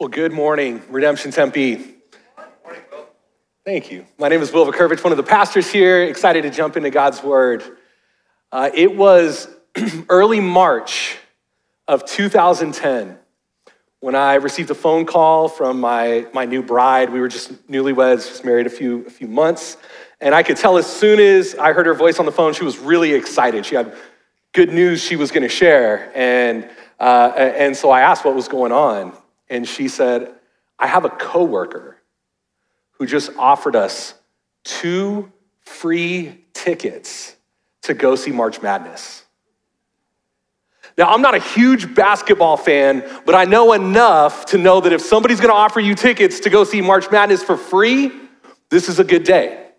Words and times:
Well, 0.00 0.08
good 0.08 0.32
morning, 0.32 0.82
Redemption 0.88 1.30
Tempe. 1.30 1.96
Thank 3.66 3.92
you. 3.92 4.06
My 4.16 4.28
name 4.28 4.40
is 4.40 4.50
Will 4.50 4.64
Vakurvich, 4.64 5.04
one 5.04 5.12
of 5.12 5.18
the 5.18 5.22
pastors 5.22 5.70
here. 5.70 6.04
Excited 6.04 6.40
to 6.40 6.50
jump 6.50 6.78
into 6.78 6.88
God's 6.88 7.22
Word. 7.22 7.62
Uh, 8.50 8.70
it 8.72 8.96
was 8.96 9.46
early 10.08 10.40
March 10.40 11.18
of 11.86 12.06
2010 12.06 13.18
when 14.00 14.14
I 14.14 14.36
received 14.36 14.70
a 14.70 14.74
phone 14.74 15.04
call 15.04 15.50
from 15.50 15.78
my, 15.78 16.26
my 16.32 16.46
new 16.46 16.62
bride. 16.62 17.10
We 17.10 17.20
were 17.20 17.28
just 17.28 17.52
newlyweds, 17.68 18.26
just 18.26 18.42
married 18.42 18.66
a 18.66 18.70
few, 18.70 19.04
a 19.04 19.10
few 19.10 19.28
months. 19.28 19.76
And 20.22 20.34
I 20.34 20.42
could 20.42 20.56
tell 20.56 20.78
as 20.78 20.86
soon 20.86 21.20
as 21.20 21.54
I 21.56 21.74
heard 21.74 21.84
her 21.84 21.92
voice 21.92 22.18
on 22.18 22.24
the 22.24 22.32
phone, 22.32 22.54
she 22.54 22.64
was 22.64 22.78
really 22.78 23.12
excited. 23.12 23.66
She 23.66 23.74
had 23.74 23.94
good 24.54 24.72
news 24.72 25.02
she 25.04 25.16
was 25.16 25.30
going 25.30 25.42
to 25.42 25.50
share. 25.50 26.10
And, 26.14 26.70
uh, 26.98 27.34
and 27.36 27.76
so 27.76 27.90
I 27.90 28.00
asked 28.00 28.24
what 28.24 28.34
was 28.34 28.48
going 28.48 28.72
on. 28.72 29.12
And 29.50 29.68
she 29.68 29.88
said, 29.88 30.34
I 30.78 30.86
have 30.86 31.04
a 31.04 31.10
coworker 31.10 31.98
who 32.92 33.06
just 33.06 33.30
offered 33.36 33.76
us 33.76 34.14
two 34.64 35.30
free 35.60 36.44
tickets 36.54 37.36
to 37.82 37.94
go 37.94 38.14
see 38.14 38.30
March 38.30 38.62
Madness. 38.62 39.24
Now, 40.96 41.08
I'm 41.08 41.22
not 41.22 41.34
a 41.34 41.38
huge 41.38 41.94
basketball 41.94 42.56
fan, 42.56 43.04
but 43.24 43.34
I 43.34 43.44
know 43.44 43.72
enough 43.72 44.46
to 44.46 44.58
know 44.58 44.80
that 44.80 44.92
if 44.92 45.00
somebody's 45.00 45.40
gonna 45.40 45.52
offer 45.54 45.80
you 45.80 45.94
tickets 45.94 46.40
to 46.40 46.50
go 46.50 46.64
see 46.64 46.80
March 46.80 47.10
Madness 47.10 47.42
for 47.42 47.56
free, 47.56 48.12
this 48.70 48.88
is 48.88 48.98
a 48.98 49.04
good 49.04 49.24
day. 49.24 49.69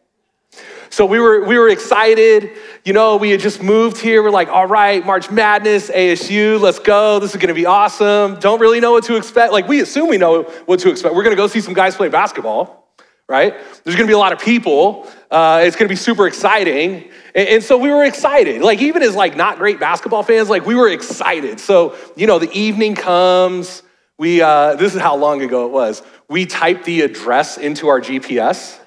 So 0.92 1.06
we 1.06 1.20
were, 1.20 1.46
we 1.46 1.58
were 1.58 1.70
excited. 1.70 2.52
You 2.84 2.92
know, 2.92 3.16
we 3.16 3.32
had 3.32 3.40
just 3.40 3.64
moved 3.64 3.98
here. 3.98 4.22
We're 4.22 4.30
like, 4.30 4.50
all 4.50 4.68
right, 4.68 5.04
March 5.06 5.32
Madness, 5.32 5.90
ASU, 5.90 6.60
let's 6.60 6.80
go. 6.80 7.18
This 7.18 7.32
is 7.32 7.38
going 7.38 7.48
to 7.48 7.54
be 7.54 7.66
awesome. 7.66 8.38
Don't 8.42 8.60
really 8.60 8.82
know 8.82 8.92
what 8.92 9.06
to 9.06 9.16
expect. 9.16 9.54
Like, 9.54 9.70
we 9.70 9.80
assume 9.80 10.10
we 10.10 10.18
know 10.18 10.44
what 10.66 10.82
to 10.82 10.90
expect. 10.90 11.16
We're 11.16 11.24
going 11.24 11.34
to 11.34 11.42
go 11.42 11.48
see 11.48 11.62
some 11.62 11.74
guys 11.74 11.96
play 11.96 12.10
basketball, 12.10 12.94
right? 13.30 13.54
There's 13.86 13.96
going 13.96 14.06
to 14.06 14.12
be 14.12 14.14
a 14.14 14.18
lot 14.18 14.34
of 14.34 14.40
people. 14.40 15.08
Uh, 15.32 15.62
it's 15.64 15.78
going 15.78 15.88
to 15.88 15.92
be 15.92 15.96
super 15.96 16.28
exciting. 16.28 17.10
And, 17.36 17.48
and 17.48 17.64
so 17.64 17.78
we 17.78 17.90
were 17.90 18.04
excited. 18.04 18.62
Like, 18.62 18.82
even 18.82 19.02
as 19.02 19.16
like 19.16 19.38
not 19.38 19.60
great 19.60 19.80
basketball 19.80 20.24
fans, 20.24 20.50
like 20.50 20.66
we 20.66 20.76
were 20.76 20.90
excited. 20.90 21.62
So, 21.62 21.96
you 22.18 22.28
know, 22.28 22.38
the 22.38 22.52
evening 22.52 22.96
comes. 22.96 23.82
We, 24.18 24.42
uh, 24.42 24.76
this 24.76 24.94
is 24.94 25.00
how 25.00 25.16
long 25.16 25.42
ago 25.42 25.66
it 25.68 25.72
was. 25.72 26.04
We 26.28 26.46
typed 26.46 26.84
the 26.84 27.00
address 27.00 27.58
into 27.58 27.88
our 27.88 28.02
GPS 28.02 28.81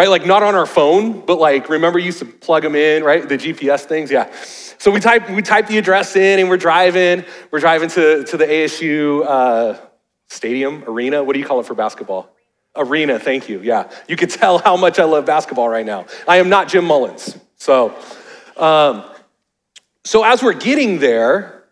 right? 0.00 0.08
Like 0.08 0.24
not 0.24 0.42
on 0.42 0.54
our 0.54 0.64
phone, 0.64 1.20
but 1.26 1.38
like 1.38 1.68
remember 1.68 1.98
you 1.98 2.06
used 2.06 2.20
to 2.20 2.24
plug 2.24 2.62
them 2.62 2.74
in, 2.74 3.04
right? 3.04 3.28
The 3.28 3.36
GPS 3.36 3.82
things, 3.82 4.10
yeah. 4.10 4.32
So 4.78 4.90
we 4.90 4.98
type 4.98 5.28
we 5.28 5.42
type 5.42 5.66
the 5.66 5.76
address 5.76 6.16
in, 6.16 6.40
and 6.40 6.48
we're 6.48 6.56
driving. 6.56 7.22
We're 7.50 7.60
driving 7.60 7.90
to 7.90 8.24
to 8.24 8.36
the 8.38 8.46
ASU 8.46 9.26
uh, 9.26 9.78
stadium 10.28 10.84
arena. 10.86 11.22
What 11.22 11.34
do 11.34 11.38
you 11.38 11.44
call 11.44 11.60
it 11.60 11.66
for 11.66 11.74
basketball? 11.74 12.34
Arena. 12.74 13.18
Thank 13.18 13.50
you. 13.50 13.60
Yeah, 13.60 13.90
you 14.08 14.16
could 14.16 14.30
tell 14.40 14.56
how 14.56 14.74
much 14.74 14.98
I 14.98 15.04
love 15.04 15.26
basketball 15.26 15.68
right 15.68 15.84
now. 15.84 16.06
I 16.26 16.38
am 16.38 16.48
not 16.48 16.68
Jim 16.68 16.86
Mullins, 16.86 17.36
so. 17.56 17.94
Um, 18.56 19.04
so 20.02 20.24
as 20.24 20.42
we're 20.42 20.54
getting 20.54 20.98
there, 20.98 21.64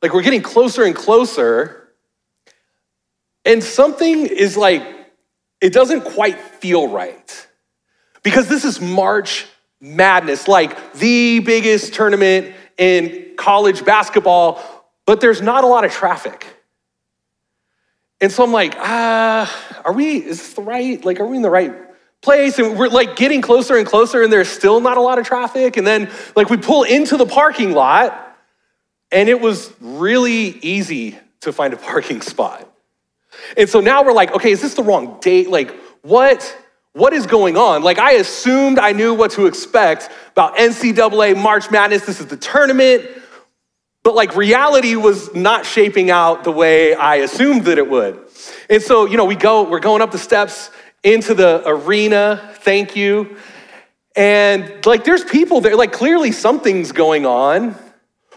like 0.00 0.14
we're 0.14 0.22
getting 0.22 0.40
closer 0.40 0.84
and 0.84 0.94
closer, 0.94 1.90
and 3.44 3.62
something 3.62 4.24
is 4.24 4.56
like, 4.56 4.82
it 5.60 5.74
doesn't 5.74 6.00
quite 6.00 6.40
feel 6.40 6.88
right. 6.88 7.47
Because 8.22 8.48
this 8.48 8.64
is 8.64 8.80
March 8.80 9.46
Madness, 9.80 10.48
like 10.48 10.94
the 10.94 11.38
biggest 11.40 11.94
tournament 11.94 12.54
in 12.76 13.34
college 13.36 13.84
basketball, 13.84 14.62
but 15.06 15.20
there's 15.20 15.40
not 15.40 15.64
a 15.64 15.66
lot 15.66 15.84
of 15.84 15.92
traffic. 15.92 16.46
And 18.20 18.32
so 18.32 18.42
I'm 18.42 18.52
like, 18.52 18.74
ah, 18.78 19.80
are 19.84 19.92
we, 19.92 20.16
is 20.16 20.38
this 20.38 20.54
the 20.54 20.62
right, 20.62 21.02
like, 21.04 21.20
are 21.20 21.26
we 21.26 21.36
in 21.36 21.42
the 21.42 21.50
right 21.50 21.72
place? 22.20 22.58
And 22.58 22.76
we're 22.76 22.88
like 22.88 23.14
getting 23.16 23.40
closer 23.40 23.76
and 23.76 23.86
closer, 23.86 24.22
and 24.22 24.32
there's 24.32 24.48
still 24.48 24.80
not 24.80 24.96
a 24.96 25.00
lot 25.00 25.18
of 25.18 25.26
traffic. 25.26 25.76
And 25.76 25.86
then, 25.86 26.10
like, 26.34 26.50
we 26.50 26.56
pull 26.56 26.82
into 26.82 27.16
the 27.16 27.26
parking 27.26 27.72
lot, 27.72 28.36
and 29.12 29.28
it 29.28 29.40
was 29.40 29.72
really 29.80 30.58
easy 30.62 31.16
to 31.40 31.52
find 31.52 31.72
a 31.72 31.76
parking 31.76 32.20
spot. 32.32 32.68
And 33.56 33.68
so 33.68 33.80
now 33.80 34.02
we're 34.02 34.12
like, 34.12 34.32
okay, 34.34 34.50
is 34.50 34.60
this 34.60 34.74
the 34.74 34.82
wrong 34.82 35.18
date? 35.20 35.48
Like, 35.48 35.70
what? 36.02 36.56
What 36.92 37.12
is 37.12 37.26
going 37.26 37.56
on? 37.56 37.82
Like, 37.82 37.98
I 37.98 38.12
assumed 38.12 38.78
I 38.78 38.92
knew 38.92 39.14
what 39.14 39.30
to 39.32 39.46
expect 39.46 40.10
about 40.32 40.56
NCAA 40.56 41.40
March 41.40 41.70
Madness. 41.70 42.04
This 42.04 42.20
is 42.20 42.26
the 42.26 42.36
tournament. 42.36 43.08
But 44.02 44.14
like, 44.14 44.36
reality 44.36 44.96
was 44.96 45.34
not 45.34 45.66
shaping 45.66 46.10
out 46.10 46.44
the 46.44 46.52
way 46.52 46.94
I 46.94 47.16
assumed 47.16 47.64
that 47.66 47.78
it 47.78 47.88
would. 47.88 48.18
And 48.70 48.82
so, 48.82 49.06
you 49.06 49.16
know, 49.16 49.24
we 49.24 49.36
go, 49.36 49.68
we're 49.68 49.80
going 49.80 50.02
up 50.02 50.10
the 50.10 50.18
steps 50.18 50.70
into 51.04 51.34
the 51.34 51.62
arena. 51.66 52.54
Thank 52.60 52.96
you. 52.96 53.36
And 54.16 54.84
like, 54.86 55.04
there's 55.04 55.24
people 55.24 55.60
there, 55.60 55.76
like, 55.76 55.92
clearly 55.92 56.32
something's 56.32 56.90
going 56.92 57.26
on, 57.26 57.76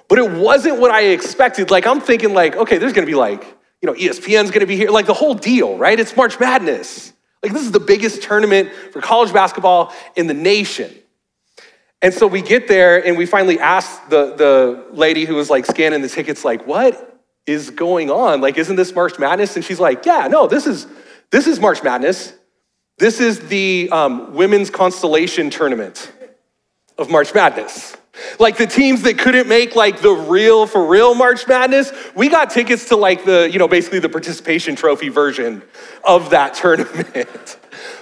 but 0.07 0.19
it 0.19 0.29
wasn't 0.29 0.79
what 0.79 0.91
I 0.91 1.05
expected. 1.05 1.71
Like, 1.71 1.87
I'm 1.87 2.01
thinking, 2.01 2.33
like, 2.33 2.55
okay, 2.55 2.77
there's 2.77 2.93
gonna 2.93 3.07
be 3.07 3.15
like, 3.15 3.43
you 3.81 3.87
know, 3.87 3.93
ESPN's 3.93 4.51
gonna 4.51 4.67
be 4.67 4.75
here, 4.75 4.89
like 4.89 5.05
the 5.05 5.13
whole 5.13 5.33
deal, 5.33 5.77
right? 5.77 5.99
It's 5.99 6.15
March 6.15 6.39
Madness. 6.39 7.13
Like, 7.43 7.53
this 7.53 7.63
is 7.63 7.71
the 7.71 7.79
biggest 7.79 8.21
tournament 8.21 8.71
for 8.91 9.01
college 9.01 9.33
basketball 9.33 9.93
in 10.15 10.27
the 10.27 10.33
nation. 10.33 10.93
And 12.01 12.13
so 12.13 12.25
we 12.27 12.41
get 12.41 12.67
there 12.67 13.05
and 13.05 13.17
we 13.17 13.25
finally 13.25 13.59
ask 13.59 14.09
the, 14.09 14.35
the 14.35 14.85
lady 14.91 15.25
who 15.25 15.35
was 15.35 15.49
like 15.49 15.65
scanning 15.65 16.01
the 16.01 16.09
tickets, 16.09 16.43
like, 16.43 16.65
what 16.65 17.21
is 17.45 17.69
going 17.69 18.09
on? 18.09 18.41
Like, 18.41 18.57
isn't 18.57 18.75
this 18.75 18.93
March 18.93 19.19
Madness? 19.19 19.55
And 19.55 19.65
she's 19.65 19.79
like, 19.79 20.05
yeah, 20.05 20.27
no, 20.27 20.47
this 20.47 20.67
is, 20.67 20.87
this 21.31 21.47
is 21.47 21.59
March 21.59 21.83
Madness. 21.83 22.33
This 22.97 23.19
is 23.19 23.39
the 23.47 23.89
um, 23.91 24.33
women's 24.33 24.69
consolation 24.69 25.49
tournament 25.49 26.11
of 26.97 27.09
March 27.09 27.33
Madness. 27.33 27.97
Like 28.39 28.57
the 28.57 28.67
teams 28.67 29.01
that 29.03 29.17
couldn't 29.17 29.47
make 29.47 29.75
like 29.75 30.01
the 30.01 30.11
real 30.11 30.65
for 30.67 30.85
real 30.85 31.13
March 31.15 31.47
Madness, 31.47 31.91
we 32.15 32.29
got 32.29 32.49
tickets 32.49 32.87
to 32.89 32.95
like 32.95 33.25
the, 33.25 33.49
you 33.51 33.59
know, 33.59 33.67
basically 33.67 33.99
the 33.99 34.09
participation 34.09 34.75
trophy 34.75 35.09
version 35.09 35.61
of 36.03 36.29
that 36.31 36.53
tournament. 36.55 37.57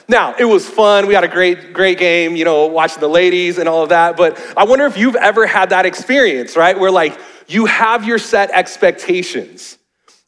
now, 0.08 0.36
it 0.38 0.46
was 0.46 0.68
fun. 0.68 1.08
We 1.08 1.14
had 1.14 1.24
a 1.24 1.28
great, 1.28 1.74
great 1.74 1.98
game, 1.98 2.36
you 2.36 2.46
know, 2.46 2.68
watching 2.68 3.00
the 3.00 3.10
ladies 3.10 3.58
and 3.58 3.70
all 3.70 3.84
of 3.84 3.90
that. 3.90 4.18
But 4.18 4.40
I 4.58 4.66
wonder 4.66 4.86
if 4.86 4.98
you've 4.98 5.16
ever 5.16 5.46
had 5.46 5.70
that 5.70 5.86
experience, 5.86 6.56
right? 6.56 6.78
Where 6.78 6.92
like 6.92 7.20
you 7.48 7.66
have 7.66 8.06
your 8.06 8.20
set 8.20 8.52
expectations, 8.52 9.78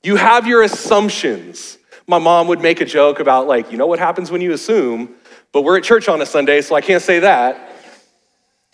you 0.03 0.15
have 0.15 0.47
your 0.47 0.63
assumptions. 0.63 1.77
My 2.07 2.17
mom 2.17 2.47
would 2.47 2.59
make 2.59 2.81
a 2.81 2.85
joke 2.85 3.19
about 3.19 3.47
like, 3.47 3.71
you 3.71 3.77
know 3.77 3.87
what 3.87 3.99
happens 3.99 4.31
when 4.31 4.41
you 4.41 4.53
assume, 4.53 5.15
but 5.51 5.61
we're 5.61 5.77
at 5.77 5.83
church 5.83 6.09
on 6.09 6.21
a 6.21 6.25
Sunday, 6.25 6.61
so 6.61 6.75
I 6.75 6.81
can't 6.81 7.01
say 7.01 7.19
that. 7.19 7.70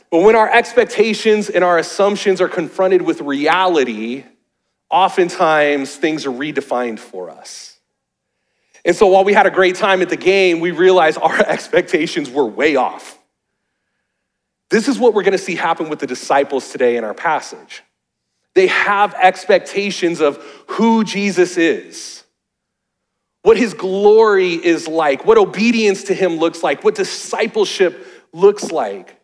But 0.09 0.19
when 0.19 0.35
our 0.35 0.49
expectations 0.49 1.49
and 1.49 1.63
our 1.63 1.77
assumptions 1.77 2.39
are 2.39 2.47
confronted 2.47 3.01
with 3.01 3.21
reality, 3.21 4.23
oftentimes 4.89 5.95
things 5.95 6.25
are 6.25 6.31
redefined 6.31 6.99
for 6.99 7.29
us. 7.29 7.77
And 8.85 8.95
so 8.95 9.07
while 9.07 9.25
we 9.25 9.33
had 9.33 9.45
a 9.45 9.51
great 9.51 9.75
time 9.75 10.01
at 10.01 10.09
the 10.09 10.17
game, 10.17 10.61
we 10.61 10.71
realized 10.71 11.17
our 11.17 11.39
expectations 11.47 12.29
were 12.29 12.45
way 12.45 12.77
off. 12.77 13.19
This 14.69 14.87
is 14.87 14.97
what 14.97 15.13
we're 15.13 15.23
gonna 15.23 15.37
see 15.37 15.55
happen 15.55 15.89
with 15.89 15.99
the 15.99 16.07
disciples 16.07 16.71
today 16.71 16.97
in 16.97 17.03
our 17.03 17.13
passage. 17.13 17.83
They 18.53 18.67
have 18.67 19.13
expectations 19.13 20.21
of 20.21 20.37
who 20.67 21.03
Jesus 21.03 21.57
is, 21.57 22.23
what 23.43 23.57
his 23.57 23.73
glory 23.73 24.53
is 24.53 24.87
like, 24.87 25.25
what 25.25 25.37
obedience 25.37 26.05
to 26.05 26.13
him 26.13 26.37
looks 26.37 26.63
like, 26.63 26.83
what 26.83 26.95
discipleship 26.95 28.07
looks 28.33 28.71
like. 28.71 29.16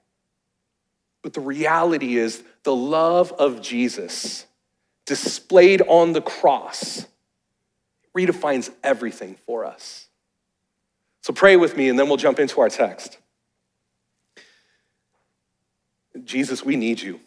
But 1.23 1.33
the 1.33 1.41
reality 1.41 2.17
is, 2.17 2.43
the 2.63 2.75
love 2.75 3.31
of 3.31 3.61
Jesus 3.61 4.45
displayed 5.05 5.81
on 5.81 6.13
the 6.13 6.21
cross 6.21 7.07
redefines 8.15 8.69
everything 8.83 9.37
for 9.47 9.65
us. 9.65 10.07
So 11.21 11.33
pray 11.33 11.55
with 11.55 11.75
me, 11.75 11.89
and 11.89 11.97
then 11.97 12.07
we'll 12.07 12.17
jump 12.17 12.39
into 12.39 12.61
our 12.61 12.69
text. 12.69 13.17
Jesus, 16.23 16.63
we 16.63 16.75
need 16.75 17.01
you. 17.01 17.19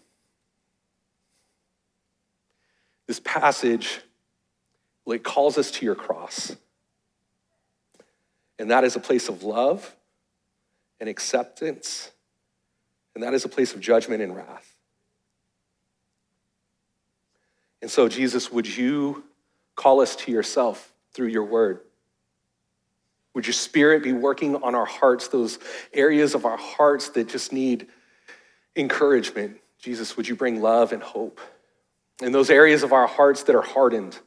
This 3.08 3.20
passage 3.20 4.00
it 5.14 5.22
calls 5.22 5.56
us 5.56 5.70
to 5.72 5.84
your 5.84 5.94
cross. 5.94 6.56
And 8.58 8.70
that 8.70 8.84
is 8.84 8.96
a 8.96 9.00
place 9.00 9.28
of 9.28 9.42
love 9.42 9.94
and 10.98 11.08
acceptance 11.08 12.10
and 13.16 13.22
that 13.22 13.32
is 13.32 13.46
a 13.46 13.48
place 13.48 13.72
of 13.72 13.80
judgment 13.80 14.20
and 14.20 14.36
wrath. 14.36 14.76
And 17.80 17.90
so, 17.90 18.10
Jesus, 18.10 18.52
would 18.52 18.76
you 18.76 19.24
call 19.74 20.02
us 20.02 20.16
to 20.16 20.30
yourself 20.30 20.92
through 21.14 21.28
your 21.28 21.44
word? 21.44 21.80
Would 23.32 23.46
your 23.46 23.54
spirit 23.54 24.02
be 24.02 24.12
working 24.12 24.56
on 24.56 24.74
our 24.74 24.84
hearts, 24.84 25.28
those 25.28 25.58
areas 25.94 26.34
of 26.34 26.44
our 26.44 26.58
hearts 26.58 27.08
that 27.10 27.30
just 27.30 27.54
need 27.54 27.86
encouragement? 28.76 29.62
Jesus, 29.78 30.18
would 30.18 30.28
you 30.28 30.36
bring 30.36 30.60
love 30.60 30.92
and 30.92 31.02
hope? 31.02 31.40
In 32.20 32.32
those 32.32 32.50
areas 32.50 32.82
of 32.82 32.92
our 32.92 33.06
hearts 33.06 33.44
that 33.44 33.56
are 33.56 33.62
hardened, 33.62 34.18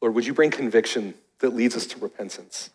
Lord, 0.00 0.16
would 0.16 0.26
you 0.26 0.34
bring 0.34 0.50
conviction 0.50 1.14
that 1.38 1.54
leads 1.54 1.76
us 1.76 1.86
to 1.86 2.00
repentance? 2.00 2.70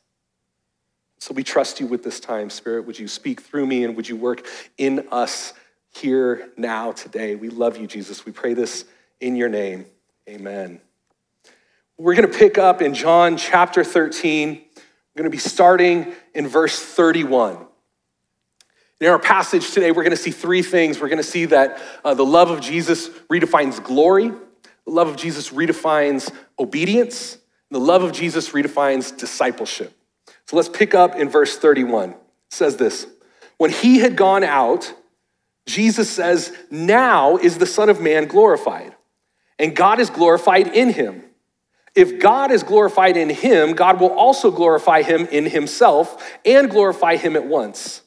So 1.24 1.34
we 1.34 1.46
trust 1.46 1.80
you 1.80 1.88
with 1.88 2.04
this 2.04 2.20
time, 2.20 2.50
Spirit. 2.50 2.86
Would 2.86 3.00
you 3.00 3.08
speak 3.08 3.40
through 3.40 3.66
me 3.66 3.86
and 3.86 3.96
would 3.96 4.10
you 4.10 4.18
work 4.18 4.46
in 4.78 5.08
us 5.10 5.54
here 5.88 6.50
now 6.58 6.92
today? 6.92 7.36
We 7.36 7.48
love 7.48 7.78
you, 7.78 7.88
Jesus. 7.88 8.26
We 8.26 8.34
pray 8.34 8.54
this 8.54 8.84
in 9.22 9.38
your 9.38 9.48
name. 9.48 9.86
Amen. 10.28 10.82
We're 11.98 12.16
going 12.16 12.30
to 12.30 12.38
pick 12.38 12.58
up 12.58 12.82
in 12.82 12.94
John 12.94 13.38
chapter 13.38 13.86
13. 13.86 14.50
We're 14.50 14.60
going 15.16 15.24
to 15.24 15.30
be 15.30 15.38
starting 15.38 16.14
in 16.36 16.46
verse 16.46 16.78
31. 16.78 17.68
In 19.00 19.08
our 19.08 19.18
passage 19.18 19.72
today, 19.72 19.92
we're 19.92 20.04
going 20.04 20.12
to 20.12 20.22
see 20.22 20.32
three 20.32 20.62
things. 20.62 21.00
We're 21.00 21.08
going 21.08 21.16
to 21.20 21.24
see 21.24 21.46
that 21.46 21.82
uh, 22.04 22.14
the 22.16 22.26
love 22.26 22.52
of 22.52 22.60
Jesus 22.60 23.08
redefines 23.32 23.82
glory, 23.82 24.28
the 24.28 24.92
love 24.92 25.08
of 25.08 25.16
Jesus 25.16 25.52
redefines 25.52 26.30
obedience, 26.60 27.38
the 27.72 27.80
love 27.80 28.04
of 28.04 28.12
Jesus 28.12 28.50
redefines 28.50 29.18
discipleship. 29.18 29.98
So 30.48 30.56
let's 30.56 30.70
pick 30.70 30.94
up 30.94 31.16
in 31.16 31.30
verse 31.30 31.58
31. 31.58 32.12
It 32.12 32.18
says 32.50 32.78
this 32.78 33.08
When 33.58 33.72
he 33.72 34.00
had 34.00 34.16
gone 34.16 34.44
out, 34.44 34.94
Jesus 35.66 36.10
says, 36.10 36.56
Now 36.70 37.38
is 37.38 37.58
the 37.58 37.66
Son 37.66 37.90
of 37.90 38.02
Man 38.02 38.28
glorified, 38.28 38.96
and 39.58 39.76
God 39.76 40.00
is 40.00 40.10
glorified 40.10 40.68
in 40.68 40.90
him. 40.90 41.24
If 41.96 42.20
God 42.20 42.52
is 42.52 42.64
glorified 42.64 43.18
in 43.18 43.30
him, 43.30 43.74
God 43.74 44.00
will 44.00 44.12
also 44.12 44.50
glorify 44.50 45.04
him 45.04 45.28
in 45.28 45.46
himself 45.46 46.32
and 46.44 46.70
glorify 46.70 47.18
him 47.18 47.36
at 47.36 47.46
once. 47.46 48.02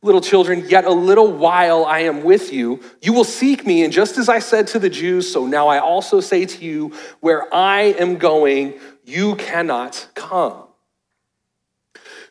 Little 0.00 0.20
children, 0.20 0.68
yet 0.68 0.84
a 0.84 0.90
little 0.90 1.32
while 1.32 1.84
I 1.84 2.00
am 2.00 2.22
with 2.22 2.52
you. 2.52 2.80
You 3.02 3.12
will 3.12 3.24
seek 3.24 3.66
me, 3.66 3.84
and 3.84 3.92
just 3.92 4.16
as 4.16 4.28
I 4.28 4.38
said 4.38 4.68
to 4.68 4.78
the 4.78 4.90
Jews, 4.90 5.32
so 5.32 5.46
now 5.46 5.68
I 5.68 5.78
also 5.78 6.20
say 6.20 6.44
to 6.44 6.64
you, 6.64 6.92
where 7.20 7.52
I 7.54 7.94
am 7.98 8.16
going, 8.16 8.80
you 9.04 9.36
cannot 9.36 10.08
come. 10.14 10.64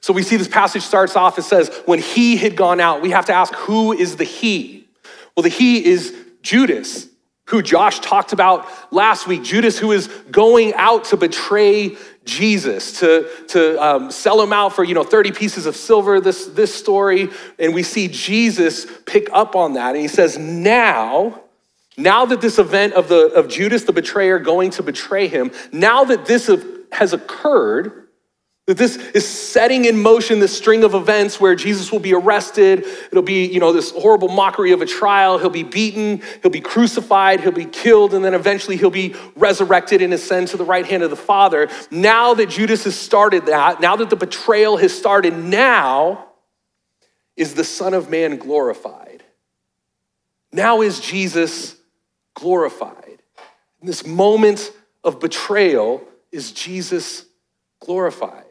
So 0.02 0.14
we 0.14 0.24
see 0.24 0.36
this 0.36 0.48
passage 0.48 0.82
starts 0.82 1.16
off, 1.16 1.38
it 1.38 1.44
says, 1.44 1.70
when 1.86 2.00
he 2.00 2.36
had 2.36 2.56
gone 2.56 2.80
out, 2.80 3.02
we 3.02 3.12
have 3.12 3.26
to 3.26 3.34
ask, 3.34 3.54
who 3.54 3.94
is 3.94 4.16
the 4.16 4.24
he? 4.24 4.88
Well, 5.36 5.44
the 5.44 5.50
he 5.50 5.86
is 5.86 6.16
Judas, 6.42 7.08
who 7.46 7.62
Josh 7.62 8.00
talked 8.00 8.34
about 8.34 8.68
last 8.92 9.28
week. 9.28 9.44
Judas, 9.44 9.78
who 9.78 9.92
is 9.92 10.08
going 10.32 10.74
out 10.74 11.06
to 11.06 11.18
betray 11.18 11.98
Jesus, 12.26 13.00
to, 13.00 13.30
to 13.50 13.84
um, 13.84 14.12
sell 14.12 14.42
him 14.42 14.54
out 14.54 14.74
for, 14.74 14.84
you 14.84 14.96
know, 14.96 15.04
30 15.04 15.34
pieces 15.34 15.66
of 15.68 15.76
silver, 15.76 16.20
this, 16.20 16.48
this 16.48 16.74
story. 16.74 17.30
And 17.60 17.74
we 17.74 17.84
see 17.84 18.08
Jesus 18.08 18.88
pick 19.06 19.28
up 19.32 19.56
on 19.56 19.74
that. 19.74 19.90
And 19.90 20.02
he 20.02 20.08
says, 20.08 20.38
now, 20.38 21.42
now 21.96 22.26
that 22.26 22.42
this 22.42 22.58
event 22.58 22.94
of, 22.94 23.08
the, 23.08 23.28
of 23.34 23.50
Judas, 23.50 23.84
the 23.84 23.94
betrayer, 23.94 24.40
going 24.40 24.72
to 24.72 24.84
betray 24.84 25.28
him, 25.28 25.52
now 25.72 26.04
that 26.06 26.26
this 26.26 26.50
has 26.92 27.14
occurred, 27.14 28.01
that 28.68 28.78
this 28.78 28.96
is 28.96 29.28
setting 29.28 29.86
in 29.86 30.00
motion 30.00 30.40
this 30.40 30.56
string 30.56 30.84
of 30.84 30.94
events 30.94 31.42
where 31.42 31.56
Jesus 31.56 31.92
will 31.92 32.00
be 32.00 32.14
arrested. 32.14 32.86
It'll 33.12 33.24
be, 33.24 33.46
you 33.46 33.60
know, 33.60 33.74
this 33.74 33.92
horrible 33.92 34.30
mockery 34.30 34.72
of 34.72 34.82
a 34.82 34.86
trial. 34.86 35.40
He'll 35.40 35.50
be 35.50 35.64
beaten, 35.64 36.22
he'll 36.42 36.52
be 36.52 36.62
crucified, 36.62 37.42
he'll 37.42 37.52
be 37.52 37.66
killed, 37.66 38.14
and 38.14 38.24
then 38.24 38.34
eventually 38.34 38.78
he'll 38.78 38.92
be 38.92 39.16
resurrected 39.36 40.02
and 40.02 40.14
ascend 40.14 40.50
to 40.50 40.58
the 40.58 40.64
right 40.64 40.86
hand 40.86 41.02
of 41.02 41.10
the 41.10 41.16
Father. 41.16 41.70
Now 41.90 42.36
that 42.36 42.50
Judas 42.50 42.84
has 42.84 42.96
started 42.96 43.48
that, 43.48 43.82
now 43.82 43.96
that 43.96 44.10
the 44.10 44.16
betrayal 44.16 44.78
has 44.78 44.96
started, 44.96 45.36
now 45.36 46.28
is 47.36 47.56
the 47.56 47.64
Son 47.64 47.94
of 47.96 48.10
Man 48.10 48.38
glorified. 48.38 49.24
Now 50.54 50.82
is 50.82 51.00
Jesus 51.00 51.78
glorified. 52.36 53.22
In 53.82 53.88
this 53.88 54.06
moment 54.06 54.72
of 55.04 55.20
betrayal, 55.20 56.08
is 56.32 56.52
Jesus 56.52 57.26
glorified. 57.80 58.51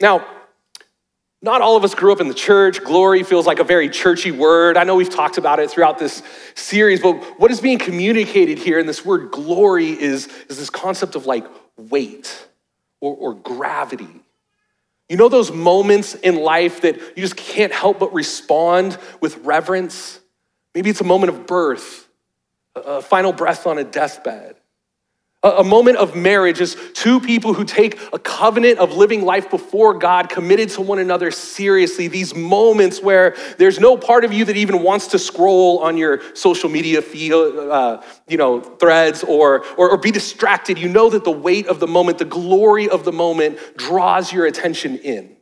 Now, 0.00 0.26
not 1.42 1.62
all 1.62 1.76
of 1.76 1.84
us 1.84 1.94
grew 1.94 2.12
up 2.12 2.20
in 2.20 2.28
the 2.28 2.34
church. 2.34 2.82
Glory 2.84 3.22
feels 3.22 3.46
like 3.46 3.60
a 3.60 3.64
very 3.64 3.88
churchy 3.88 4.30
word. 4.30 4.76
I 4.76 4.84
know 4.84 4.94
we've 4.94 5.08
talked 5.08 5.38
about 5.38 5.58
it 5.58 5.70
throughout 5.70 5.98
this 5.98 6.22
series, 6.54 7.00
but 7.00 7.14
what 7.40 7.50
is 7.50 7.60
being 7.60 7.78
communicated 7.78 8.58
here 8.58 8.78
in 8.78 8.86
this 8.86 9.04
word 9.04 9.30
glory 9.30 9.88
is, 9.90 10.26
is 10.48 10.58
this 10.58 10.68
concept 10.68 11.14
of 11.14 11.24
like 11.26 11.46
weight 11.78 12.46
or, 13.00 13.16
or 13.16 13.34
gravity. 13.34 14.08
You 15.08 15.16
know 15.16 15.28
those 15.28 15.50
moments 15.50 16.14
in 16.14 16.36
life 16.36 16.82
that 16.82 16.96
you 17.16 17.22
just 17.22 17.36
can't 17.36 17.72
help 17.72 17.98
but 17.98 18.12
respond 18.12 18.98
with 19.20 19.38
reverence? 19.38 20.20
Maybe 20.74 20.90
it's 20.90 21.00
a 21.00 21.04
moment 21.04 21.32
of 21.32 21.46
birth, 21.46 22.06
a 22.76 23.00
final 23.00 23.32
breath 23.32 23.66
on 23.66 23.78
a 23.78 23.84
deathbed. 23.84 24.56
A 25.42 25.64
moment 25.64 25.96
of 25.96 26.14
marriage 26.14 26.60
is 26.60 26.76
two 26.92 27.18
people 27.18 27.54
who 27.54 27.64
take 27.64 27.98
a 28.12 28.18
covenant 28.18 28.78
of 28.78 28.94
living 28.94 29.24
life 29.24 29.48
before 29.48 29.94
God, 29.94 30.28
committed 30.28 30.68
to 30.70 30.82
one 30.82 30.98
another 30.98 31.30
seriously. 31.30 32.08
These 32.08 32.34
moments 32.34 33.00
where 33.00 33.34
there's 33.56 33.80
no 33.80 33.96
part 33.96 34.26
of 34.26 34.34
you 34.34 34.44
that 34.44 34.56
even 34.58 34.82
wants 34.82 35.06
to 35.08 35.18
scroll 35.18 35.78
on 35.78 35.96
your 35.96 36.20
social 36.36 36.68
media 36.68 37.00
feed, 37.00 37.32
uh, 37.32 38.02
you 38.28 38.36
know, 38.36 38.60
threads 38.60 39.24
or, 39.24 39.64
or, 39.78 39.92
or 39.92 39.96
be 39.96 40.10
distracted. 40.10 40.78
You 40.78 40.90
know 40.90 41.08
that 41.08 41.24
the 41.24 41.30
weight 41.30 41.68
of 41.68 41.80
the 41.80 41.86
moment, 41.86 42.18
the 42.18 42.26
glory 42.26 42.90
of 42.90 43.06
the 43.06 43.12
moment 43.12 43.58
draws 43.78 44.30
your 44.30 44.44
attention 44.44 44.98
in. 44.98 45.38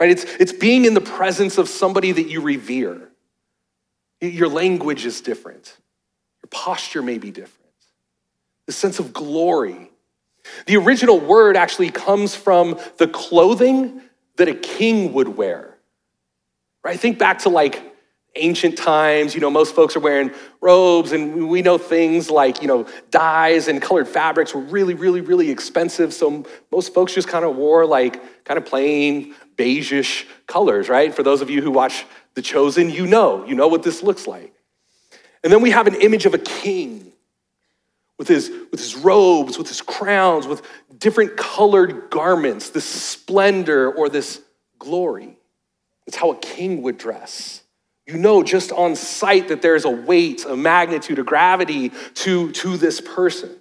Right? 0.00 0.10
It's, 0.10 0.24
it's 0.24 0.52
being 0.52 0.86
in 0.86 0.94
the 0.94 1.00
presence 1.00 1.56
of 1.56 1.68
somebody 1.68 2.10
that 2.10 2.26
you 2.26 2.40
revere. 2.40 3.12
Your 4.20 4.48
language 4.48 5.06
is 5.06 5.20
different, 5.20 5.76
your 6.42 6.48
posture 6.50 7.00
may 7.00 7.18
be 7.18 7.30
different 7.30 7.59
the 8.66 8.72
sense 8.72 8.98
of 8.98 9.12
glory. 9.12 9.90
The 10.66 10.76
original 10.76 11.18
word 11.18 11.56
actually 11.56 11.90
comes 11.90 12.34
from 12.34 12.78
the 12.98 13.08
clothing 13.08 14.02
that 14.36 14.48
a 14.48 14.54
king 14.54 15.12
would 15.12 15.36
wear. 15.36 15.76
Right? 16.82 16.98
Think 16.98 17.18
back 17.18 17.40
to 17.40 17.50
like 17.50 17.90
ancient 18.36 18.78
times, 18.78 19.34
you 19.34 19.40
know, 19.40 19.50
most 19.50 19.74
folks 19.74 19.96
are 19.96 20.00
wearing 20.00 20.30
robes 20.60 21.12
and 21.12 21.48
we 21.48 21.62
know 21.62 21.78
things 21.78 22.30
like, 22.30 22.62
you 22.62 22.68
know, 22.68 22.86
dyes 23.10 23.66
and 23.66 23.82
colored 23.82 24.06
fabrics 24.08 24.54
were 24.54 24.60
really, 24.60 24.94
really, 24.94 25.20
really 25.20 25.50
expensive. 25.50 26.14
So 26.14 26.44
most 26.70 26.94
folks 26.94 27.12
just 27.12 27.28
kind 27.28 27.44
of 27.44 27.56
wore 27.56 27.84
like 27.84 28.44
kind 28.44 28.56
of 28.56 28.64
plain 28.64 29.34
beigeish 29.56 30.26
colors, 30.46 30.88
right? 30.88 31.14
For 31.14 31.22
those 31.22 31.42
of 31.42 31.50
you 31.50 31.60
who 31.60 31.70
watch 31.70 32.06
The 32.34 32.42
Chosen, 32.42 32.88
you 32.88 33.06
know, 33.06 33.44
you 33.44 33.54
know 33.54 33.68
what 33.68 33.82
this 33.82 34.02
looks 34.02 34.26
like. 34.26 34.54
And 35.42 35.52
then 35.52 35.60
we 35.60 35.70
have 35.70 35.86
an 35.86 35.96
image 35.96 36.24
of 36.24 36.34
a 36.34 36.38
king 36.38 37.09
with 38.20 38.28
his, 38.28 38.50
with 38.70 38.78
his 38.78 38.96
robes, 38.96 39.56
with 39.56 39.66
his 39.66 39.80
crowns, 39.80 40.46
with 40.46 40.60
different 40.98 41.38
colored 41.38 42.10
garments, 42.10 42.68
this 42.68 42.84
splendor 42.84 43.90
or 43.90 44.10
this 44.10 44.42
glory. 44.78 45.38
It's 46.06 46.18
how 46.18 46.32
a 46.32 46.36
king 46.36 46.82
would 46.82 46.98
dress. 46.98 47.62
You 48.06 48.18
know 48.18 48.42
just 48.42 48.72
on 48.72 48.94
sight 48.94 49.48
that 49.48 49.62
there's 49.62 49.86
a 49.86 49.90
weight, 49.90 50.44
a 50.44 50.54
magnitude, 50.54 51.18
a 51.18 51.22
gravity 51.22 51.92
to, 52.16 52.52
to 52.52 52.76
this 52.76 53.00
person. 53.00 53.56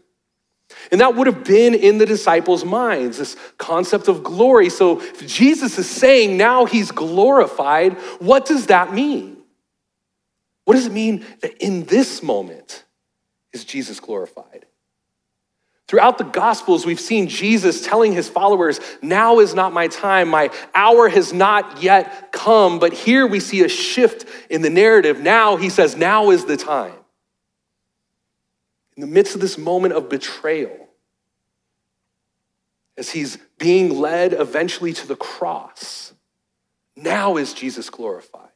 And 0.92 1.00
that 1.00 1.16
would 1.16 1.28
have 1.28 1.46
been 1.46 1.74
in 1.74 1.98
the 1.98 2.06
disciples' 2.06 2.66
minds, 2.66 3.18
this 3.18 3.38
concept 3.58 4.10
of 4.10 4.24
glory. 4.24 4.70
So 4.70 5.00
if 5.00 5.25
Jesus 5.25 5.80
is 5.80 5.89
saying 5.89 6.36
now 6.36 6.66
he's 6.66 6.92
glorified, 6.92 7.94
what 8.20 8.46
does 8.46 8.66
that 8.66 8.94
mean? 8.94 9.38
What 10.66 10.74
does 10.74 10.86
it 10.86 10.92
mean 10.92 11.25
that 11.39 11.63
in 11.63 11.86
this 11.86 12.22
moment, 12.22 12.84
is 13.53 13.65
Jesus 13.65 14.00
glorified. 14.00 14.65
Throughout 15.88 16.20
the 16.20 16.24
Gospels, 16.24 16.86
we've 16.86 17.00
seen 17.00 17.27
Jesus 17.27 17.84
telling 17.84 18.13
his 18.13 18.29
followers, 18.29 18.79
Now 19.01 19.39
is 19.39 19.56
not 19.56 19.74
my 19.74 19.88
time. 19.88 20.29
My 20.29 20.51
hour 20.75 21.10
has 21.10 21.34
not 21.34 21.82
yet 21.82 22.32
come. 22.32 22.77
But 22.77 22.94
here 22.94 23.25
we 23.25 23.39
see 23.39 23.63
a 23.63 23.70
shift 23.70 24.25
in 24.51 24.62
the 24.62 24.70
narrative. 24.70 25.20
Now 25.20 25.56
he 25.56 25.70
says, 25.70 25.96
Now 25.96 26.29
is 26.29 26.46
the 26.46 26.58
time. 26.58 26.94
In 28.96 29.01
the 29.01 29.08
midst 29.08 29.34
of 29.34 29.41
this 29.41 29.58
moment 29.58 29.96
of 29.96 30.10
betrayal, 30.10 30.89
as 32.96 33.10
he's 33.10 33.39
being 33.58 34.00
led 34.00 34.34
eventually 34.34 34.94
to 34.94 35.08
the 35.08 35.15
cross, 35.15 36.13
now 36.96 37.38
is 37.38 37.53
Jesus 37.53 37.89
glorified. 37.89 38.49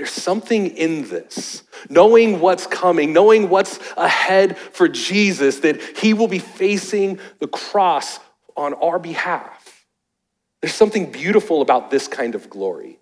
There's 0.00 0.10
something 0.10 0.68
in 0.78 1.10
this. 1.10 1.62
Knowing 1.90 2.40
what's 2.40 2.66
coming, 2.66 3.12
knowing 3.12 3.50
what's 3.50 3.78
ahead 3.98 4.56
for 4.56 4.88
Jesus, 4.88 5.60
that 5.60 5.78
he 5.98 6.14
will 6.14 6.26
be 6.26 6.38
facing 6.38 7.18
the 7.38 7.46
cross 7.46 8.18
on 8.56 8.72
our 8.72 8.98
behalf. 8.98 9.84
There's 10.62 10.72
something 10.72 11.12
beautiful 11.12 11.60
about 11.60 11.90
this 11.90 12.08
kind 12.08 12.34
of 12.34 12.48
glory. 12.48 12.98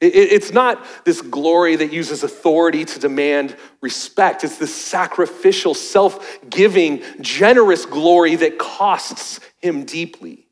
It's 0.00 0.52
not 0.52 0.84
this 1.04 1.20
glory 1.20 1.76
that 1.76 1.92
uses 1.92 2.24
authority 2.24 2.84
to 2.84 2.98
demand 2.98 3.54
respect. 3.80 4.42
It's 4.42 4.58
this 4.58 4.74
sacrificial, 4.74 5.74
self 5.74 6.40
giving, 6.50 7.04
generous 7.20 7.86
glory 7.86 8.34
that 8.34 8.58
costs 8.58 9.38
him 9.58 9.84
deeply. 9.84 10.48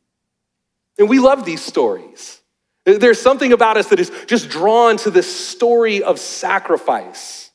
And 1.01 1.09
we 1.09 1.19
love 1.19 1.45
these 1.45 1.63
stories. 1.63 2.41
There's 2.87 3.21
something 3.21 3.53
about 3.53 3.77
us 3.77 3.89
that 3.89 3.99
is 3.99 4.13
just 4.27 4.49
drawn 4.49 4.97
to 4.99 5.11
this 5.11 5.49
story 5.49 6.05
of 6.05 6.21
sacrifice, 6.21 7.51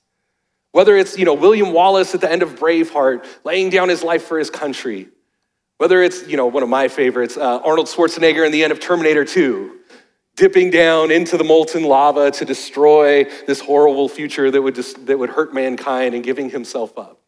Whether 0.74 0.98
it's, 0.98 1.18
you 1.18 1.24
know, 1.24 1.34
William 1.34 1.72
Wallace 1.72 2.14
at 2.14 2.22
the 2.22 2.30
end 2.30 2.44
of 2.44 2.56
Braveheart, 2.60 3.26
laying 3.46 3.70
down 3.70 3.88
his 3.88 4.04
life 4.04 4.26
for 4.26 4.38
his 4.38 4.50
country. 4.50 5.08
Whether 5.78 6.04
it's, 6.04 6.28
you 6.28 6.38
know, 6.38 6.48
one 6.48 6.64
of 6.64 6.70
my 6.70 6.90
favorites, 6.90 7.38
uh, 7.38 7.60
Arnold 7.60 7.88
Schwarzenegger 7.88 8.46
in 8.46 8.52
the 8.52 8.64
end 8.64 8.72
of 8.72 8.80
Terminator 8.82 9.26
2, 9.26 9.80
dipping 10.36 10.70
down 10.70 11.12
into 11.12 11.38
the 11.38 11.44
molten 11.44 11.84
lava 11.84 12.30
to 12.32 12.46
destroy 12.46 13.24
this 13.48 13.62
horrible 13.62 14.10
future 14.10 14.52
that 14.52 14.62
would, 14.62 14.76
just, 14.76 15.06
that 15.06 15.18
would 15.18 15.30
hurt 15.30 15.54
mankind 15.54 16.14
and 16.14 16.24
giving 16.24 16.50
himself 16.50 16.98
up. 16.98 17.21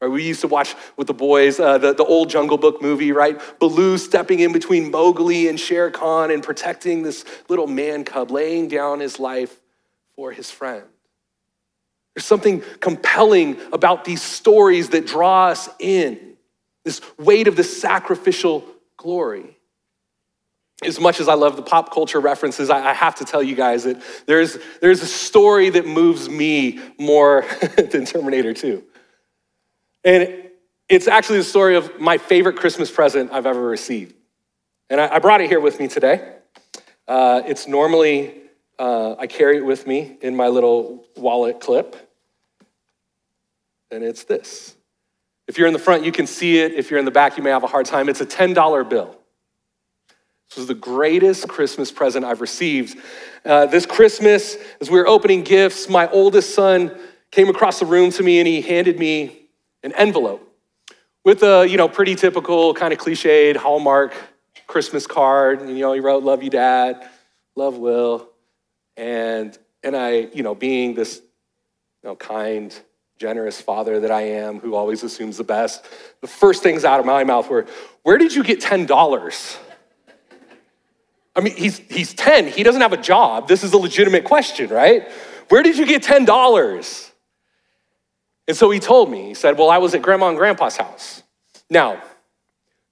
Right, 0.00 0.08
we 0.08 0.24
used 0.24 0.42
to 0.42 0.48
watch 0.48 0.74
with 0.98 1.06
the 1.06 1.14
boys 1.14 1.58
uh, 1.58 1.78
the, 1.78 1.94
the 1.94 2.04
old 2.04 2.28
Jungle 2.28 2.58
Book 2.58 2.82
movie, 2.82 3.12
right? 3.12 3.40
Baloo 3.58 3.96
stepping 3.96 4.40
in 4.40 4.52
between 4.52 4.90
Mowgli 4.90 5.48
and 5.48 5.58
Shere 5.58 5.90
Khan 5.90 6.30
and 6.30 6.42
protecting 6.42 7.02
this 7.02 7.24
little 7.48 7.66
man 7.66 8.04
cub, 8.04 8.30
laying 8.30 8.68
down 8.68 9.00
his 9.00 9.18
life 9.18 9.58
for 10.14 10.32
his 10.32 10.50
friend. 10.50 10.84
There's 12.14 12.26
something 12.26 12.62
compelling 12.80 13.58
about 13.72 14.04
these 14.04 14.22
stories 14.22 14.90
that 14.90 15.06
draw 15.06 15.48
us 15.48 15.68
in, 15.78 16.36
this 16.84 17.00
weight 17.18 17.48
of 17.48 17.56
the 17.56 17.64
sacrificial 17.64 18.64
glory. 18.96 19.56
As 20.82 21.00
much 21.00 21.20
as 21.20 21.28
I 21.28 21.34
love 21.34 21.56
the 21.56 21.62
pop 21.62 21.92
culture 21.92 22.20
references, 22.20 22.68
I, 22.68 22.92
have 22.92 23.14
to 23.16 23.24
tell 23.24 23.42
you 23.42 23.54
guys 23.54 23.84
that 23.84 24.02
there's, 24.26 24.58
there's 24.82 25.00
a 25.00 25.06
story 25.06 25.70
that 25.70 25.86
moves 25.86 26.28
me 26.28 26.80
more 26.98 27.46
than 27.76 28.04
Terminator 28.04 28.52
2. 28.52 28.82
And 30.06 30.50
it's 30.88 31.08
actually 31.08 31.38
the 31.38 31.44
story 31.44 31.74
of 31.74 31.98
my 31.98 32.16
favorite 32.16 32.54
Christmas 32.54 32.92
present 32.92 33.32
I've 33.32 33.44
ever 33.44 33.60
received. 33.60 34.14
And 34.88 35.00
I, 35.00 35.16
I 35.16 35.18
brought 35.18 35.40
it 35.40 35.48
here 35.48 35.58
with 35.58 35.80
me 35.80 35.88
today. 35.88 36.36
Uh, 37.08 37.42
it's 37.44 37.66
normally, 37.66 38.34
uh, 38.78 39.16
I 39.18 39.26
carry 39.26 39.56
it 39.56 39.66
with 39.66 39.84
me 39.84 40.16
in 40.22 40.36
my 40.36 40.46
little 40.46 41.04
wallet 41.16 41.60
clip. 41.60 41.96
And 43.90 44.04
it's 44.04 44.22
this. 44.22 44.76
If 45.48 45.58
you're 45.58 45.66
in 45.66 45.72
the 45.72 45.80
front, 45.80 46.04
you 46.04 46.12
can 46.12 46.28
see 46.28 46.60
it. 46.60 46.74
If 46.74 46.88
you're 46.88 47.00
in 47.00 47.04
the 47.04 47.10
back, 47.10 47.36
you 47.36 47.42
may 47.42 47.50
have 47.50 47.64
a 47.64 47.68
hard 47.68 47.86
time. 47.86 48.08
It's 48.08 48.20
a 48.20 48.26
$10 48.26 48.88
bill. 48.88 49.18
This 50.48 50.56
was 50.56 50.68
the 50.68 50.74
greatest 50.74 51.48
Christmas 51.48 51.90
present 51.90 52.24
I've 52.24 52.40
received. 52.40 52.96
Uh, 53.44 53.66
this 53.66 53.86
Christmas, 53.86 54.56
as 54.80 54.88
we 54.88 55.00
were 55.00 55.08
opening 55.08 55.42
gifts, 55.42 55.88
my 55.88 56.08
oldest 56.10 56.54
son 56.54 56.96
came 57.32 57.48
across 57.48 57.80
the 57.80 57.86
room 57.86 58.12
to 58.12 58.22
me 58.22 58.38
and 58.38 58.46
he 58.46 58.60
handed 58.60 59.00
me 59.00 59.45
an 59.86 59.92
envelope 59.92 60.42
with 61.24 61.44
a, 61.44 61.64
you 61.66 61.76
know, 61.76 61.88
pretty 61.88 62.16
typical 62.16 62.74
kind 62.74 62.92
of 62.92 62.98
cliched 62.98 63.56
Hallmark 63.56 64.14
Christmas 64.66 65.06
card. 65.06 65.60
And, 65.60 65.70
you 65.70 65.78
know, 65.78 65.92
he 65.92 66.00
wrote, 66.00 66.24
Love 66.24 66.42
you, 66.42 66.50
Dad, 66.50 67.08
love 67.54 67.78
Will. 67.78 68.28
And, 68.96 69.56
and 69.84 69.96
I, 69.96 70.28
you 70.34 70.42
know, 70.42 70.56
being 70.56 70.94
this, 70.94 71.22
you 72.02 72.08
know, 72.10 72.16
kind, 72.16 72.76
generous 73.16 73.60
father 73.60 74.00
that 74.00 74.10
I 74.10 74.22
am, 74.22 74.58
who 74.58 74.74
always 74.74 75.04
assumes 75.04 75.36
the 75.36 75.44
best, 75.44 75.84
the 76.20 76.26
first 76.26 76.64
things 76.64 76.84
out 76.84 76.98
of 76.98 77.06
my 77.06 77.22
mouth 77.22 77.48
were, 77.48 77.66
Where 78.02 78.18
did 78.18 78.34
you 78.34 78.42
get 78.42 78.60
$10? 78.60 79.56
I 81.36 81.40
mean, 81.40 81.54
he's, 81.54 81.78
he's 81.78 82.12
10. 82.12 82.48
He 82.48 82.64
doesn't 82.64 82.80
have 82.80 82.92
a 82.92 83.00
job. 83.00 83.46
This 83.46 83.62
is 83.62 83.72
a 83.72 83.78
legitimate 83.78 84.24
question, 84.24 84.68
right? 84.68 85.08
Where 85.48 85.62
did 85.62 85.78
you 85.78 85.86
get 85.86 86.02
$10? 86.02 87.05
And 88.48 88.56
so 88.56 88.70
he 88.70 88.78
told 88.78 89.10
me, 89.10 89.28
he 89.28 89.34
said, 89.34 89.58
Well, 89.58 89.70
I 89.70 89.78
was 89.78 89.94
at 89.94 90.02
grandma 90.02 90.28
and 90.28 90.38
grandpa's 90.38 90.76
house. 90.76 91.22
Now, 91.68 92.02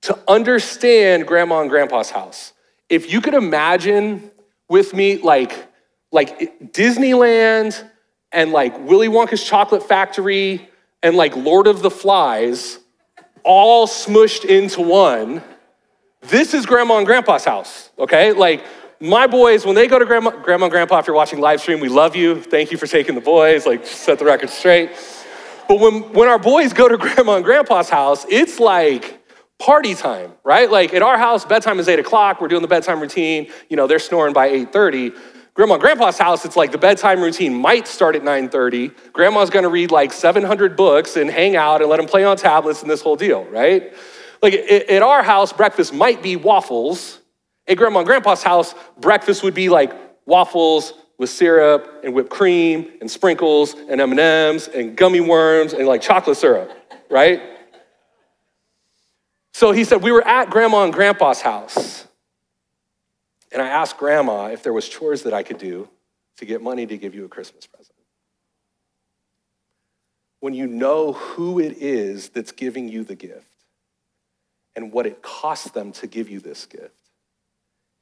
to 0.03 0.19
understand 0.29 1.27
grandma 1.27 1.61
and 1.61 1.71
grandpa's 1.71 2.11
house, 2.11 2.53
if 2.89 3.11
you 3.13 3.21
could 3.21 3.35
imagine 3.35 4.31
with 4.69 4.93
me 4.93 5.19
like, 5.19 5.67
like 6.13 6.73
Disneyland 6.73 7.83
and 8.33 8.53
like 8.53 8.79
Willy 8.87 9.09
Wonka's 9.09 9.43
chocolate 9.43 9.83
factory 9.83 10.69
and 11.03 11.17
like 11.17 11.37
Lord 11.37 11.67
of 11.67 11.83
the 11.83 11.91
Flies 11.91 12.79
all 13.45 13.87
smushed 13.87 14.45
into 14.45 14.81
one, 14.81 15.43
this 16.23 16.55
is 16.55 16.67
grandma 16.67 16.99
and 16.99 17.07
grandpa's 17.07 17.45
house, 17.45 17.91
okay? 17.99 18.33
Like 18.33 18.65
my 19.01 19.27
boys, 19.27 19.67
when 19.67 19.75
they 19.75 19.87
go 19.87 19.99
to 19.99 20.05
grandma, 20.05 20.31
grandma 20.31 20.67
and 20.67 20.73
grandpa, 20.73 20.99
if 20.99 21.07
you're 21.07 21.17
watching 21.17 21.41
live 21.41 21.61
stream, 21.61 21.81
we 21.81 21.89
love 21.89 22.17
you. 22.17 22.41
Thank 22.41 22.73
you 22.73 22.79
for 22.79 22.87
taking 22.87 23.15
the 23.15 23.21
boys, 23.21 23.67
like 23.67 23.87
set 23.87 24.19
the 24.19 24.25
record 24.25 24.51
straight. 24.51 24.91
But 25.69 25.81
when, 25.81 26.13
when 26.13 26.29
our 26.29 26.39
boys 26.39 26.73
go 26.73 26.89
to 26.89 26.97
grandma 26.99 27.37
and 27.37 27.45
grandpa's 27.45 27.89
house, 27.89 28.27
it's 28.29 28.61
like 28.61 29.21
party 29.59 29.95
time, 29.95 30.33
right? 30.45 30.71
Like 30.71 30.95
at 30.95 31.03
our 31.03 31.19
house, 31.19 31.45
bedtime 31.45 31.79
is 31.79 31.89
eight 31.89 31.99
o'clock. 31.99 32.41
We're 32.41 32.49
doing 32.49 32.63
the 32.63 32.69
bedtime 32.69 33.01
routine. 33.01 33.51
You 33.69 33.77
know, 33.77 33.87
they're 33.87 33.99
snoring 33.99 34.33
by 34.33 34.49
8:30. 34.49 35.15
Grandma 35.55 35.75
and 35.75 35.83
grandpa's 35.83 36.19
house, 36.19 36.45
it's 36.45 36.57
like 36.57 36.73
the 36.73 36.79
bedtime 36.79 37.23
routine 37.23 37.55
might 37.55 37.87
start 37.87 38.17
at 38.17 38.23
9:30. 38.23 38.93
Grandma's 39.13 39.51
gonna 39.51 39.69
read 39.69 39.91
like 39.91 40.13
700 40.13 40.77
books 40.77 41.17
and 41.17 41.31
hang 41.31 41.57
out 41.57 41.81
and 41.81 41.89
let 41.89 41.99
them 41.99 42.07
play 42.07 42.25
on 42.25 42.37
tablets 42.37 42.83
and 42.83 42.91
this 42.91 43.01
whole 43.01 43.17
deal, 43.17 43.45
right? 43.45 43.95
Like 44.43 44.55
at 44.55 45.03
our 45.03 45.23
house, 45.23 45.53
breakfast 45.53 45.95
might 45.95 46.23
be 46.23 46.37
waffles. 46.37 47.21
At 47.67 47.79
grandma 47.79 48.01
and 48.01 48.07
grandpa's 48.07 48.43
house, 48.43 48.75
breakfast 48.99 49.43
would 49.43 49.55
be 49.55 49.71
like 49.71 49.93
waffles, 50.27 50.93
with 51.19 51.31
syrup 51.31 52.03
and 52.05 52.15
whipped 52.15 52.31
cream 52.31 52.91
and 53.01 53.11
sprinkles 53.11 53.75
and 53.75 54.01
M&Ms 54.01 54.69
and 54.69 54.97
gummy 54.97 55.21
worms 55.21 55.73
and 55.73 55.87
like 55.87 56.01
chocolate 56.01 56.37
syrup, 56.37 56.71
right? 57.11 57.41
So 59.53 59.71
he 59.73 59.85
said, 59.85 60.03
we 60.03 60.11
were 60.11 60.27
at 60.27 60.51
grandma 60.51 60.85
and 60.85 60.93
grandpa's 60.93 61.41
house. 61.41 62.07
And 63.53 63.63
I 63.63 63.69
asked 63.69 63.97
grandma 63.99 64.47
if 64.47 64.65
there 64.65 64.73
was 64.73 64.89
chores 64.89 65.23
that 65.23 65.33
I 65.33 65.45
could 65.45 65.59
do 65.59 65.89
to 66.39 66.45
get 66.45 66.61
money 66.61 66.87
to 66.87 66.97
give 66.99 67.15
you 67.15 67.25
a 67.25 67.29
Christmas 67.29 67.67
present. 67.67 67.95
When 70.41 70.55
you 70.55 70.67
know 70.67 71.13
who 71.13 71.61
it 71.61 71.79
is 71.79 72.31
that's 72.31 72.53
giving 72.53 72.89
you 72.89 73.05
the 73.05 73.15
gift 73.15 73.47
and 74.77 74.93
what 74.93 75.07
it 75.07 75.23
costs 75.23 75.71
them 75.71 75.93
to 75.93 76.07
give 76.07 76.29
you 76.29 76.41
this 76.41 76.67
gift, 76.67 76.93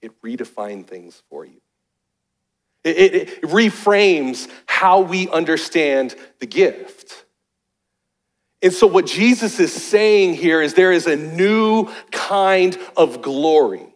it 0.00 0.20
redefined 0.22 0.86
things 0.86 1.22
for 1.28 1.44
you. 1.44 1.60
It, 2.84 2.96
it, 2.96 3.14
it 3.14 3.42
reframes 3.42 4.48
how 4.66 5.00
we 5.00 5.28
understand 5.28 6.16
the 6.40 6.46
gift. 6.46 7.24
And 8.60 8.72
so, 8.72 8.86
what 8.86 9.06
Jesus 9.06 9.58
is 9.58 9.72
saying 9.72 10.34
here 10.34 10.62
is 10.62 10.74
there 10.74 10.92
is 10.92 11.06
a 11.06 11.16
new 11.16 11.88
kind 12.10 12.78
of 12.96 13.22
glory 13.22 13.86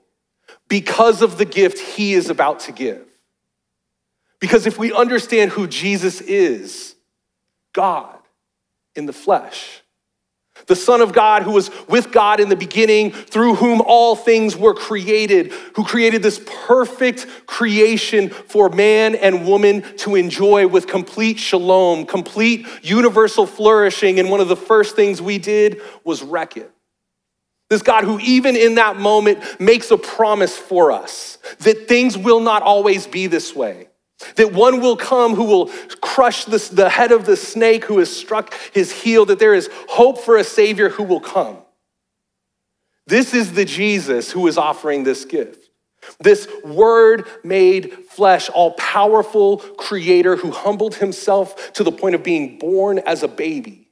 because 0.69 1.23
of 1.23 1.39
the 1.39 1.45
gift 1.45 1.79
he 1.79 2.15
is 2.15 2.31
about 2.31 2.61
to 2.61 2.73
give. 2.73 3.07
Because 4.41 4.67
if 4.67 4.79
we 4.79 4.93
understand 4.93 5.53
who 5.53 5.67
Jesus 5.67 6.21
is, 6.21 6.95
God 7.73 8.19
in 8.95 9.07
the 9.07 9.13
flesh, 9.13 9.83
the 10.67 10.77
Son 10.77 11.01
of 11.01 11.13
God 11.13 11.43
who 11.43 11.53
was 11.53 11.71
with 11.89 12.13
God 12.13 12.41
in 12.41 12.49
the 12.49 12.57
beginning, 12.57 13.13
through 13.13 13.55
whom 13.55 13.81
all 13.81 14.17
things 14.17 14.57
were 14.57 14.75
created, 14.75 15.53
who 15.75 15.85
created 15.85 16.23
this 16.23 16.41
perfect 16.67 17.27
creation 17.47 18.31
for 18.31 18.69
man 18.69 19.15
and 19.15 19.47
woman 19.47 19.83
to 19.99 20.17
enjoy 20.17 20.67
with 20.67 20.87
complete 20.87 21.39
shalom, 21.39 22.07
complete 22.07 22.67
universal 22.83 23.47
flourishing. 23.47 24.19
And 24.19 24.31
one 24.31 24.41
of 24.41 24.49
the 24.49 24.57
first 24.57 24.97
things 24.97 25.23
we 25.23 25.39
did 25.39 25.81
was 26.05 26.23
wreck 26.23 26.57
it. 26.57 26.71
This 27.69 27.83
God 27.83 28.05
who, 28.05 28.21
even 28.21 28.57
in 28.57 28.77
that 28.77 28.97
moment, 28.97 29.61
makes 29.61 29.91
a 29.91 29.99
promise 29.99 30.57
for 30.57 30.93
us 30.93 31.39
that 31.61 31.89
things 31.89 32.17
will 32.17 32.41
not 32.41 32.63
always 32.63 33.07
be 33.07 33.27
this 33.27 33.55
way. 33.55 33.89
That 34.37 34.53
one 34.53 34.81
will 34.81 34.97
come 34.97 35.35
who 35.35 35.45
will 35.45 35.67
crush 36.01 36.45
the 36.47 36.89
head 36.89 37.13
of 37.13 37.27
the 37.27 37.37
snake 37.37 37.85
who 37.85 37.99
has 37.99 38.15
struck 38.15 38.55
his 38.73 38.91
heel, 38.91 39.27
that 39.27 39.39
there 39.39 39.55
is 39.55 39.69
hope 39.89 40.19
for 40.19 40.37
a 40.37 40.45
Savior 40.45 40.89
who 40.89 41.03
will 41.03 41.21
come. 41.21 41.59
This 43.07 43.35
is 43.35 43.53
the 43.53 43.65
Jesus 43.65 44.33
who 44.33 44.47
is 44.47 44.59
offering 44.59 45.05
this 45.05 45.25
gift. 45.25 45.71
This 46.21 46.49
word 46.65 47.27
made 47.45 47.93
flesh, 48.09 48.49
all 48.49 48.73
powerful 48.73 49.59
creator 49.59 50.37
who 50.37 50.51
humbled 50.51 50.95
himself 50.97 51.73
to 51.75 51.85
the 51.85 51.93
point 51.93 52.15
of 52.15 52.23
being 52.23 52.59
born 52.59 53.01
as 53.01 53.23
a 53.23 53.29
baby, 53.29 53.89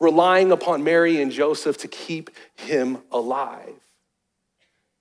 relying 0.00 0.52
upon 0.52 0.84
Mary 0.84 1.20
and 1.22 1.32
Joseph 1.32 1.78
to 1.78 1.88
keep 1.88 2.30
him 2.56 2.98
alive. 3.10 3.74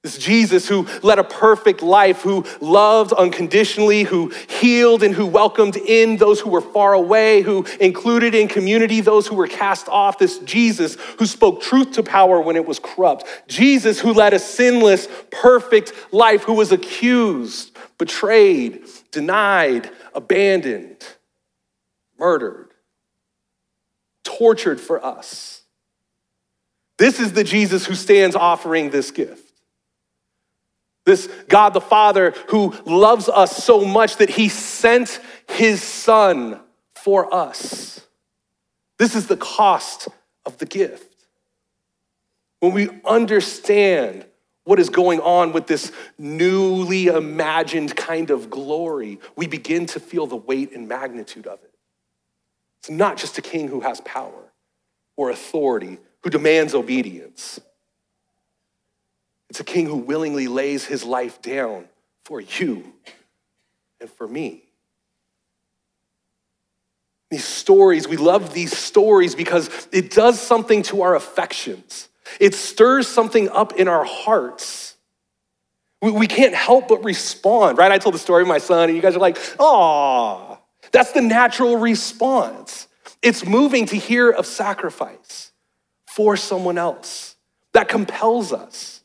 This 0.03 0.17
Jesus 0.17 0.67
who 0.67 0.87
led 1.01 1.17
a 1.17 1.23
perfect 1.23 1.81
life, 1.81 2.21
who 2.21 2.45
loved 2.61 3.13
unconditionally, 3.13 4.03
who 4.03 4.31
healed 4.47 5.01
and 5.01 5.13
who 5.13 5.25
welcomed 5.25 5.75
in 5.75 6.17
those 6.17 6.39
who 6.39 6.49
were 6.49 6.61
far 6.61 6.93
away, 6.93 7.41
who 7.41 7.65
included 7.79 8.35
in 8.35 8.47
community 8.47 9.01
those 9.01 9.25
who 9.25 9.35
were 9.35 9.47
cast 9.47 9.89
off. 9.89 10.19
This 10.19 10.37
Jesus 10.39 10.95
who 11.17 11.25
spoke 11.25 11.61
truth 11.61 11.93
to 11.93 12.03
power 12.03 12.39
when 12.39 12.55
it 12.55 12.65
was 12.65 12.79
corrupt. 12.79 13.25
Jesus 13.47 13.99
who 13.99 14.13
led 14.13 14.33
a 14.33 14.39
sinless, 14.39 15.07
perfect 15.31 15.93
life, 16.13 16.43
who 16.43 16.53
was 16.53 16.71
accused, 16.71 17.75
betrayed, 17.97 18.83
denied, 19.11 19.89
abandoned, 20.13 21.03
murdered, 22.19 22.69
tortured 24.23 24.79
for 24.79 25.03
us. 25.03 25.63
This 26.97 27.19
is 27.19 27.33
the 27.33 27.43
Jesus 27.43 27.85
who 27.85 27.95
stands 27.95 28.35
offering 28.35 28.91
this 28.91 29.09
gift. 29.11 29.46
This 31.07 31.27
God 31.47 31.69
the 31.69 31.79
Father 31.79 32.33
who 32.49 32.75
loves 32.85 33.29
us 33.29 33.63
so 33.63 33.85
much 33.85 34.17
that 34.17 34.29
he 34.29 34.49
sent 34.49 35.21
his 35.47 35.81
son 35.81 36.59
for 36.95 37.33
us. 37.33 38.01
This 38.99 39.15
is 39.15 39.27
the 39.27 39.37
cost 39.37 40.09
of 40.45 40.57
the 40.57 40.65
gift. 40.65 41.25
When 42.59 42.73
we 42.73 42.89
understand 43.05 44.25
what 44.65 44.81
is 44.81 44.89
going 44.89 45.21
on 45.21 45.53
with 45.53 45.65
this 45.65 45.93
newly 46.17 47.07
imagined 47.07 47.95
kind 47.95 48.29
of 48.29 48.49
glory, 48.49 49.21
we 49.37 49.47
begin 49.47 49.85
to 49.85 50.01
feel 50.01 50.27
the 50.27 50.35
weight 50.35 50.73
and 50.73 50.89
magnitude 50.89 51.47
of 51.47 51.63
it. 51.63 51.73
It's 52.79 52.89
not 52.89 53.15
just 53.15 53.37
a 53.37 53.41
king 53.41 53.69
who 53.69 53.79
has 53.79 54.01
power 54.01 54.51
or 55.15 55.29
authority, 55.29 55.99
who 56.23 56.29
demands 56.29 56.75
obedience. 56.75 57.61
It's 59.49 59.59
a 59.59 59.63
king 59.63 59.85
who 59.85 59.97
willingly 59.97 60.47
lays 60.47 60.85
his 60.85 61.03
life 61.03 61.41
down 61.41 61.85
for 62.25 62.41
you 62.41 62.93
and 64.01 64.09
for 64.09 64.27
me. 64.27 64.63
These 67.29 67.45
stories, 67.45 68.07
we 68.07 68.17
love 68.17 68.53
these 68.53 68.75
stories 68.75 69.35
because 69.35 69.69
it 69.91 70.11
does 70.11 70.39
something 70.39 70.81
to 70.83 71.01
our 71.01 71.15
affections. 71.15 72.07
It 72.39 72.55
stirs 72.55 73.07
something 73.07 73.49
up 73.49 73.73
in 73.73 73.87
our 73.87 74.05
hearts. 74.05 74.95
We, 76.01 76.11
we 76.11 76.27
can't 76.27 76.53
help 76.53 76.87
but 76.87 77.03
respond, 77.03 77.77
right? 77.77 77.91
I 77.91 77.97
told 77.97 78.15
the 78.15 78.19
story 78.19 78.43
of 78.43 78.47
my 78.47 78.59
son, 78.59 78.89
and 78.89 78.95
you 78.95 79.01
guys 79.01 79.15
are 79.15 79.19
like, 79.19 79.37
"Aw, 79.59 80.57
that's 80.91 81.11
the 81.11 81.21
natural 81.21 81.77
response. 81.77 82.87
It's 83.21 83.45
moving 83.45 83.85
to 83.87 83.97
hear 83.97 84.29
of 84.29 84.45
sacrifice 84.45 85.51
for 86.05 86.37
someone 86.37 86.77
else. 86.77 87.35
That 87.73 87.89
compels 87.89 88.53
us. 88.53 88.96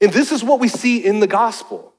And 0.00 0.12
this 0.12 0.32
is 0.32 0.44
what 0.44 0.60
we 0.60 0.68
see 0.68 1.04
in 1.04 1.20
the 1.20 1.26
gospel. 1.26 1.92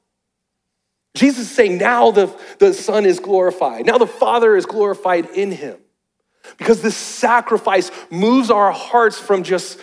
Jesus 1.14 1.50
is 1.50 1.50
saying, 1.50 1.78
now 1.78 2.10
the, 2.10 2.34
the 2.58 2.72
Son 2.72 3.04
is 3.04 3.18
glorified. 3.18 3.86
Now 3.86 3.98
the 3.98 4.06
Father 4.06 4.56
is 4.56 4.66
glorified 4.66 5.30
in 5.30 5.50
him. 5.50 5.78
Because 6.56 6.80
this 6.80 6.96
sacrifice 6.96 7.90
moves 8.10 8.50
our 8.50 8.72
hearts 8.72 9.18
from 9.18 9.42
just 9.42 9.78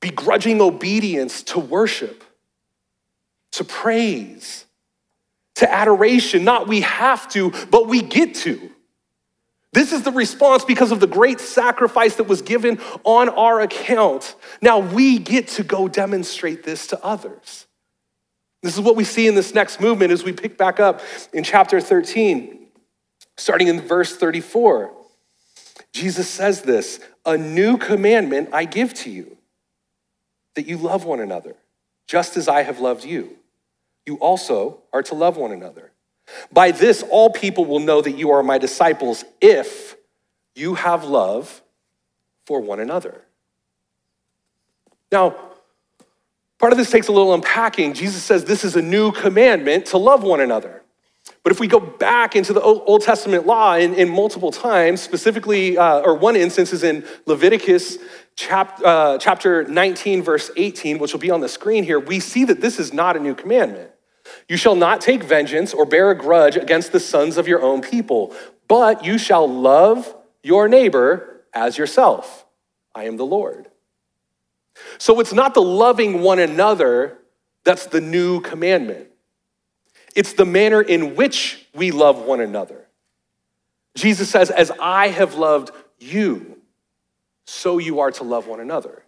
begrudging 0.00 0.60
obedience 0.60 1.42
to 1.44 1.60
worship, 1.60 2.24
to 3.52 3.64
praise, 3.64 4.64
to 5.56 5.72
adoration. 5.72 6.44
Not 6.44 6.68
we 6.68 6.80
have 6.80 7.28
to, 7.32 7.52
but 7.70 7.86
we 7.86 8.02
get 8.02 8.34
to. 8.36 8.71
This 9.72 9.92
is 9.92 10.02
the 10.02 10.12
response 10.12 10.64
because 10.64 10.92
of 10.92 11.00
the 11.00 11.06
great 11.06 11.40
sacrifice 11.40 12.16
that 12.16 12.24
was 12.24 12.42
given 12.42 12.78
on 13.04 13.30
our 13.30 13.60
account. 13.60 14.34
Now 14.60 14.80
we 14.80 15.18
get 15.18 15.48
to 15.48 15.64
go 15.64 15.88
demonstrate 15.88 16.62
this 16.62 16.88
to 16.88 17.02
others. 17.02 17.66
This 18.62 18.74
is 18.74 18.80
what 18.80 18.96
we 18.96 19.04
see 19.04 19.26
in 19.26 19.34
this 19.34 19.54
next 19.54 19.80
movement 19.80 20.12
as 20.12 20.24
we 20.24 20.32
pick 20.32 20.58
back 20.58 20.78
up 20.78 21.00
in 21.32 21.42
chapter 21.42 21.80
13, 21.80 22.66
starting 23.36 23.68
in 23.68 23.80
verse 23.80 24.16
34. 24.16 24.92
Jesus 25.92 26.28
says 26.28 26.62
this 26.62 27.00
A 27.24 27.36
new 27.38 27.78
commandment 27.78 28.50
I 28.52 28.66
give 28.66 28.92
to 28.94 29.10
you 29.10 29.38
that 30.54 30.66
you 30.66 30.76
love 30.76 31.04
one 31.06 31.20
another, 31.20 31.56
just 32.06 32.36
as 32.36 32.46
I 32.46 32.62
have 32.62 32.78
loved 32.78 33.04
you. 33.04 33.36
You 34.06 34.16
also 34.16 34.82
are 34.92 35.02
to 35.04 35.14
love 35.14 35.36
one 35.36 35.52
another. 35.52 35.91
By 36.52 36.70
this, 36.70 37.02
all 37.02 37.30
people 37.30 37.64
will 37.64 37.80
know 37.80 38.00
that 38.00 38.12
you 38.12 38.30
are 38.30 38.42
my 38.42 38.58
disciples 38.58 39.24
if 39.40 39.96
you 40.54 40.74
have 40.74 41.04
love 41.04 41.62
for 42.46 42.60
one 42.60 42.80
another. 42.80 43.22
Now, 45.10 45.36
part 46.58 46.72
of 46.72 46.78
this 46.78 46.90
takes 46.90 47.08
a 47.08 47.12
little 47.12 47.34
unpacking. 47.34 47.94
Jesus 47.94 48.22
says 48.22 48.44
this 48.44 48.64
is 48.64 48.76
a 48.76 48.82
new 48.82 49.12
commandment 49.12 49.86
to 49.86 49.98
love 49.98 50.22
one 50.22 50.40
another. 50.40 50.82
But 51.44 51.52
if 51.52 51.60
we 51.60 51.66
go 51.66 51.80
back 51.80 52.36
into 52.36 52.52
the 52.52 52.60
Old 52.60 53.02
Testament 53.02 53.46
law 53.46 53.74
in, 53.74 53.94
in 53.94 54.08
multiple 54.08 54.50
times, 54.50 55.00
specifically, 55.00 55.76
uh, 55.76 56.00
or 56.00 56.16
one 56.16 56.36
instance 56.36 56.72
is 56.72 56.82
in 56.82 57.04
Leviticus 57.26 57.98
chap, 58.36 58.80
uh, 58.84 59.18
chapter 59.18 59.64
19, 59.64 60.22
verse 60.22 60.50
18, 60.56 60.98
which 60.98 61.12
will 61.12 61.20
be 61.20 61.30
on 61.30 61.40
the 61.40 61.48
screen 61.48 61.84
here, 61.84 62.00
we 62.00 62.20
see 62.20 62.44
that 62.44 62.60
this 62.60 62.78
is 62.78 62.92
not 62.92 63.16
a 63.16 63.20
new 63.20 63.34
commandment. 63.34 63.91
You 64.48 64.56
shall 64.56 64.74
not 64.74 65.00
take 65.00 65.22
vengeance 65.22 65.72
or 65.72 65.86
bear 65.86 66.10
a 66.10 66.14
grudge 66.14 66.56
against 66.56 66.92
the 66.92 67.00
sons 67.00 67.36
of 67.36 67.48
your 67.48 67.62
own 67.62 67.80
people, 67.80 68.34
but 68.68 69.04
you 69.04 69.18
shall 69.18 69.48
love 69.48 70.14
your 70.42 70.68
neighbor 70.68 71.44
as 71.52 71.78
yourself. 71.78 72.46
I 72.94 73.04
am 73.04 73.16
the 73.16 73.26
Lord. 73.26 73.68
So 74.98 75.20
it's 75.20 75.32
not 75.32 75.54
the 75.54 75.62
loving 75.62 76.22
one 76.22 76.38
another 76.38 77.18
that's 77.64 77.86
the 77.86 78.00
new 78.00 78.40
commandment. 78.40 79.08
It's 80.14 80.34
the 80.34 80.44
manner 80.44 80.82
in 80.82 81.16
which 81.16 81.66
we 81.74 81.90
love 81.90 82.18
one 82.22 82.40
another. 82.40 82.86
Jesus 83.94 84.28
says, 84.28 84.50
As 84.50 84.70
I 84.80 85.08
have 85.08 85.34
loved 85.34 85.70
you, 85.98 86.58
so 87.46 87.78
you 87.78 88.00
are 88.00 88.10
to 88.12 88.24
love 88.24 88.46
one 88.46 88.60
another. 88.60 89.04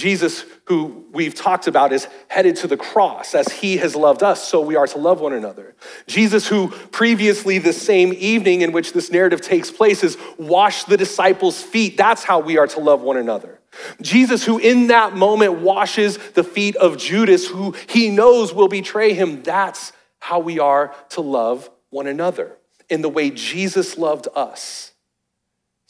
Jesus, 0.00 0.46
who 0.64 1.04
we've 1.12 1.34
talked 1.34 1.66
about, 1.66 1.92
is 1.92 2.08
headed 2.28 2.56
to 2.56 2.66
the 2.66 2.76
cross. 2.78 3.34
As 3.34 3.48
he 3.48 3.76
has 3.76 3.94
loved 3.94 4.22
us, 4.22 4.48
so 4.48 4.62
we 4.62 4.74
are 4.74 4.86
to 4.86 4.98
love 4.98 5.20
one 5.20 5.34
another. 5.34 5.74
Jesus, 6.06 6.46
who 6.46 6.68
previously, 6.68 7.58
the 7.58 7.74
same 7.74 8.14
evening 8.16 8.62
in 8.62 8.72
which 8.72 8.94
this 8.94 9.10
narrative 9.10 9.42
takes 9.42 9.70
place, 9.70 10.02
is 10.02 10.16
washed 10.38 10.88
the 10.88 10.96
disciples' 10.96 11.62
feet. 11.62 11.98
That's 11.98 12.24
how 12.24 12.40
we 12.40 12.56
are 12.56 12.66
to 12.68 12.80
love 12.80 13.02
one 13.02 13.18
another. 13.18 13.60
Jesus, 14.00 14.42
who 14.42 14.58
in 14.58 14.86
that 14.86 15.14
moment 15.14 15.60
washes 15.60 16.16
the 16.30 16.44
feet 16.44 16.76
of 16.76 16.96
Judas, 16.96 17.46
who 17.46 17.74
he 17.86 18.08
knows 18.08 18.54
will 18.54 18.68
betray 18.68 19.12
him. 19.12 19.42
That's 19.42 19.92
how 20.18 20.38
we 20.38 20.58
are 20.58 20.94
to 21.10 21.20
love 21.20 21.68
one 21.90 22.06
another 22.06 22.56
in 22.88 23.02
the 23.02 23.10
way 23.10 23.30
Jesus 23.30 23.98
loved 23.98 24.28
us 24.34 24.92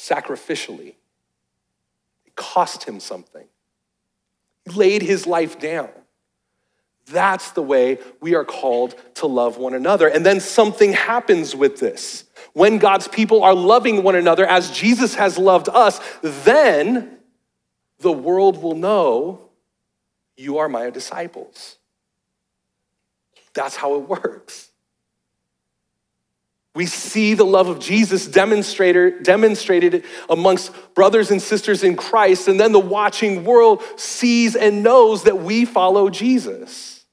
sacrificially. 0.00 0.94
It 2.26 2.34
cost 2.34 2.82
him 2.82 2.98
something. 2.98 3.46
Laid 4.74 5.02
his 5.02 5.26
life 5.26 5.58
down. 5.58 5.90
That's 7.06 7.52
the 7.52 7.62
way 7.62 7.98
we 8.20 8.34
are 8.34 8.44
called 8.44 8.94
to 9.16 9.26
love 9.26 9.58
one 9.58 9.74
another. 9.74 10.08
And 10.08 10.24
then 10.24 10.40
something 10.40 10.92
happens 10.92 11.56
with 11.56 11.80
this. 11.80 12.24
When 12.52 12.78
God's 12.78 13.08
people 13.08 13.42
are 13.42 13.54
loving 13.54 14.02
one 14.02 14.16
another 14.16 14.46
as 14.46 14.70
Jesus 14.70 15.14
has 15.16 15.38
loved 15.38 15.68
us, 15.68 16.00
then 16.22 17.18
the 17.98 18.12
world 18.12 18.62
will 18.62 18.74
know 18.74 19.50
you 20.36 20.58
are 20.58 20.68
my 20.68 20.90
disciples. 20.90 21.76
That's 23.54 23.76
how 23.76 23.96
it 23.96 24.08
works. 24.08 24.69
We 26.74 26.86
see 26.86 27.34
the 27.34 27.44
love 27.44 27.68
of 27.68 27.80
Jesus 27.80 28.28
demonstrated, 28.28 30.04
amongst 30.28 30.72
brothers 30.94 31.32
and 31.32 31.42
sisters 31.42 31.82
in 31.82 31.96
Christ, 31.96 32.46
and 32.46 32.60
then 32.60 32.70
the 32.70 32.78
watching 32.78 33.44
world 33.44 33.82
sees 33.96 34.54
and 34.54 34.82
knows 34.82 35.24
that 35.24 35.38
we 35.38 35.64
follow 35.64 36.10
Jesus. 36.10 37.04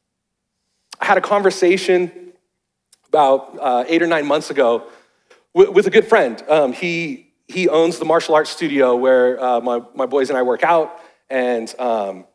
I 1.00 1.06
had 1.06 1.17
a 1.17 1.22
conversation 1.22 2.34
about 3.08 3.58
uh, 3.60 3.84
eight 3.88 4.04
or 4.04 4.08
nine 4.08 4.28
months 4.28 4.52
ago 4.52 4.88
with, 5.54 5.70
with 5.70 5.88
a 5.88 5.89
good 5.89 6.06
friend. 6.06 6.43
Um, 6.48 6.72
he, 6.72 7.34
he 7.48 7.67
owns 7.67 7.98
the 7.98 8.06
martial 8.06 8.36
arts 8.36 8.52
studio 8.52 8.96
where 8.96 9.41
uh, 9.43 9.60
my, 9.62 9.82
my 9.96 10.06
boys 10.06 10.30
and 10.30 10.38
I 10.38 10.43
work 10.43 10.63
out, 10.63 11.00
and 11.30 11.74
um, 11.80 12.26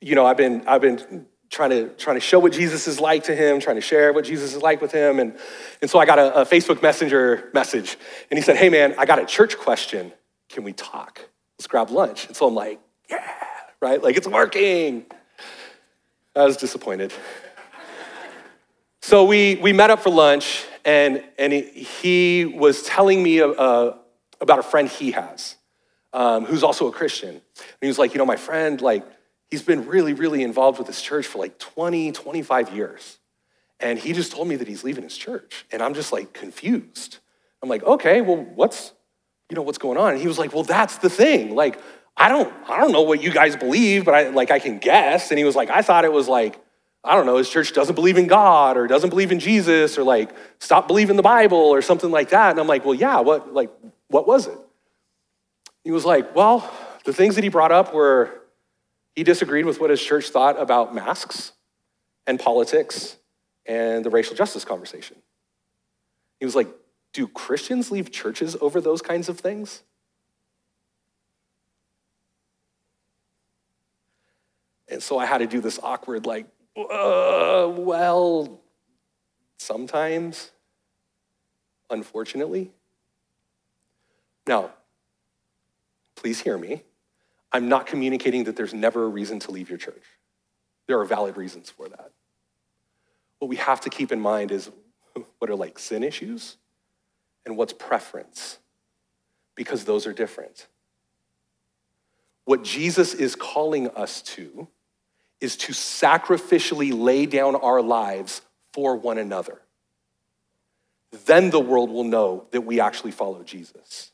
you 0.00 0.14
know, 0.14 0.24
I've 0.24 0.38
been, 0.38 0.66
I've 0.66 0.80
been 0.80 1.26
trying 1.52 1.70
to 1.70 1.88
trying 1.90 2.16
to 2.16 2.20
show 2.20 2.38
what 2.38 2.52
Jesus 2.52 2.88
is 2.88 2.98
like 2.98 3.24
to 3.24 3.36
him, 3.36 3.60
trying 3.60 3.76
to 3.76 3.82
share 3.82 4.12
what 4.12 4.24
Jesus 4.24 4.54
is 4.54 4.62
like 4.62 4.80
with 4.80 4.90
him. 4.90 5.20
And, 5.20 5.36
and 5.82 5.90
so 5.90 5.98
I 5.98 6.06
got 6.06 6.18
a, 6.18 6.40
a 6.40 6.46
Facebook 6.46 6.82
Messenger 6.82 7.50
message, 7.52 7.96
and 8.30 8.38
he 8.38 8.42
said, 8.42 8.56
Hey 8.56 8.70
man, 8.70 8.94
I 8.98 9.04
got 9.04 9.20
a 9.20 9.26
church 9.26 9.56
question. 9.58 10.12
Can 10.48 10.64
we 10.64 10.72
talk? 10.72 11.20
Let's 11.58 11.66
grab 11.66 11.90
lunch. 11.90 12.26
And 12.26 12.34
so 12.34 12.48
I'm 12.48 12.54
like, 12.54 12.80
Yeah, 13.08 13.22
right? 13.80 14.02
Like 14.02 14.16
it's 14.16 14.26
working. 14.26 15.04
I 16.34 16.44
was 16.44 16.56
disappointed. 16.56 17.12
so 19.02 19.24
we 19.24 19.56
we 19.56 19.74
met 19.74 19.90
up 19.90 20.00
for 20.00 20.10
lunch, 20.10 20.64
and 20.86 21.22
and 21.38 21.52
he, 21.52 21.60
he 21.60 22.44
was 22.46 22.82
telling 22.82 23.22
me 23.22 23.42
uh, 23.42 23.92
about 24.40 24.58
a 24.58 24.62
friend 24.62 24.88
he 24.88 25.10
has, 25.10 25.56
um, 26.14 26.46
who's 26.46 26.62
also 26.62 26.88
a 26.88 26.92
Christian. 26.92 27.28
And 27.28 27.42
he 27.82 27.88
was 27.88 27.98
like, 27.98 28.14
you 28.14 28.18
know, 28.18 28.24
my 28.24 28.36
friend, 28.36 28.80
like 28.80 29.04
he's 29.52 29.62
been 29.62 29.86
really, 29.86 30.14
really 30.14 30.42
involved 30.42 30.78
with 30.78 30.86
this 30.86 31.02
church 31.02 31.26
for 31.26 31.36
like 31.36 31.58
20, 31.58 32.10
25 32.10 32.74
years. 32.74 33.18
And 33.80 33.98
he 33.98 34.14
just 34.14 34.32
told 34.32 34.48
me 34.48 34.56
that 34.56 34.66
he's 34.66 34.82
leaving 34.82 35.04
his 35.04 35.14
church. 35.14 35.66
And 35.70 35.82
I'm 35.82 35.92
just 35.92 36.10
like 36.10 36.32
confused. 36.32 37.18
I'm 37.62 37.68
like, 37.68 37.82
okay, 37.82 38.22
well, 38.22 38.38
what's, 38.38 38.92
you 39.50 39.54
know, 39.54 39.60
what's 39.60 39.76
going 39.76 39.98
on? 39.98 40.12
And 40.12 40.20
he 40.22 40.26
was 40.26 40.38
like, 40.38 40.54
well, 40.54 40.62
that's 40.62 40.96
the 40.96 41.10
thing. 41.10 41.54
Like, 41.54 41.78
I 42.16 42.30
don't, 42.30 42.50
I 42.66 42.78
don't 42.78 42.92
know 42.92 43.02
what 43.02 43.22
you 43.22 43.30
guys 43.30 43.54
believe, 43.54 44.06
but 44.06 44.14
I 44.14 44.30
like 44.30 44.50
I 44.50 44.58
can 44.58 44.78
guess. 44.78 45.30
And 45.30 45.36
he 45.36 45.44
was 45.44 45.54
like, 45.54 45.68
I 45.68 45.82
thought 45.82 46.06
it 46.06 46.12
was 46.12 46.28
like, 46.28 46.58
I 47.04 47.14
don't 47.14 47.26
know, 47.26 47.36
his 47.36 47.50
church 47.50 47.74
doesn't 47.74 47.94
believe 47.94 48.16
in 48.16 48.28
God 48.28 48.78
or 48.78 48.86
doesn't 48.86 49.10
believe 49.10 49.32
in 49.32 49.38
Jesus 49.38 49.98
or 49.98 50.02
like 50.02 50.30
stop 50.60 50.88
believing 50.88 51.16
the 51.16 51.22
Bible 51.22 51.58
or 51.58 51.82
something 51.82 52.10
like 52.10 52.30
that. 52.30 52.52
And 52.52 52.58
I'm 52.58 52.66
like, 52.66 52.86
well, 52.86 52.94
yeah, 52.94 53.20
what 53.20 53.52
like 53.52 53.70
what 54.08 54.26
was 54.26 54.46
it? 54.46 54.56
He 55.84 55.90
was 55.90 56.06
like, 56.06 56.34
well, 56.34 56.72
the 57.04 57.12
things 57.12 57.34
that 57.34 57.44
he 57.44 57.50
brought 57.50 57.72
up 57.72 57.92
were 57.92 58.41
he 59.14 59.24
disagreed 59.24 59.66
with 59.66 59.80
what 59.80 59.90
his 59.90 60.02
church 60.02 60.30
thought 60.30 60.58
about 60.60 60.94
masks 60.94 61.52
and 62.26 62.40
politics 62.40 63.16
and 63.66 64.04
the 64.04 64.10
racial 64.10 64.34
justice 64.34 64.64
conversation. 64.64 65.16
He 66.40 66.46
was 66.46 66.56
like, 66.56 66.68
do 67.12 67.28
Christians 67.28 67.90
leave 67.90 68.10
churches 68.10 68.56
over 68.60 68.80
those 68.80 69.02
kinds 69.02 69.28
of 69.28 69.38
things? 69.38 69.82
And 74.88 75.02
so 75.02 75.18
I 75.18 75.26
had 75.26 75.38
to 75.38 75.46
do 75.46 75.60
this 75.60 75.78
awkward, 75.82 76.26
like, 76.26 76.46
well, 76.76 78.60
sometimes, 79.58 80.50
unfortunately. 81.90 82.72
Now, 84.46 84.70
please 86.16 86.40
hear 86.40 86.58
me. 86.58 86.82
I'm 87.52 87.68
not 87.68 87.86
communicating 87.86 88.44
that 88.44 88.56
there's 88.56 88.72
never 88.72 89.04
a 89.04 89.08
reason 89.08 89.38
to 89.40 89.50
leave 89.50 89.68
your 89.68 89.78
church. 89.78 90.04
There 90.86 90.98
are 90.98 91.04
valid 91.04 91.36
reasons 91.36 91.70
for 91.70 91.88
that. 91.88 92.10
What 93.38 93.48
we 93.48 93.56
have 93.56 93.80
to 93.82 93.90
keep 93.90 94.12
in 94.12 94.20
mind 94.20 94.50
is 94.50 94.70
what 95.38 95.50
are 95.50 95.56
like 95.56 95.78
sin 95.78 96.02
issues 96.02 96.56
and 97.44 97.56
what's 97.56 97.72
preference, 97.72 98.58
because 99.54 99.84
those 99.84 100.06
are 100.06 100.12
different. 100.12 100.68
What 102.44 102.64
Jesus 102.64 103.14
is 103.14 103.34
calling 103.34 103.88
us 103.90 104.22
to 104.22 104.68
is 105.40 105.56
to 105.56 105.72
sacrificially 105.72 106.92
lay 106.96 107.26
down 107.26 107.56
our 107.56 107.82
lives 107.82 108.42
for 108.72 108.96
one 108.96 109.18
another. 109.18 109.60
Then 111.26 111.50
the 111.50 111.60
world 111.60 111.90
will 111.90 112.04
know 112.04 112.46
that 112.52 112.62
we 112.62 112.80
actually 112.80 113.10
follow 113.10 113.42
Jesus. 113.42 114.12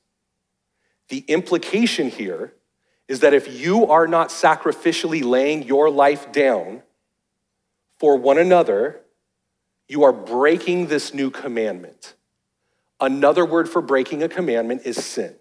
The 1.08 1.24
implication 1.28 2.10
here 2.10 2.54
is 3.08 3.20
that 3.20 3.32
if 3.32 3.60
you 3.60 3.86
are 3.86 4.06
not 4.06 4.28
sacrificially 4.28 5.24
laying 5.24 5.62
your 5.62 5.90
life 5.90 6.30
down 6.30 6.82
for 7.98 8.16
one 8.16 8.38
another, 8.38 9.00
you 9.88 10.04
are 10.04 10.12
breaking 10.12 10.86
this 10.86 11.14
new 11.14 11.30
commandment. 11.30 12.14
Another 13.00 13.46
word 13.46 13.68
for 13.68 13.80
breaking 13.80 14.22
a 14.22 14.28
commandment 14.28 14.82
is 14.84 15.02
sin. 15.02 15.34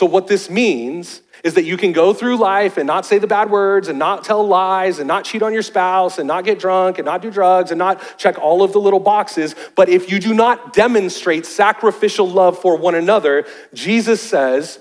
So, 0.00 0.06
what 0.06 0.28
this 0.28 0.48
means 0.48 1.20
is 1.44 1.52
that 1.52 1.64
you 1.64 1.76
can 1.76 1.92
go 1.92 2.14
through 2.14 2.38
life 2.38 2.78
and 2.78 2.86
not 2.86 3.04
say 3.04 3.18
the 3.18 3.26
bad 3.26 3.50
words 3.50 3.86
and 3.86 3.98
not 3.98 4.24
tell 4.24 4.42
lies 4.42 4.98
and 4.98 5.06
not 5.06 5.26
cheat 5.26 5.42
on 5.42 5.52
your 5.52 5.60
spouse 5.60 6.18
and 6.18 6.26
not 6.26 6.46
get 6.46 6.58
drunk 6.58 6.96
and 6.96 7.04
not 7.04 7.20
do 7.20 7.30
drugs 7.30 7.70
and 7.70 7.78
not 7.78 8.02
check 8.16 8.38
all 8.38 8.62
of 8.62 8.72
the 8.72 8.80
little 8.80 8.98
boxes. 8.98 9.54
But 9.76 9.90
if 9.90 10.10
you 10.10 10.18
do 10.18 10.32
not 10.32 10.72
demonstrate 10.72 11.44
sacrificial 11.44 12.26
love 12.26 12.58
for 12.58 12.78
one 12.78 12.94
another, 12.94 13.44
Jesus 13.74 14.22
says 14.22 14.78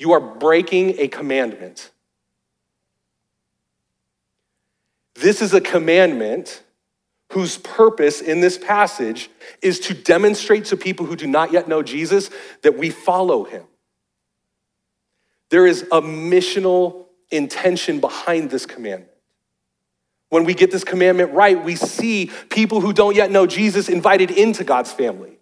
you 0.00 0.10
are 0.10 0.20
breaking 0.20 0.98
a 0.98 1.06
commandment. 1.06 1.92
This 5.14 5.42
is 5.42 5.54
a 5.54 5.60
commandment 5.60 6.60
whose 7.30 7.56
purpose 7.56 8.20
in 8.20 8.40
this 8.40 8.58
passage 8.58 9.30
is 9.62 9.78
to 9.78 9.94
demonstrate 9.94 10.64
to 10.64 10.76
people 10.76 11.06
who 11.06 11.14
do 11.14 11.28
not 11.28 11.52
yet 11.52 11.68
know 11.68 11.84
Jesus 11.84 12.30
that 12.62 12.76
we 12.76 12.90
follow 12.90 13.44
him. 13.44 13.62
There 15.50 15.66
is 15.66 15.82
a 15.92 16.00
missional 16.00 17.06
intention 17.30 18.00
behind 18.00 18.50
this 18.50 18.66
commandment. 18.66 19.12
When 20.28 20.44
we 20.44 20.54
get 20.54 20.70
this 20.70 20.84
commandment 20.84 21.32
right, 21.32 21.62
we 21.62 21.76
see 21.76 22.30
people 22.50 22.80
who 22.80 22.92
don't 22.92 23.14
yet 23.14 23.30
know 23.30 23.46
Jesus 23.46 23.88
invited 23.88 24.30
into 24.30 24.64
God's 24.64 24.92
family. 24.92 25.38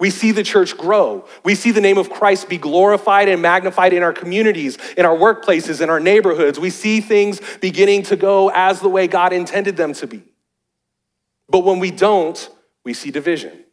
We 0.00 0.10
see 0.10 0.32
the 0.32 0.42
church 0.42 0.76
grow. 0.76 1.26
We 1.44 1.54
see 1.54 1.70
the 1.70 1.80
name 1.80 1.98
of 1.98 2.10
Christ 2.10 2.48
be 2.48 2.58
glorified 2.58 3.28
and 3.28 3.40
magnified 3.40 3.92
in 3.92 4.02
our 4.02 4.12
communities, 4.12 4.76
in 4.96 5.06
our 5.06 5.16
workplaces, 5.16 5.80
in 5.80 5.88
our 5.88 6.00
neighborhoods. 6.00 6.58
We 6.58 6.70
see 6.70 7.00
things 7.00 7.40
beginning 7.60 8.04
to 8.04 8.16
go 8.16 8.50
as 8.50 8.80
the 8.80 8.88
way 8.88 9.06
God 9.06 9.32
intended 9.32 9.76
them 9.76 9.92
to 9.94 10.06
be. 10.06 10.24
But 11.48 11.60
when 11.60 11.78
we 11.78 11.90
don't, 11.90 12.48
we 12.84 12.92
see 12.92 13.10
division. 13.10 13.64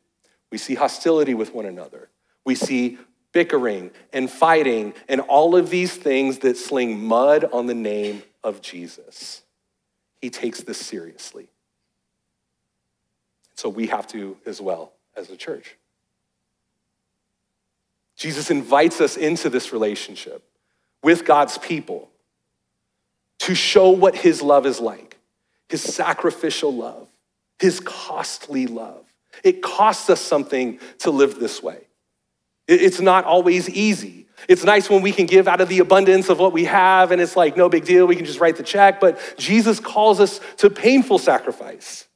We 0.51 0.57
see 0.57 0.75
hostility 0.75 1.33
with 1.33 1.53
one 1.53 1.65
another. 1.65 2.09
We 2.45 2.55
see 2.55 2.97
bickering 3.31 3.91
and 4.11 4.29
fighting 4.29 4.93
and 5.07 5.21
all 5.21 5.55
of 5.55 5.69
these 5.69 5.95
things 5.95 6.39
that 6.39 6.57
sling 6.57 7.03
mud 7.03 7.45
on 7.51 7.65
the 7.67 7.73
name 7.73 8.23
of 8.43 8.61
Jesus. 8.61 9.43
He 10.21 10.29
takes 10.29 10.61
this 10.61 10.77
seriously. 10.77 11.47
So 13.55 13.69
we 13.69 13.87
have 13.87 14.07
to 14.07 14.37
as 14.45 14.61
well 14.61 14.93
as 15.15 15.29
a 15.29 15.37
church. 15.37 15.77
Jesus 18.15 18.51
invites 18.51 19.01
us 19.01 19.17
into 19.17 19.49
this 19.49 19.73
relationship 19.73 20.43
with 21.03 21.25
God's 21.25 21.57
people 21.57 22.09
to 23.39 23.55
show 23.55 23.89
what 23.89 24.15
his 24.15 24.41
love 24.41 24.65
is 24.65 24.79
like 24.79 25.17
his 25.69 25.81
sacrificial 25.81 26.73
love, 26.73 27.07
his 27.57 27.79
costly 27.79 28.67
love. 28.67 29.05
It 29.41 29.61
costs 29.61 30.09
us 30.09 30.19
something 30.19 30.79
to 30.99 31.11
live 31.11 31.39
this 31.39 31.63
way. 31.63 31.87
It's 32.67 33.01
not 33.01 33.25
always 33.25 33.69
easy. 33.69 34.27
It's 34.47 34.63
nice 34.63 34.89
when 34.89 35.01
we 35.01 35.11
can 35.11 35.25
give 35.25 35.47
out 35.47 35.61
of 35.61 35.69
the 35.69 35.79
abundance 35.79 36.29
of 36.29 36.39
what 36.39 36.53
we 36.53 36.65
have, 36.65 37.11
and 37.11 37.21
it's 37.21 37.35
like 37.35 37.55
no 37.55 37.69
big 37.69 37.85
deal, 37.85 38.07
we 38.07 38.15
can 38.15 38.25
just 38.25 38.39
write 38.39 38.55
the 38.55 38.63
check. 38.63 38.99
But 38.99 39.35
Jesus 39.37 39.79
calls 39.79 40.19
us 40.19 40.39
to 40.57 40.69
painful 40.69 41.19
sacrifice, 41.19 42.07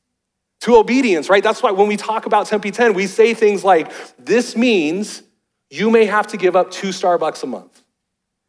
to 0.62 0.76
obedience, 0.76 1.30
right? 1.30 1.44
That's 1.44 1.62
why 1.62 1.72
when 1.72 1.88
we 1.88 1.98
talk 1.98 2.26
about 2.26 2.48
Tempe 2.48 2.72
10, 2.72 2.94
we 2.94 3.08
say 3.08 3.34
things 3.34 3.64
like, 3.64 3.92
this 4.18 4.56
means 4.56 5.22
you 5.70 5.92
may 5.92 6.06
have 6.06 6.28
to 6.28 6.38
give 6.38 6.56
up 6.56 6.72
two 6.72 6.90
Starbucks 6.90 7.44
a 7.44 7.48
month. 7.48 7.82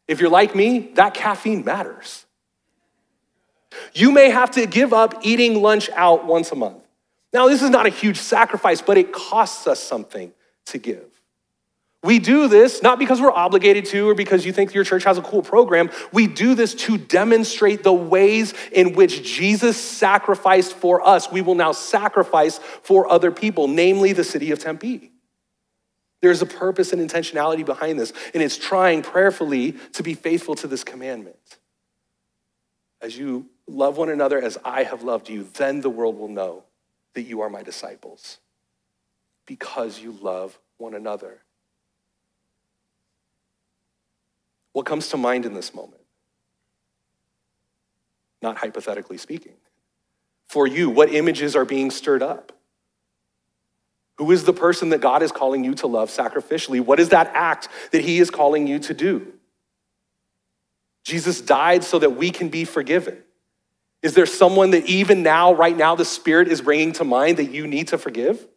If 0.07 0.19
you're 0.19 0.29
like 0.29 0.55
me, 0.55 0.91
that 0.95 1.13
caffeine 1.13 1.65
matters. 1.65 2.25
You 3.93 4.11
may 4.11 4.29
have 4.29 4.51
to 4.51 4.65
give 4.65 4.93
up 4.93 5.19
eating 5.21 5.61
lunch 5.61 5.89
out 5.91 6.25
once 6.25 6.51
a 6.51 6.55
month. 6.55 6.83
Now, 7.33 7.47
this 7.47 7.61
is 7.61 7.69
not 7.69 7.85
a 7.85 7.89
huge 7.89 8.17
sacrifice, 8.17 8.81
but 8.81 8.97
it 8.97 9.11
costs 9.11 9.67
us 9.67 9.79
something 9.79 10.31
to 10.67 10.77
give. 10.77 11.16
We 12.07 12.19
do 12.19 12.47
this 12.47 12.81
not 12.81 12.99
because 12.99 13.19
we're 13.19 13.33
obligated 13.33 13.83
to 13.87 14.09
or 14.09 14.15
because 14.15 14.45
you 14.45 14.53
think 14.53 14.73
your 14.73 14.85
church 14.85 15.03
has 15.03 15.17
a 15.17 15.21
cool 15.21 15.41
program. 15.41 15.89
We 16.13 16.25
do 16.25 16.55
this 16.55 16.73
to 16.75 16.97
demonstrate 16.97 17.83
the 17.83 17.91
ways 17.91 18.53
in 18.71 18.93
which 18.93 19.23
Jesus 19.23 19.75
sacrificed 19.75 20.73
for 20.73 21.05
us. 21.05 21.29
We 21.29 21.41
will 21.41 21.55
now 21.55 21.73
sacrifice 21.73 22.59
for 22.59 23.11
other 23.11 23.29
people, 23.29 23.67
namely 23.67 24.13
the 24.13 24.23
city 24.23 24.51
of 24.51 24.59
Tempe. 24.59 25.11
There's 26.21 26.41
a 26.41 26.45
purpose 26.45 26.93
and 26.93 27.01
intentionality 27.01 27.65
behind 27.65 27.99
this, 27.99 28.13
and 28.33 28.41
it's 28.41 28.57
trying 28.57 29.01
prayerfully 29.01 29.73
to 29.91 30.01
be 30.01 30.13
faithful 30.13 30.55
to 30.55 30.67
this 30.67 30.85
commandment. 30.85 31.57
As 33.01 33.17
you 33.17 33.47
love 33.67 33.97
one 33.97 34.07
another 34.07 34.41
as 34.41 34.57
I 34.63 34.83
have 34.83 35.03
loved 35.03 35.27
you, 35.27 35.43
then 35.55 35.81
the 35.81 35.89
world 35.89 36.17
will 36.17 36.29
know 36.29 36.63
that 37.15 37.23
you 37.23 37.41
are 37.41 37.49
my 37.49 37.63
disciples 37.63 38.37
because 39.45 39.99
you 39.99 40.13
love 40.21 40.57
one 40.77 40.93
another. 40.93 41.41
What 44.77 44.85
comes 44.85 45.07
to 45.07 45.17
mind 45.17 45.47
in 45.47 45.55
this 45.55 45.73
moment? 45.73 46.03
Not 48.43 48.57
hypothetically 48.57 49.17
speaking. 49.17 49.53
For 50.49 50.67
you, 50.67 50.91
what 50.91 51.11
images 51.11 51.55
are 51.55 51.65
being 51.65 51.89
stirred 51.89 52.21
up? 52.21 52.51
Who 54.19 54.29
is 54.29 54.43
the 54.43 54.53
person 54.53 54.89
that 54.89 55.01
God 55.01 55.23
is 55.23 55.31
calling 55.31 55.63
you 55.63 55.73
to 55.73 55.87
love 55.87 56.11
sacrificially? 56.11 56.79
What 56.79 56.99
is 56.99 57.09
that 57.09 57.31
act 57.33 57.69
that 57.91 58.03
He 58.03 58.19
is 58.19 58.29
calling 58.29 58.67
you 58.67 58.77
to 58.81 58.93
do? 58.93 59.33
Jesus 61.03 61.41
died 61.41 61.83
so 61.83 61.97
that 61.97 62.11
we 62.11 62.29
can 62.29 62.49
be 62.49 62.63
forgiven. 62.63 63.17
Is 64.03 64.13
there 64.13 64.27
someone 64.27 64.69
that 64.69 64.85
even 64.85 65.23
now, 65.23 65.55
right 65.55 65.75
now, 65.75 65.95
the 65.95 66.05
Spirit 66.05 66.49
is 66.49 66.61
bringing 66.61 66.91
to 66.91 67.03
mind 67.03 67.37
that 67.37 67.45
you 67.45 67.65
need 67.65 67.87
to 67.87 67.97
forgive? 67.97 68.47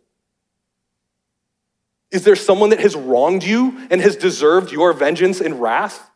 Is 2.10 2.24
there 2.24 2.36
someone 2.36 2.68
that 2.70 2.80
has 2.80 2.94
wronged 2.94 3.42
you 3.42 3.88
and 3.90 4.02
has 4.02 4.16
deserved 4.16 4.70
your 4.70 4.92
vengeance 4.92 5.40
and 5.40 5.62
wrath? 5.62 6.08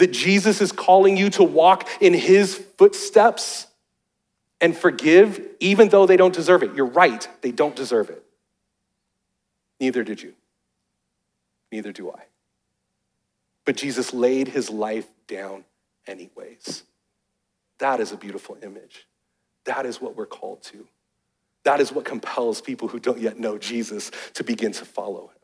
That 0.00 0.12
Jesus 0.12 0.60
is 0.60 0.72
calling 0.72 1.16
you 1.18 1.28
to 1.30 1.44
walk 1.44 1.88
in 2.00 2.14
his 2.14 2.54
footsteps 2.54 3.66
and 4.60 4.76
forgive 4.76 5.40
even 5.60 5.90
though 5.90 6.06
they 6.06 6.16
don't 6.16 6.34
deserve 6.34 6.62
it. 6.62 6.74
You're 6.74 6.86
right, 6.86 7.28
they 7.42 7.52
don't 7.52 7.76
deserve 7.76 8.08
it. 8.08 8.24
Neither 9.78 10.02
did 10.02 10.22
you. 10.22 10.32
Neither 11.70 11.92
do 11.92 12.10
I. 12.10 12.22
But 13.66 13.76
Jesus 13.76 14.14
laid 14.14 14.48
his 14.48 14.70
life 14.70 15.06
down 15.28 15.64
anyways. 16.06 16.82
That 17.78 18.00
is 18.00 18.12
a 18.12 18.16
beautiful 18.16 18.56
image. 18.62 19.06
That 19.64 19.84
is 19.84 20.00
what 20.00 20.16
we're 20.16 20.24
called 20.24 20.62
to. 20.64 20.88
That 21.64 21.78
is 21.78 21.92
what 21.92 22.06
compels 22.06 22.62
people 22.62 22.88
who 22.88 22.98
don't 22.98 23.20
yet 23.20 23.38
know 23.38 23.58
Jesus 23.58 24.10
to 24.32 24.44
begin 24.44 24.72
to 24.72 24.86
follow 24.86 25.28
him. 25.28 25.36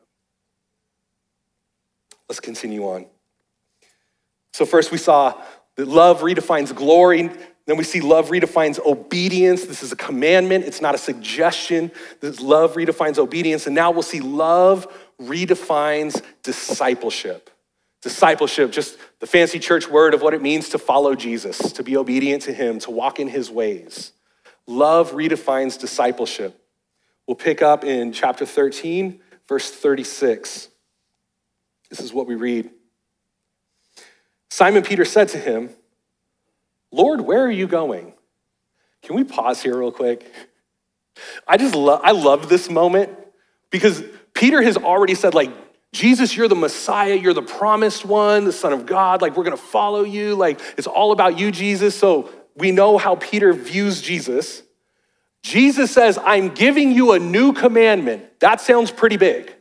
Let's 2.27 2.39
continue 2.39 2.85
on. 2.85 3.05
So, 4.57 4.65
first 4.65 4.91
we 4.91 4.97
saw 4.97 5.39
that 5.75 5.87
love 5.87 6.21
redefines 6.21 6.73
glory. 6.73 7.29
Then 7.67 7.77
we 7.77 7.83
see 7.83 8.01
love 8.01 8.29
redefines 8.29 8.83
obedience. 8.83 9.65
This 9.65 9.83
is 9.83 9.91
a 9.91 9.95
commandment, 9.95 10.65
it's 10.65 10.81
not 10.81 10.95
a 10.95 10.97
suggestion. 10.97 11.91
This 12.21 12.41
love 12.41 12.73
redefines 12.73 13.19
obedience. 13.19 13.67
And 13.67 13.75
now 13.75 13.91
we'll 13.91 14.01
see 14.01 14.19
love 14.19 14.91
redefines 15.21 16.23
discipleship. 16.41 17.51
Discipleship, 18.01 18.71
just 18.71 18.97
the 19.19 19.27
fancy 19.27 19.59
church 19.59 19.87
word 19.87 20.15
of 20.15 20.23
what 20.23 20.33
it 20.33 20.41
means 20.41 20.69
to 20.69 20.79
follow 20.79 21.13
Jesus, 21.13 21.59
to 21.73 21.83
be 21.83 21.95
obedient 21.95 22.41
to 22.43 22.51
him, 22.51 22.79
to 22.79 22.89
walk 22.89 23.19
in 23.19 23.27
his 23.27 23.51
ways. 23.51 24.11
Love 24.65 25.11
redefines 25.11 25.79
discipleship. 25.79 26.59
We'll 27.27 27.35
pick 27.35 27.61
up 27.61 27.83
in 27.83 28.11
chapter 28.11 28.47
13, 28.47 29.19
verse 29.47 29.69
36. 29.69 30.69
This 31.91 31.99
is 31.99 32.11
what 32.11 32.25
we 32.25 32.33
read. 32.33 32.71
Simon 34.57 34.81
Peter 34.81 35.05
said 35.05 35.27
to 35.29 35.37
him, 35.37 35.69
Lord, 36.91 37.21
where 37.21 37.45
are 37.45 37.51
you 37.51 37.67
going? 37.67 38.13
Can 39.03 39.15
we 39.15 39.23
pause 39.23 39.61
here 39.61 39.77
real 39.77 39.91
quick? 39.91 40.33
I 41.47 41.57
just 41.57 41.75
love 41.75 42.01
I 42.03 42.09
love 42.09 42.49
this 42.49 42.67
moment 42.67 43.11
because 43.69 44.01
Peter 44.33 44.63
has 44.63 44.75
already 44.75 45.13
said 45.13 45.35
like 45.35 45.51
Jesus, 45.93 46.35
you're 46.35 46.47
the 46.47 46.55
Messiah, 46.55 47.13
you're 47.13 47.35
the 47.35 47.43
promised 47.43 48.03
one, 48.03 48.45
the 48.45 48.51
Son 48.51 48.73
of 48.73 48.87
God, 48.87 49.21
like 49.21 49.37
we're 49.37 49.43
gonna 49.43 49.57
follow 49.57 50.03
you, 50.03 50.33
like 50.33 50.59
it's 50.75 50.87
all 50.87 51.11
about 51.11 51.37
you, 51.37 51.51
Jesus. 51.51 51.93
So 51.93 52.27
we 52.55 52.71
know 52.71 52.97
how 52.97 53.15
Peter 53.15 53.53
views 53.53 54.01
Jesus. 54.01 54.63
Jesus 55.43 55.91
says, 55.91 56.17
I'm 56.17 56.49
giving 56.49 56.91
you 56.93 57.11
a 57.11 57.19
new 57.19 57.53
commandment. 57.53 58.39
That 58.39 58.59
sounds 58.59 58.89
pretty 58.89 59.17
big, 59.17 59.53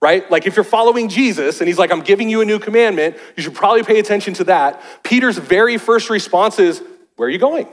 right? 0.00 0.30
Like 0.30 0.46
if 0.46 0.56
you're 0.56 0.64
following 0.64 1.08
Jesus 1.08 1.60
and 1.60 1.68
he's 1.68 1.78
like, 1.78 1.90
I'm 1.90 2.02
giving 2.02 2.28
you 2.28 2.40
a 2.40 2.44
new 2.44 2.58
commandment, 2.58 3.16
you 3.36 3.42
should 3.42 3.54
probably 3.54 3.82
pay 3.82 3.98
attention 3.98 4.34
to 4.34 4.44
that. 4.44 4.82
Peter's 5.02 5.38
very 5.38 5.78
first 5.78 6.10
response 6.10 6.58
is, 6.58 6.82
Where 7.16 7.28
are 7.28 7.30
you 7.30 7.38
going? 7.38 7.66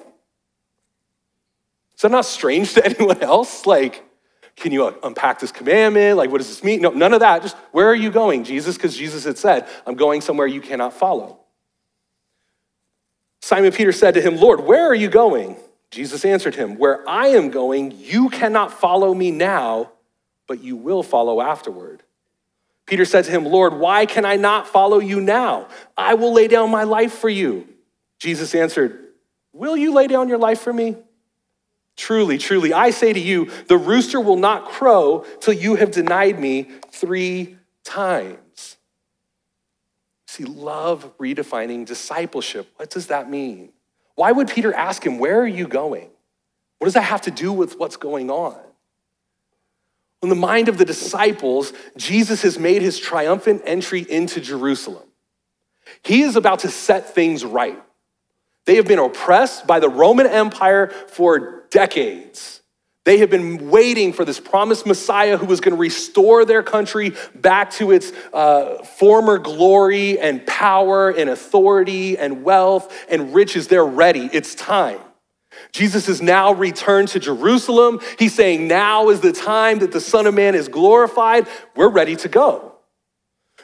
Is 1.96 2.02
that 2.02 2.12
not 2.12 2.26
strange 2.26 2.74
to 2.76 2.86
anyone 2.86 3.22
else? 3.22 3.66
Like, 3.66 4.04
can 4.56 4.72
you 4.72 4.86
uh, 4.86 4.94
unpack 5.04 5.40
this 5.40 5.52
commandment? 5.52 6.18
Like, 6.18 6.32
what 6.32 6.38
does 6.38 6.48
this 6.48 6.64
mean? 6.64 6.82
No, 6.82 6.92
none 6.92 7.14
of 7.14 7.20
that. 7.20 7.42
Just 7.42 7.58
where 7.72 7.88
are 7.88 7.96
you 7.96 8.10
going, 8.10 8.44
Jesus? 8.44 8.76
Because 8.76 8.96
Jesus 8.96 9.26
had 9.26 9.38
said, 9.38 9.68
I'm 9.86 9.96
going 9.96 10.22
somewhere 10.22 10.48
you 10.48 10.62
cannot 10.62 10.94
follow. 10.94 11.40
Simon 13.42 13.72
Peter 13.72 13.92
said 13.92 14.14
to 14.16 14.22
him, 14.22 14.38
Lord, 14.38 14.62
where 14.62 14.88
are 14.88 14.96
you 14.96 15.10
going? 15.10 15.58
Jesus 15.92 16.26
answered 16.26 16.56
him, 16.56 16.78
Where 16.78 17.08
I 17.08 17.28
am 17.28 17.50
going, 17.50 17.92
you 17.92 18.30
cannot 18.30 18.72
follow 18.72 19.14
me 19.14 19.32
now, 19.32 19.92
but 20.48 20.64
you 20.64 20.76
will 20.76 21.04
follow 21.04 21.42
afterward. 21.42 22.02
Peter 22.86 23.06
said 23.06 23.26
to 23.26 23.32
him, 23.32 23.46
Lord, 23.46 23.74
why 23.74 24.06
can 24.06 24.26
I 24.26 24.36
not 24.36 24.68
follow 24.68 25.00
you 25.00 25.20
now? 25.20 25.68
I 25.98 26.14
will 26.14 26.34
lay 26.34 26.48
down 26.48 26.70
my 26.70 26.84
life 26.84 27.14
for 27.14 27.30
you. 27.30 27.68
Jesus 28.20 28.54
answered, 28.54 29.02
Will 29.54 29.78
you 29.78 29.94
lay 29.94 30.08
down 30.08 30.28
your 30.28 30.38
life 30.38 30.60
for 30.62 30.74
me? 30.74 30.98
Truly, 31.96 32.38
truly, 32.38 32.74
I 32.74 32.90
say 32.90 33.14
to 33.14 33.20
you, 33.20 33.50
the 33.68 33.78
rooster 33.78 34.20
will 34.20 34.36
not 34.36 34.66
crow 34.66 35.26
till 35.40 35.54
you 35.54 35.76
have 35.76 35.92
denied 35.92 36.40
me 36.40 36.70
three 36.92 37.58
times. 37.86 38.78
See, 40.28 40.44
love 40.44 41.18
redefining 41.18 41.86
discipleship. 41.86 42.70
What 42.76 42.90
does 42.90 43.08
that 43.08 43.30
mean? 43.30 43.72
Why 44.16 44.34
would 44.34 44.50
Peter 44.50 44.74
ask 44.74 45.06
him, 45.06 45.18
Where 45.18 45.40
are 45.40 45.48
you 45.48 45.68
going? 45.68 46.10
What 46.80 46.86
does 46.88 46.96
that 46.96 47.04
have 47.04 47.22
to 47.22 47.32
do 47.32 47.54
with 47.54 47.80
what's 47.80 47.96
going 47.96 48.30
on? 48.30 48.58
In 50.22 50.30
the 50.30 50.36
mind 50.36 50.70
of 50.70 50.78
the 50.78 50.86
disciples, 50.86 51.74
Jesus 51.98 52.42
has 52.42 52.58
made 52.58 52.82
his 52.82 53.00
triumphant 53.00 53.62
entry 53.66 54.02
into 54.02 54.42
Jerusalem. 54.42 55.08
He 56.04 56.24
is 56.24 56.36
about 56.36 56.60
to 56.60 56.70
set 56.70 57.14
things 57.14 57.46
right. 57.46 57.82
They 58.66 58.78
have 58.78 58.88
been 58.88 59.00
oppressed 59.00 59.68
by 59.68 59.80
the 59.80 59.90
Roman 59.90 60.26
Empire 60.26 60.88
for 60.88 61.66
decades. 61.70 62.62
They 63.04 63.20
have 63.20 63.30
been 63.30 63.70
waiting 63.70 64.14
for 64.14 64.26
this 64.26 64.40
promised 64.40 64.88
Messiah 64.88 65.38
who 65.38 65.46
was 65.46 65.62
going 65.62 65.76
to 65.76 65.80
restore 65.80 66.44
their 66.44 66.64
country 66.64 67.14
back 67.36 67.70
to 67.74 67.92
its 67.92 68.12
uh, 68.34 68.84
former 68.84 69.38
glory 69.38 70.20
and 70.20 70.46
power 70.48 71.12
and 71.12 71.30
authority 71.30 72.18
and 72.18 72.44
wealth 72.44 72.92
and 73.08 73.36
riches. 73.36 73.68
They're 73.68 73.86
ready. 73.86 74.28
It's 74.34 74.56
time. 74.56 75.00
Jesus 75.76 76.08
is 76.08 76.22
now 76.22 76.54
returned 76.54 77.10
to 77.10 77.20
Jerusalem. 77.20 78.00
He's 78.18 78.34
saying, 78.34 78.66
Now 78.66 79.10
is 79.10 79.20
the 79.20 79.34
time 79.34 79.80
that 79.80 79.92
the 79.92 80.00
Son 80.00 80.26
of 80.26 80.34
Man 80.34 80.56
is 80.56 80.70
glorified. 80.70 81.50
We're 81.76 81.90
ready 81.90 82.16
to 82.16 82.30
go. 82.30 82.76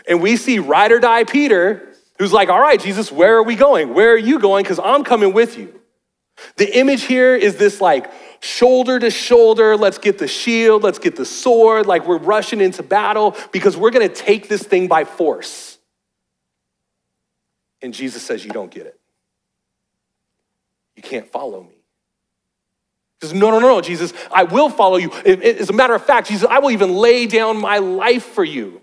And 0.10 0.22
we 0.22 0.36
see 0.36 0.60
ride 0.60 0.92
or 0.92 1.00
die 1.00 1.24
Peter, 1.24 1.88
who's 2.20 2.34
like, 2.34 2.50
All 2.50 2.60
right, 2.60 2.82
Jesus, 2.82 3.14
where 3.14 3.38
are 3.38 3.44
we 3.44 3.56
going? 3.56 3.94
Where 3.94 4.12
are 4.12 4.18
you 4.18 4.40
going? 4.40 4.64
Because 4.64 4.78
I'm 4.84 5.06
coming 5.06 5.32
with 5.32 5.58
you. 5.58 5.80
The 6.58 6.78
image 6.78 7.04
here 7.04 7.34
is 7.34 7.56
this 7.56 7.80
like 7.80 8.12
shoulder 8.42 9.00
to 9.00 9.10
shoulder, 9.10 9.78
let's 9.78 9.98
get 9.98 10.18
the 10.18 10.28
shield, 10.28 10.84
let's 10.84 11.00
get 11.00 11.16
the 11.16 11.26
sword, 11.26 11.86
like 11.86 12.06
we're 12.06 12.18
rushing 12.18 12.60
into 12.60 12.84
battle 12.84 13.38
because 13.54 13.78
we're 13.78 13.92
gonna 13.92 14.10
take 14.10 14.50
this 14.50 14.64
thing 14.64 14.90
by 14.90 15.06
force. 15.06 15.78
And 17.82 17.94
Jesus 17.94 18.22
says, 18.22 18.44
You 18.44 18.52
don't 18.52 18.70
get 18.70 18.86
it. 18.86 19.00
You 20.98 21.04
can't 21.04 21.32
follow 21.32 21.64
me. 21.64 21.81
Says, 23.22 23.34
No, 23.34 23.52
no, 23.52 23.60
no, 23.60 23.82
Jesus, 23.82 24.14
I 24.32 24.44
will 24.44 24.70
follow 24.70 24.98
you. 24.98 25.12
As 25.12 25.70
a 25.70 25.74
matter 25.74 25.94
of 25.94 26.04
fact, 26.04 26.28
Jesus, 26.28 26.48
I 26.50 26.60
will 26.60 26.72
even 26.72 26.94
lay 26.94 27.28
down 27.28 27.58
my 27.58 27.78
life 27.78 28.24
for 28.24 28.44
you. 28.44 28.82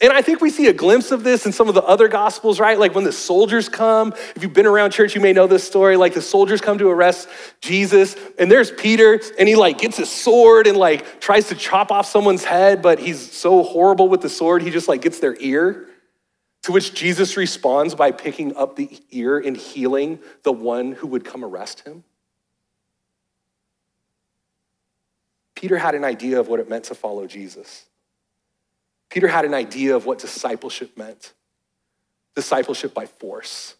And 0.00 0.12
I 0.12 0.22
think 0.22 0.40
we 0.40 0.50
see 0.50 0.68
a 0.68 0.72
glimpse 0.72 1.10
of 1.10 1.24
this 1.24 1.46
in 1.46 1.52
some 1.52 1.68
of 1.68 1.74
the 1.74 1.82
other 1.82 2.06
gospels, 2.06 2.60
right? 2.60 2.78
Like 2.78 2.94
when 2.94 3.02
the 3.02 3.12
soldiers 3.12 3.68
come. 3.68 4.14
If 4.36 4.42
you've 4.42 4.52
been 4.52 4.66
around 4.66 4.92
church, 4.92 5.16
you 5.16 5.20
may 5.20 5.32
know 5.32 5.48
this 5.48 5.64
story. 5.64 5.96
Like 5.96 6.14
the 6.14 6.22
soldiers 6.22 6.60
come 6.60 6.78
to 6.78 6.88
arrest 6.88 7.28
Jesus, 7.60 8.14
and 8.38 8.48
there's 8.48 8.70
Peter, 8.70 9.20
and 9.36 9.48
he 9.48 9.56
like 9.56 9.78
gets 9.78 9.96
his 9.96 10.08
sword 10.08 10.68
and 10.68 10.78
like 10.78 11.20
tries 11.20 11.48
to 11.48 11.56
chop 11.56 11.90
off 11.90 12.06
someone's 12.06 12.44
head, 12.44 12.82
but 12.82 13.00
he's 13.00 13.32
so 13.32 13.64
horrible 13.64 14.08
with 14.08 14.20
the 14.20 14.28
sword, 14.28 14.62
he 14.62 14.70
just 14.70 14.88
like 14.88 15.02
gets 15.02 15.18
their 15.18 15.36
ear. 15.40 15.88
To 16.62 16.72
which 16.72 16.94
Jesus 16.94 17.36
responds 17.36 17.94
by 17.94 18.12
picking 18.12 18.56
up 18.56 18.76
the 18.76 18.88
ear 19.10 19.38
and 19.38 19.56
healing 19.56 20.20
the 20.44 20.52
one 20.52 20.92
who 20.92 21.08
would 21.08 21.24
come 21.24 21.44
arrest 21.44 21.80
him. 21.80 22.04
Peter 25.64 25.78
had 25.78 25.94
an 25.94 26.04
idea 26.04 26.38
of 26.38 26.46
what 26.46 26.60
it 26.60 26.68
meant 26.68 26.84
to 26.84 26.94
follow 26.94 27.26
Jesus. 27.26 27.86
Peter 29.08 29.26
had 29.26 29.46
an 29.46 29.54
idea 29.54 29.96
of 29.96 30.04
what 30.04 30.18
discipleship 30.18 30.94
meant 30.94 31.32
discipleship 32.34 32.92
by 32.92 33.06
force, 33.06 33.74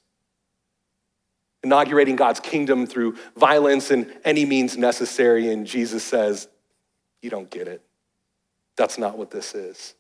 inaugurating 1.63 2.17
God's 2.17 2.41
kingdom 2.41 2.87
through 2.87 3.19
violence 3.37 3.91
and 3.91 4.11
any 4.25 4.47
means 4.47 4.79
necessary. 4.79 5.53
And 5.53 5.67
Jesus 5.67 6.03
says, 6.03 6.49
You 7.21 7.29
don't 7.29 7.51
get 7.51 7.69
it. 7.69 7.83
That's 8.79 8.97
not 8.97 9.19
what 9.19 9.31
this 9.31 9.55
is. 9.55 9.95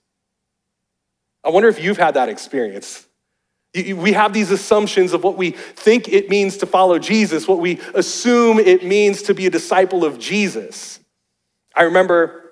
I 1.45 1.51
wonder 1.51 1.69
if 1.69 1.85
you've 1.85 1.99
had 1.99 2.15
that 2.15 2.31
experience. 2.31 3.07
We 3.75 4.13
have 4.13 4.33
these 4.33 4.51
assumptions 4.51 5.13
of 5.13 5.23
what 5.23 5.37
we 5.37 5.51
think 5.51 6.09
it 6.09 6.31
means 6.31 6.57
to 6.59 6.67
follow 6.67 6.99
Jesus, 6.99 7.47
what 7.47 7.61
we 7.61 7.79
assume 7.95 8.59
it 8.59 8.83
means 8.83 9.21
to 9.25 9.35
be 9.35 9.45
a 9.45 9.51
disciple 9.51 10.07
of 10.07 10.19
Jesus. 10.19 11.01
I 11.77 11.83
remember 11.85 12.45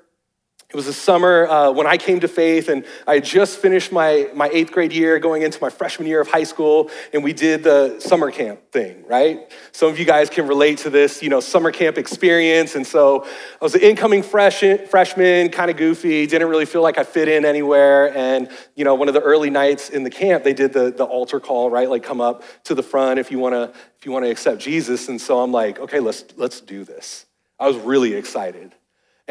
it 0.72 0.76
was 0.76 0.86
the 0.86 0.94
summer 0.94 1.46
uh, 1.48 1.70
when 1.70 1.86
I 1.86 1.98
came 1.98 2.20
to 2.20 2.28
faith, 2.28 2.70
and 2.70 2.86
I 3.06 3.20
just 3.20 3.58
finished 3.58 3.92
my, 3.92 4.30
my 4.34 4.48
eighth 4.48 4.72
grade 4.72 4.90
year, 4.90 5.18
going 5.18 5.42
into 5.42 5.58
my 5.60 5.68
freshman 5.68 6.08
year 6.08 6.18
of 6.18 6.28
high 6.28 6.44
school, 6.44 6.90
and 7.12 7.22
we 7.22 7.34
did 7.34 7.62
the 7.62 8.00
summer 8.00 8.30
camp 8.30 8.72
thing, 8.72 9.04
right? 9.06 9.52
Some 9.72 9.90
of 9.90 9.98
you 9.98 10.06
guys 10.06 10.30
can 10.30 10.48
relate 10.48 10.78
to 10.78 10.88
this, 10.88 11.22
you 11.22 11.28
know, 11.28 11.40
summer 11.40 11.72
camp 11.72 11.98
experience. 11.98 12.74
And 12.74 12.86
so 12.86 13.26
I 13.26 13.28
was 13.60 13.74
an 13.74 13.82
incoming 13.82 14.22
fresh, 14.22 14.64
freshman, 14.88 15.50
kind 15.50 15.70
of 15.70 15.76
goofy, 15.76 16.26
didn't 16.26 16.48
really 16.48 16.64
feel 16.64 16.80
like 16.80 16.96
I 16.96 17.04
fit 17.04 17.28
in 17.28 17.44
anywhere. 17.44 18.16
And, 18.16 18.48
you 18.74 18.86
know, 18.86 18.94
one 18.94 19.08
of 19.08 19.14
the 19.14 19.20
early 19.20 19.50
nights 19.50 19.90
in 19.90 20.04
the 20.04 20.10
camp, 20.10 20.42
they 20.42 20.54
did 20.54 20.72
the, 20.72 20.90
the 20.90 21.04
altar 21.04 21.38
call, 21.38 21.68
right? 21.68 21.90
Like 21.90 22.02
come 22.02 22.22
up 22.22 22.44
to 22.64 22.74
the 22.74 22.82
front 22.82 23.20
if 23.20 23.30
you 23.30 23.38
want 23.38 23.54
to 23.54 23.78
if 23.98 24.06
you 24.06 24.10
want 24.12 24.24
to 24.24 24.30
accept 24.30 24.58
Jesus. 24.62 25.10
And 25.10 25.20
so 25.20 25.40
I'm 25.40 25.52
like, 25.52 25.78
okay, 25.80 26.00
let's 26.00 26.24
let's 26.36 26.62
do 26.62 26.82
this. 26.82 27.26
I 27.60 27.68
was 27.68 27.76
really 27.76 28.14
excited. 28.14 28.74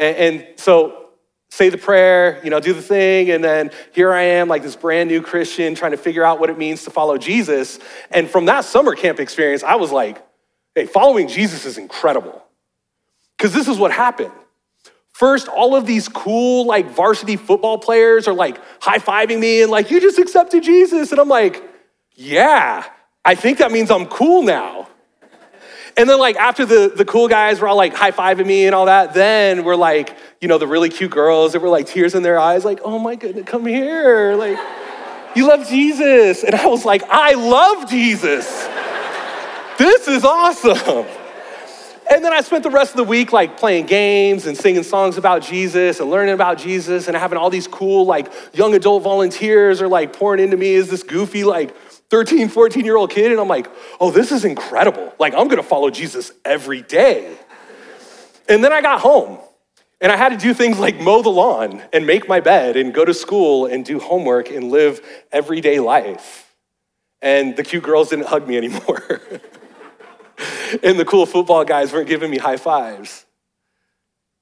And, 0.02 0.16
and 0.16 0.58
so 0.58 0.98
say 1.50 1.68
the 1.68 1.78
prayer, 1.78 2.40
you 2.42 2.50
know, 2.50 2.60
do 2.60 2.72
the 2.72 2.82
thing, 2.82 3.30
and 3.30 3.44
then 3.44 3.70
here 3.92 4.12
I 4.12 4.22
am, 4.22 4.48
like 4.48 4.62
this 4.62 4.74
brand 4.74 5.10
new 5.10 5.20
Christian, 5.20 5.74
trying 5.74 5.90
to 5.90 5.98
figure 5.98 6.24
out 6.24 6.40
what 6.40 6.48
it 6.48 6.56
means 6.56 6.84
to 6.84 6.90
follow 6.90 7.18
Jesus. 7.18 7.78
And 8.10 8.28
from 8.28 8.46
that 8.46 8.64
summer 8.64 8.94
camp 8.94 9.20
experience, 9.20 9.62
I 9.62 9.76
was 9.76 9.92
like, 9.92 10.24
hey, 10.74 10.86
following 10.86 11.28
Jesus 11.28 11.66
is 11.66 11.76
incredible. 11.76 12.42
Because 13.36 13.52
this 13.52 13.68
is 13.68 13.76
what 13.76 13.92
happened. 13.92 14.32
First, 15.12 15.46
all 15.48 15.76
of 15.76 15.84
these 15.84 16.08
cool, 16.08 16.66
like, 16.66 16.90
varsity 16.90 17.36
football 17.36 17.76
players 17.76 18.26
are 18.26 18.32
like 18.34 18.58
high 18.80 18.98
fiving 18.98 19.38
me 19.38 19.60
and 19.60 19.70
like, 19.70 19.90
you 19.90 20.00
just 20.00 20.18
accepted 20.18 20.62
Jesus. 20.62 21.10
And 21.10 21.20
I'm 21.20 21.28
like, 21.28 21.62
yeah, 22.14 22.84
I 23.24 23.34
think 23.34 23.58
that 23.58 23.72
means 23.72 23.90
I'm 23.90 24.06
cool 24.06 24.42
now. 24.42 24.88
And 25.96 26.08
then, 26.08 26.18
like, 26.18 26.36
after 26.36 26.64
the, 26.64 26.92
the 26.94 27.04
cool 27.04 27.28
guys 27.28 27.60
were 27.60 27.68
all 27.68 27.76
like 27.76 27.94
high 27.94 28.12
fiving 28.12 28.46
me 28.46 28.66
and 28.66 28.74
all 28.74 28.86
that, 28.86 29.14
then 29.14 29.64
we're 29.64 29.76
like, 29.76 30.16
you 30.40 30.48
know, 30.48 30.58
the 30.58 30.66
really 30.66 30.88
cute 30.88 31.10
girls 31.10 31.52
that 31.52 31.60
were 31.60 31.68
like 31.68 31.86
tears 31.86 32.14
in 32.14 32.22
their 32.22 32.38
eyes, 32.38 32.64
like, 32.64 32.80
oh 32.84 32.98
my 32.98 33.14
goodness, 33.14 33.44
come 33.46 33.66
here. 33.66 34.34
Like, 34.34 34.58
you 35.34 35.46
love 35.46 35.68
Jesus. 35.68 36.44
And 36.44 36.54
I 36.54 36.66
was 36.66 36.84
like, 36.84 37.02
I 37.08 37.34
love 37.34 37.88
Jesus. 37.88 38.46
this 39.78 40.08
is 40.08 40.24
awesome. 40.24 41.06
And 42.10 42.24
then 42.24 42.32
I 42.32 42.40
spent 42.42 42.62
the 42.62 42.70
rest 42.70 42.90
of 42.90 42.96
the 42.98 43.04
week 43.04 43.32
like 43.32 43.56
playing 43.56 43.86
games 43.86 44.46
and 44.46 44.56
singing 44.56 44.82
songs 44.82 45.16
about 45.16 45.42
Jesus 45.42 46.00
and 46.00 46.10
learning 46.10 46.34
about 46.34 46.58
Jesus 46.58 47.08
and 47.08 47.16
having 47.16 47.38
all 47.38 47.48
these 47.48 47.66
cool 47.66 48.04
like 48.04 48.30
young 48.52 48.74
adult 48.74 49.02
volunteers 49.02 49.80
are 49.80 49.88
like 49.88 50.12
pouring 50.12 50.42
into 50.42 50.56
me 50.56 50.74
as 50.74 50.90
this 50.90 51.02
goofy 51.02 51.44
like 51.44 51.74
13, 52.12 52.50
14 52.50 52.84
year 52.84 52.96
old 52.96 53.10
kid. 53.10 53.32
And 53.32 53.40
I'm 53.40 53.48
like, 53.48 53.70
oh, 53.98 54.10
this 54.10 54.32
is 54.32 54.44
incredible. 54.44 55.14
Like, 55.18 55.32
I'm 55.32 55.48
gonna 55.48 55.62
follow 55.62 55.88
Jesus 55.88 56.30
every 56.44 56.82
day. 56.82 57.34
And 58.50 58.62
then 58.62 58.70
I 58.70 58.82
got 58.82 59.00
home 59.00 59.38
And 59.98 60.12
I 60.12 60.16
had 60.16 60.28
to 60.28 60.36
do 60.36 60.52
things 60.52 60.78
like 60.78 61.00
mow 61.00 61.22
the 61.22 61.30
lawn 61.30 61.82
and 61.90 62.06
make 62.06 62.28
my 62.28 62.40
bed 62.40 62.76
and 62.76 62.92
go 62.92 63.06
to 63.06 63.14
school 63.14 63.64
and 63.64 63.82
do 63.82 63.98
homework 63.98 64.50
and 64.50 64.70
live 64.70 65.00
everyday 65.30 65.80
life. 65.80 66.54
And 67.22 67.56
the 67.56 67.62
cute 67.62 67.82
girls 67.82 68.10
didn't 68.10 68.26
hug 68.26 68.46
me 68.46 68.58
anymore. 68.58 69.22
and 70.82 71.00
the 71.00 71.06
cool 71.06 71.24
football 71.24 71.64
guys 71.64 71.94
weren't 71.94 72.08
giving 72.08 72.30
me 72.30 72.36
high 72.36 72.58
fives. 72.58 73.24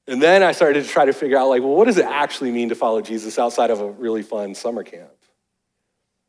And 0.08 0.20
then 0.20 0.42
I 0.42 0.50
started 0.50 0.82
to 0.82 0.90
try 0.90 1.04
to 1.04 1.12
figure 1.12 1.36
out, 1.36 1.48
like, 1.48 1.62
well, 1.62 1.76
what 1.76 1.84
does 1.84 1.98
it 1.98 2.06
actually 2.06 2.50
mean 2.50 2.70
to 2.70 2.74
follow 2.74 3.00
Jesus 3.00 3.38
outside 3.38 3.70
of 3.70 3.80
a 3.80 3.90
really 3.92 4.22
fun 4.22 4.56
summer 4.56 4.82
camp? 4.82 5.10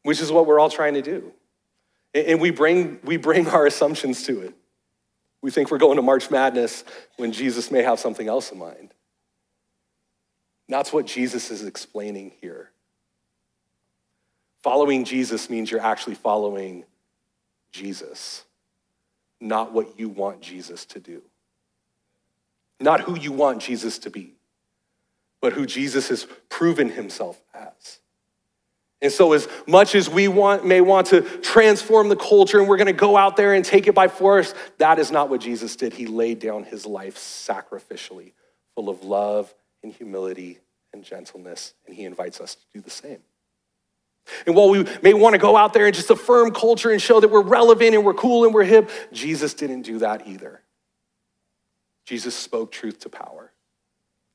Which 0.04 0.22
is 0.22 0.32
what 0.32 0.48
we're 0.48 0.60
all 0.60 0.70
trying 0.70 0.96
to 0.96 1.02
do. 1.02 1.32
And 2.14 2.42
we 2.42 2.52
bring, 2.52 3.00
we 3.04 3.18
bring 3.18 3.48
our 3.48 3.66
assumptions 3.66 4.24
to 4.24 4.42
it. 4.42 4.54
We 5.42 5.52
think 5.52 5.72
we're 5.72 5.78
going 5.78 5.96
to 5.96 6.02
March 6.02 6.30
Madness 6.30 6.84
when 7.18 7.32
Jesus 7.32 7.72
may 7.72 7.82
have 7.84 8.00
something 8.00 8.28
else 8.28 8.52
in 8.52 8.60
mind. 8.60 8.94
That's 10.70 10.94
what 10.94 11.06
Jesus 11.06 11.52
is 11.52 11.66
explaining 11.66 12.32
here. 12.42 12.72
Following 14.62 15.06
Jesus 15.06 15.50
means 15.50 15.72
you're 15.72 15.82
actually 15.82 16.16
following 16.16 16.86
Jesus, 17.72 18.44
not 19.40 19.72
what 19.72 20.00
you 20.00 20.10
want 20.10 20.42
Jesus 20.42 20.86
to 20.86 21.00
do. 21.00 21.22
Not 22.80 23.02
who 23.02 23.18
you 23.18 23.32
want 23.32 23.62
Jesus 23.62 24.00
to 24.00 24.10
be, 24.10 24.34
but 25.40 25.54
who 25.54 25.66
Jesus 25.66 26.10
has 26.10 26.26
proven 26.50 26.90
himself 26.90 27.42
as. 27.54 28.00
And 29.02 29.12
so, 29.12 29.34
as 29.34 29.48
much 29.66 29.96
as 29.96 30.08
we 30.10 30.28
want, 30.28 30.66
may 30.66 30.80
want 30.80 31.08
to 31.08 31.22
transform 31.22 32.10
the 32.10 32.16
culture 32.16 32.60
and 32.60 32.68
we're 32.68 32.78
going 32.78 32.86
to 32.86 32.94
go 32.94 33.18
out 33.18 33.36
there 33.36 33.54
and 33.54 33.66
take 33.66 33.88
it 33.88 33.96
by 33.96 34.08
force, 34.08 34.54
that 34.78 35.00
is 35.00 35.10
not 35.10 35.30
what 35.30 35.42
Jesus 35.42 35.76
did. 35.76 35.94
He 35.94 36.06
laid 36.06 36.40
down 36.40 36.64
his 36.64 36.86
life 36.86 37.18
sacrificially, 37.18 38.34
full 38.76 38.90
of 38.90 39.04
love 39.04 39.54
and 39.84 39.92
humility 39.92 40.60
and 40.94 41.04
gentleness, 41.04 41.74
and 41.88 41.96
he 41.96 42.04
invites 42.04 42.40
us 42.40 42.56
to 42.56 42.62
do 42.74 42.82
the 42.82 42.92
same. 42.92 43.20
And 44.46 44.56
while 44.56 44.70
we 44.70 44.86
may 45.02 45.14
want 45.14 45.34
to 45.34 45.40
go 45.40 45.58
out 45.58 45.74
there 45.74 45.88
and 45.88 45.96
just 45.96 46.12
affirm 46.12 46.52
culture 46.52 46.92
and 46.92 47.02
show 47.02 47.20
that 47.20 47.30
we're 47.30 47.42
relevant 47.42 47.96
and 47.96 48.06
we're 48.06 48.14
cool 48.14 48.46
and 48.46 48.54
we're 48.54 48.64
hip, 48.64 48.90
Jesus 49.12 49.56
didn't 49.56 49.82
do 49.82 50.00
that 50.00 50.28
either. 50.28 50.62
Jesus 52.06 52.36
spoke 52.36 52.72
truth 52.72 53.00
to 53.00 53.10
power. 53.10 53.52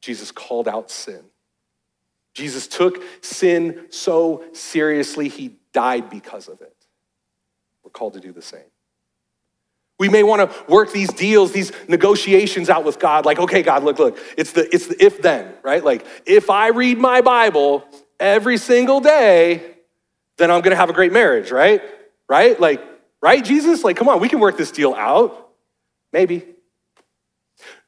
Jesus 0.00 0.33
called 0.33 0.66
out 0.66 0.90
sin. 0.90 1.24
Jesus 2.37 2.66
took 2.66 3.03
sin 3.22 3.87
so 3.88 4.44
seriously, 4.53 5.29
he 5.29 5.57
died 5.72 6.11
because 6.11 6.49
of 6.49 6.61
it. 6.61 6.77
We're 7.83 7.90
called 7.90 8.12
to 8.12 8.20
do 8.20 8.31
the 8.31 8.42
same. 8.42 8.61
We 9.99 10.11
may 10.11 10.22
want 10.22 10.51
to 10.51 10.64
work 10.70 10.92
these 10.92 11.11
deals, 11.11 11.53
these 11.53 11.72
negotiations 11.88 12.68
out 12.68 12.85
with 12.85 12.99
God. 12.99 13.25
Like, 13.25 13.38
okay, 13.38 13.62
God, 13.62 13.85
look, 13.85 13.99
look, 13.99 14.18
it's 14.37 14.53
the, 14.53 14.68
it's 14.75 14.88
the 14.88 15.03
if 15.03 15.22
then, 15.22 15.55
right? 15.62 15.83
Like, 15.83 16.05
if 16.27 16.51
I 16.51 16.68
read 16.68 16.99
my 16.99 17.22
Bible 17.22 17.83
every 18.20 18.59
single 18.59 19.01
day, 19.01 19.77
then 20.37 20.51
I'm 20.51 20.61
going 20.61 20.72
to 20.72 20.77
have 20.77 20.90
a 20.90 20.92
great 20.92 21.12
marriage, 21.14 21.51
right? 21.51 21.81
Right? 22.29 22.61
Like, 22.61 22.83
right, 23.22 23.42
Jesus? 23.42 23.83
Like, 23.83 23.96
come 23.96 24.11
on, 24.11 24.20
we 24.20 24.29
can 24.29 24.40
work 24.40 24.59
this 24.59 24.70
deal 24.70 24.92
out. 24.92 25.49
Maybe. 26.12 26.44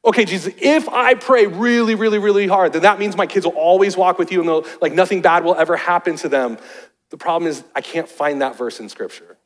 Okay, 0.03 0.25
Jesus, 0.25 0.53
if 0.57 0.87
I 0.89 1.13
pray 1.13 1.45
really, 1.45 1.95
really, 1.95 2.19
really 2.19 2.47
hard, 2.47 2.73
then 2.73 2.83
that 2.83 2.99
means 2.99 3.15
my 3.15 3.27
kids 3.27 3.45
will 3.45 3.53
always 3.53 3.97
walk 3.97 4.17
with 4.17 4.31
you 4.31 4.39
and 4.39 4.49
they'll, 4.49 4.65
like 4.81 4.93
nothing 4.93 5.21
bad 5.21 5.43
will 5.43 5.55
ever 5.55 5.75
happen 5.75 6.15
to 6.17 6.29
them. 6.29 6.57
The 7.09 7.17
problem 7.17 7.49
is 7.49 7.63
I 7.75 7.81
can't 7.81 8.07
find 8.07 8.41
that 8.41 8.57
verse 8.57 8.79
in 8.79 8.89
scripture. 8.89 9.37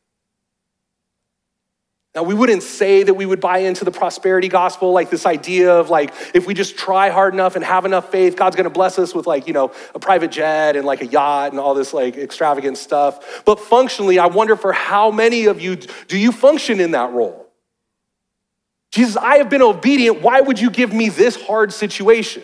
Now, 2.15 2.21
we 2.21 2.35
wouldn't 2.35 2.61
say 2.61 3.01
that 3.01 3.15
we 3.15 3.25
would 3.25 3.41
buy 3.41 3.59
into 3.59 3.85
the 3.85 3.91
prosperity 3.91 4.47
gospel, 4.47 4.91
like 4.91 5.09
this 5.09 5.25
idea 5.25 5.73
of 5.73 5.89
like, 5.89 6.13
if 6.35 6.45
we 6.45 6.53
just 6.53 6.77
try 6.77 7.09
hard 7.09 7.33
enough 7.33 7.55
and 7.55 7.65
have 7.65 7.85
enough 7.85 8.11
faith, 8.11 8.35
God's 8.35 8.55
gonna 8.55 8.69
bless 8.69 8.99
us 8.99 9.15
with 9.15 9.25
like, 9.25 9.47
you 9.47 9.53
know, 9.53 9.71
a 9.95 9.99
private 9.99 10.31
jet 10.31 10.75
and 10.75 10.85
like 10.85 11.01
a 11.01 11.07
yacht 11.07 11.51
and 11.51 11.59
all 11.59 11.73
this 11.73 11.91
like 11.91 12.15
extravagant 12.15 12.77
stuff. 12.77 13.41
But 13.45 13.59
functionally, 13.59 14.19
I 14.19 14.27
wonder 14.27 14.55
for 14.55 14.73
how 14.73 15.09
many 15.09 15.45
of 15.45 15.59
you 15.59 15.75
do 15.75 16.15
you 16.19 16.31
function 16.31 16.79
in 16.79 16.91
that 16.91 17.11
role? 17.11 17.42
Jesus, 18.93 19.17
I 19.17 19.37
have 19.37 19.49
been 19.49 19.63
obedient. 19.63 20.21
Why 20.21 20.39
would 20.39 20.59
you 20.59 20.69
give 20.69 20.93
me 20.93 21.09
this 21.09 21.35
hard 21.35 21.73
situation? 21.73 22.43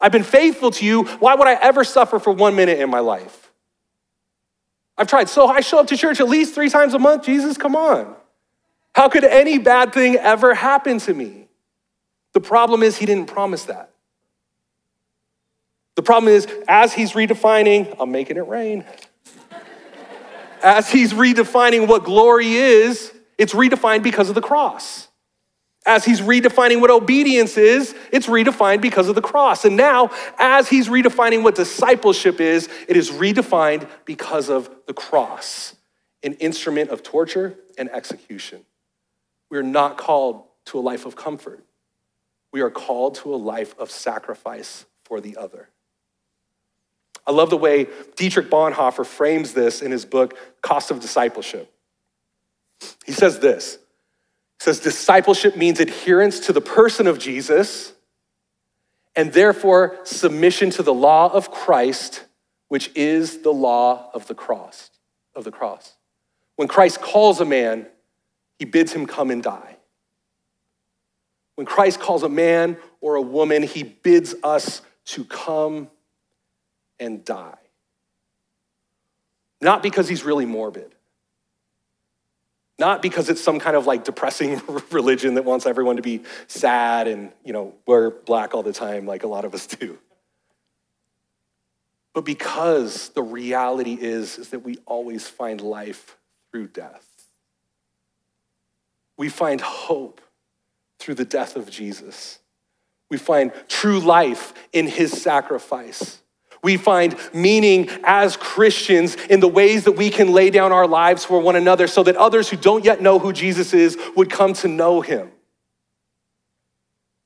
I've 0.00 0.10
been 0.10 0.24
faithful 0.24 0.72
to 0.72 0.84
you. 0.84 1.04
Why 1.04 1.36
would 1.36 1.46
I 1.46 1.54
ever 1.54 1.84
suffer 1.84 2.18
for 2.18 2.32
one 2.32 2.56
minute 2.56 2.80
in 2.80 2.90
my 2.90 2.98
life? 2.98 3.52
I've 4.98 5.06
tried. 5.06 5.28
So 5.28 5.46
I 5.46 5.60
show 5.60 5.78
up 5.78 5.86
to 5.86 5.96
church 5.96 6.18
at 6.18 6.28
least 6.28 6.52
three 6.52 6.68
times 6.68 6.94
a 6.94 6.98
month. 6.98 7.26
Jesus, 7.26 7.56
come 7.56 7.76
on. 7.76 8.16
How 8.92 9.08
could 9.08 9.22
any 9.22 9.58
bad 9.58 9.94
thing 9.94 10.16
ever 10.16 10.52
happen 10.52 10.98
to 10.98 11.14
me? 11.14 11.46
The 12.32 12.40
problem 12.40 12.82
is, 12.82 12.96
he 12.96 13.06
didn't 13.06 13.26
promise 13.26 13.66
that. 13.66 13.92
The 15.94 16.02
problem 16.02 16.32
is, 16.32 16.48
as 16.66 16.92
he's 16.92 17.12
redefining, 17.12 17.94
I'm 18.00 18.10
making 18.10 18.36
it 18.36 18.48
rain. 18.48 18.84
as 20.60 20.90
he's 20.90 21.12
redefining 21.12 21.86
what 21.86 22.02
glory 22.02 22.54
is, 22.54 23.12
it's 23.38 23.54
redefined 23.54 24.02
because 24.02 24.28
of 24.28 24.34
the 24.34 24.42
cross. 24.42 25.05
As 25.86 26.04
he's 26.04 26.20
redefining 26.20 26.80
what 26.80 26.90
obedience 26.90 27.56
is, 27.56 27.94
it's 28.10 28.26
redefined 28.26 28.80
because 28.80 29.08
of 29.08 29.14
the 29.14 29.22
cross. 29.22 29.64
And 29.64 29.76
now, 29.76 30.10
as 30.36 30.68
he's 30.68 30.88
redefining 30.88 31.44
what 31.44 31.54
discipleship 31.54 32.40
is, 32.40 32.68
it 32.88 32.96
is 32.96 33.10
redefined 33.10 33.88
because 34.04 34.48
of 34.48 34.68
the 34.86 34.92
cross, 34.92 35.76
an 36.24 36.32
instrument 36.34 36.90
of 36.90 37.04
torture 37.04 37.56
and 37.78 37.88
execution. 37.90 38.64
We 39.48 39.58
are 39.58 39.62
not 39.62 39.96
called 39.96 40.42
to 40.66 40.78
a 40.78 40.80
life 40.80 41.06
of 41.06 41.14
comfort. 41.14 41.64
We 42.52 42.62
are 42.62 42.70
called 42.70 43.14
to 43.16 43.32
a 43.32 43.36
life 43.36 43.78
of 43.78 43.90
sacrifice 43.90 44.86
for 45.04 45.20
the 45.20 45.36
other. 45.36 45.68
I 47.26 47.32
love 47.32 47.50
the 47.50 47.56
way 47.56 47.86
Dietrich 48.16 48.50
Bonhoeffer 48.50 49.06
frames 49.06 49.52
this 49.52 49.82
in 49.82 49.92
his 49.92 50.04
book, 50.04 50.36
Cost 50.62 50.90
of 50.90 51.00
Discipleship. 51.00 51.72
He 53.04 53.12
says 53.12 53.38
this 53.38 53.78
says, 54.58 54.80
Discipleship 54.80 55.56
means 55.56 55.80
adherence 55.80 56.40
to 56.40 56.52
the 56.52 56.60
person 56.60 57.06
of 57.06 57.18
Jesus 57.18 57.92
and 59.14 59.32
therefore 59.32 59.98
submission 60.04 60.70
to 60.70 60.82
the 60.82 60.94
law 60.94 61.32
of 61.32 61.50
Christ, 61.50 62.24
which 62.68 62.90
is 62.94 63.38
the 63.38 63.52
law 63.52 64.10
of 64.12 64.26
the 64.26 64.34
cross. 64.34 64.90
Of 65.34 65.44
the 65.44 65.50
cross. 65.50 65.94
When 66.56 66.68
Christ 66.68 67.00
calls 67.00 67.40
a 67.40 67.44
man, 67.44 67.86
he 68.58 68.64
bids 68.64 68.92
him 68.92 69.06
come 69.06 69.30
and 69.30 69.42
die. 69.42 69.76
When 71.56 71.66
Christ 71.66 72.00
calls 72.00 72.22
a 72.22 72.28
man 72.28 72.76
or 73.00 73.14
a 73.16 73.22
woman, 73.22 73.62
he 73.62 73.82
bids 73.82 74.34
us 74.42 74.82
to 75.06 75.24
come 75.24 75.88
and 76.98 77.24
die. 77.24 77.58
Not 79.60 79.82
because 79.82 80.08
he's 80.08 80.24
really 80.24 80.44
morbid. 80.44 80.95
Not 82.78 83.00
because 83.00 83.30
it's 83.30 83.40
some 83.40 83.58
kind 83.58 83.76
of 83.76 83.86
like 83.86 84.04
depressing 84.04 84.60
religion 84.90 85.34
that 85.34 85.44
wants 85.44 85.66
everyone 85.66 85.96
to 85.96 86.02
be 86.02 86.22
sad 86.46 87.08
and, 87.08 87.32
you 87.44 87.52
know, 87.52 87.74
wear 87.86 88.10
black 88.10 88.54
all 88.54 88.62
the 88.62 88.72
time 88.72 89.06
like 89.06 89.22
a 89.22 89.28
lot 89.28 89.44
of 89.44 89.54
us 89.54 89.66
do. 89.66 89.98
But 92.12 92.24
because 92.24 93.10
the 93.10 93.22
reality 93.22 93.98
is, 94.00 94.38
is 94.38 94.48
that 94.50 94.60
we 94.60 94.78
always 94.86 95.28
find 95.28 95.60
life 95.60 96.16
through 96.50 96.68
death. 96.68 97.04
We 99.18 99.28
find 99.28 99.60
hope 99.60 100.20
through 100.98 101.14
the 101.14 101.24
death 101.24 101.56
of 101.56 101.70
Jesus. 101.70 102.38
We 103.10 103.18
find 103.18 103.52
true 103.68 104.00
life 104.00 104.54
in 104.72 104.86
his 104.86 105.12
sacrifice. 105.12 106.20
We 106.66 106.76
find 106.76 107.16
meaning 107.32 107.88
as 108.02 108.36
Christians 108.36 109.14
in 109.30 109.38
the 109.38 109.46
ways 109.46 109.84
that 109.84 109.92
we 109.92 110.10
can 110.10 110.32
lay 110.32 110.50
down 110.50 110.72
our 110.72 110.88
lives 110.88 111.24
for 111.24 111.38
one 111.38 111.54
another 111.54 111.86
so 111.86 112.02
that 112.02 112.16
others 112.16 112.48
who 112.48 112.56
don't 112.56 112.84
yet 112.84 113.00
know 113.00 113.20
who 113.20 113.32
Jesus 113.32 113.72
is 113.72 113.96
would 114.16 114.30
come 114.30 114.52
to 114.54 114.66
know 114.66 115.00
him. 115.00 115.30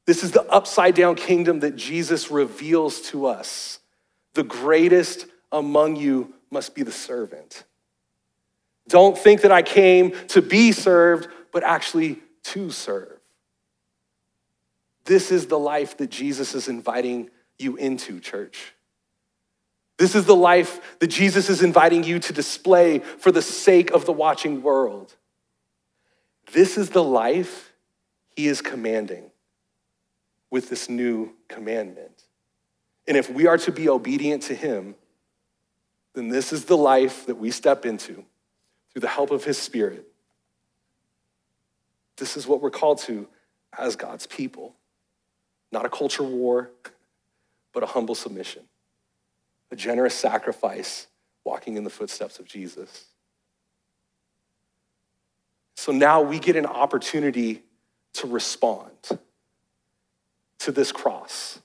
This 0.04 0.22
is 0.22 0.32
the 0.32 0.44
upside 0.50 0.94
down 0.94 1.14
kingdom 1.14 1.60
that 1.60 1.74
Jesus 1.74 2.30
reveals 2.30 3.00
to 3.12 3.24
us. 3.24 3.78
The 4.34 4.42
greatest 4.42 5.24
among 5.50 5.96
you 5.96 6.34
must 6.50 6.74
be 6.74 6.82
the 6.82 6.92
servant. 6.92 7.64
Don't 8.88 9.16
think 9.16 9.40
that 9.40 9.52
I 9.52 9.62
came 9.62 10.12
to 10.28 10.42
be 10.42 10.70
served, 10.70 11.28
but 11.50 11.64
actually 11.64 12.18
to 12.42 12.70
serve. 12.70 13.18
This 15.06 15.32
is 15.32 15.46
the 15.46 15.58
life 15.58 15.96
that 15.96 16.10
Jesus 16.10 16.54
is 16.54 16.68
inviting 16.68 17.30
you 17.58 17.76
into, 17.76 18.20
church. 18.20 18.74
This 20.00 20.16
is 20.16 20.24
the 20.24 20.34
life 20.34 20.98
that 20.98 21.06
Jesus 21.06 21.48
is 21.48 21.62
inviting 21.62 22.02
you 22.02 22.18
to 22.18 22.32
display 22.32 22.98
for 22.98 23.30
the 23.30 23.42
sake 23.42 23.92
of 23.92 24.04
the 24.04 24.12
watching 24.12 24.62
world. 24.62 25.14
This 26.52 26.76
is 26.76 26.90
the 26.90 27.04
life 27.04 27.72
he 28.34 28.48
is 28.48 28.60
commanding 28.60 29.30
with 30.50 30.68
this 30.68 30.88
new 30.88 31.34
commandment. 31.48 32.24
And 33.06 33.16
if 33.16 33.30
we 33.30 33.46
are 33.46 33.58
to 33.58 33.70
be 33.70 33.88
obedient 33.88 34.42
to 34.44 34.54
him, 34.54 34.96
then 36.14 36.28
this 36.28 36.52
is 36.52 36.64
the 36.64 36.76
life 36.76 37.26
that 37.26 37.36
we 37.36 37.52
step 37.52 37.86
into 37.86 38.24
through 38.92 39.00
the 39.02 39.08
help 39.08 39.30
of 39.30 39.44
his 39.44 39.58
spirit 39.58 40.10
this 42.20 42.36
is 42.36 42.46
what 42.46 42.60
we're 42.60 42.70
called 42.70 42.98
to 42.98 43.26
as 43.76 43.96
God's 43.96 44.26
people. 44.26 44.76
not 45.72 45.86
a 45.86 45.88
culture 45.88 46.24
war, 46.24 46.70
but 47.72 47.84
a 47.84 47.86
humble 47.86 48.16
submission, 48.16 48.64
a 49.70 49.76
generous 49.76 50.14
sacrifice, 50.14 51.06
walking 51.44 51.76
in 51.76 51.84
the 51.84 51.90
footsteps 51.90 52.38
of 52.38 52.46
Jesus. 52.46 53.06
So 55.76 55.92
now 55.92 56.20
we 56.20 56.38
get 56.38 56.56
an 56.56 56.66
opportunity 56.66 57.62
to 58.14 58.26
respond 58.26 58.90
to 60.58 60.72
this 60.72 60.92
cross. 60.92 61.58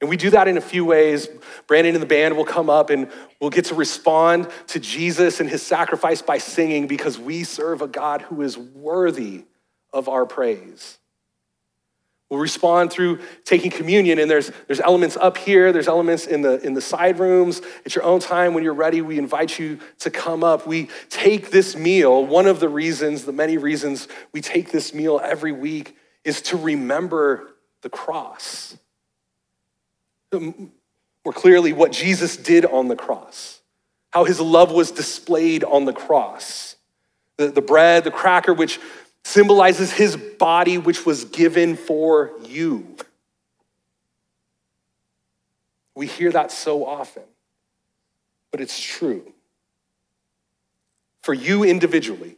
And 0.00 0.10
we 0.10 0.16
do 0.16 0.30
that 0.30 0.48
in 0.48 0.56
a 0.56 0.60
few 0.60 0.84
ways. 0.84 1.28
Brandon 1.66 1.94
and 1.94 2.02
the 2.02 2.06
band 2.06 2.36
will 2.36 2.44
come 2.44 2.68
up 2.68 2.90
and 2.90 3.10
we'll 3.40 3.50
get 3.50 3.64
to 3.66 3.74
respond 3.74 4.48
to 4.68 4.78
Jesus 4.78 5.40
and 5.40 5.48
his 5.48 5.62
sacrifice 5.62 6.20
by 6.20 6.38
singing 6.38 6.86
because 6.86 7.18
we 7.18 7.42
serve 7.42 7.80
a 7.80 7.88
God 7.88 8.22
who 8.22 8.42
is 8.42 8.58
worthy 8.58 9.44
of 9.92 10.08
our 10.08 10.26
praise. 10.26 10.98
We'll 12.30 12.40
respond 12.40 12.90
through 12.90 13.20
taking 13.44 13.70
communion, 13.70 14.18
and 14.18 14.30
there's, 14.30 14.50
there's 14.66 14.80
elements 14.80 15.16
up 15.16 15.36
here, 15.36 15.72
there's 15.72 15.88
elements 15.88 16.26
in 16.26 16.40
the, 16.42 16.60
in 16.62 16.74
the 16.74 16.80
side 16.80 17.18
rooms. 17.18 17.60
At 17.84 17.94
your 17.94 18.04
own 18.04 18.18
time, 18.20 18.54
when 18.54 18.64
you're 18.64 18.74
ready, 18.74 19.02
we 19.02 19.18
invite 19.18 19.58
you 19.58 19.78
to 20.00 20.10
come 20.10 20.42
up. 20.42 20.66
We 20.66 20.88
take 21.10 21.50
this 21.50 21.76
meal. 21.76 22.24
One 22.24 22.46
of 22.46 22.60
the 22.60 22.68
reasons, 22.68 23.24
the 23.24 23.32
many 23.32 23.58
reasons 23.58 24.08
we 24.32 24.40
take 24.40 24.72
this 24.72 24.94
meal 24.94 25.20
every 25.22 25.52
week 25.52 25.96
is 26.24 26.40
to 26.42 26.56
remember 26.56 27.54
the 27.82 27.90
cross. 27.90 28.76
More 30.32 31.32
clearly, 31.32 31.72
what 31.72 31.92
Jesus 31.92 32.36
did 32.36 32.64
on 32.64 32.88
the 32.88 32.96
cross, 32.96 33.60
how 34.10 34.24
his 34.24 34.40
love 34.40 34.72
was 34.72 34.90
displayed 34.90 35.62
on 35.62 35.84
the 35.84 35.92
cross. 35.92 36.76
The, 37.36 37.48
the 37.48 37.62
bread, 37.62 38.04
the 38.04 38.10
cracker, 38.10 38.54
which 38.54 38.78
symbolizes 39.24 39.92
his 39.92 40.16
body, 40.16 40.78
which 40.78 41.04
was 41.04 41.24
given 41.24 41.76
for 41.76 42.32
you. 42.44 42.96
We 45.94 46.06
hear 46.06 46.30
that 46.32 46.52
so 46.52 46.84
often, 46.84 47.22
but 48.50 48.60
it's 48.60 48.80
true. 48.80 49.32
For 51.22 51.32
you 51.32 51.64
individually, 51.64 52.36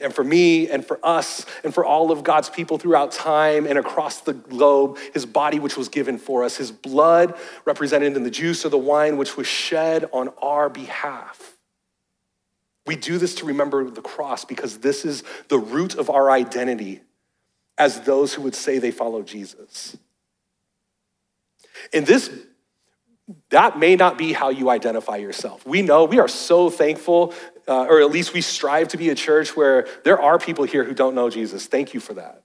and 0.00 0.12
for 0.12 0.24
me 0.24 0.68
and 0.68 0.84
for 0.84 0.98
us 1.02 1.46
and 1.64 1.72
for 1.72 1.84
all 1.84 2.10
of 2.10 2.24
God's 2.24 2.50
people 2.50 2.76
throughout 2.76 3.12
time 3.12 3.66
and 3.66 3.78
across 3.78 4.20
the 4.20 4.32
globe, 4.32 4.98
his 5.14 5.24
body, 5.24 5.58
which 5.58 5.76
was 5.76 5.88
given 5.88 6.18
for 6.18 6.44
us, 6.44 6.56
his 6.56 6.72
blood 6.72 7.34
represented 7.64 8.16
in 8.16 8.24
the 8.24 8.30
juice 8.30 8.66
or 8.66 8.68
the 8.68 8.78
wine, 8.78 9.16
which 9.16 9.36
was 9.36 9.46
shed 9.46 10.08
on 10.12 10.30
our 10.42 10.68
behalf. 10.68 11.51
We 12.86 12.96
do 12.96 13.18
this 13.18 13.36
to 13.36 13.46
remember 13.46 13.88
the 13.88 14.02
cross 14.02 14.44
because 14.44 14.78
this 14.78 15.04
is 15.04 15.22
the 15.48 15.58
root 15.58 15.94
of 15.94 16.10
our 16.10 16.30
identity 16.30 17.00
as 17.78 18.00
those 18.02 18.34
who 18.34 18.42
would 18.42 18.54
say 18.54 18.78
they 18.78 18.90
follow 18.90 19.22
Jesus. 19.22 19.96
And 21.92 22.06
this, 22.06 22.30
that 23.50 23.78
may 23.78 23.96
not 23.96 24.18
be 24.18 24.32
how 24.32 24.50
you 24.50 24.68
identify 24.68 25.16
yourself. 25.16 25.64
We 25.66 25.82
know, 25.82 26.04
we 26.04 26.18
are 26.18 26.28
so 26.28 26.70
thankful, 26.70 27.34
uh, 27.68 27.84
or 27.84 28.00
at 28.00 28.10
least 28.10 28.34
we 28.34 28.40
strive 28.40 28.88
to 28.88 28.96
be 28.96 29.10
a 29.10 29.14
church 29.14 29.56
where 29.56 29.86
there 30.04 30.20
are 30.20 30.38
people 30.38 30.64
here 30.64 30.84
who 30.84 30.94
don't 30.94 31.14
know 31.14 31.30
Jesus. 31.30 31.66
Thank 31.66 31.94
you 31.94 32.00
for 32.00 32.14
that. 32.14 32.42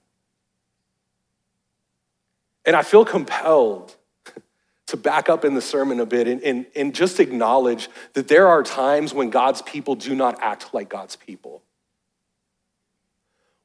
And 2.64 2.76
I 2.76 2.82
feel 2.82 3.04
compelled 3.04 3.96
to 4.88 4.96
back 4.96 5.28
up 5.28 5.44
in 5.44 5.54
the 5.54 5.60
sermon 5.60 6.00
a 6.00 6.06
bit 6.06 6.26
and, 6.26 6.42
and, 6.42 6.66
and 6.74 6.94
just 6.94 7.20
acknowledge 7.20 7.90
that 8.14 8.28
there 8.28 8.48
are 8.48 8.62
times 8.62 9.12
when 9.12 9.28
God's 9.28 9.60
people 9.62 9.94
do 9.94 10.14
not 10.14 10.38
act 10.40 10.72
like 10.72 10.88
God's 10.88 11.14
people. 11.14 11.62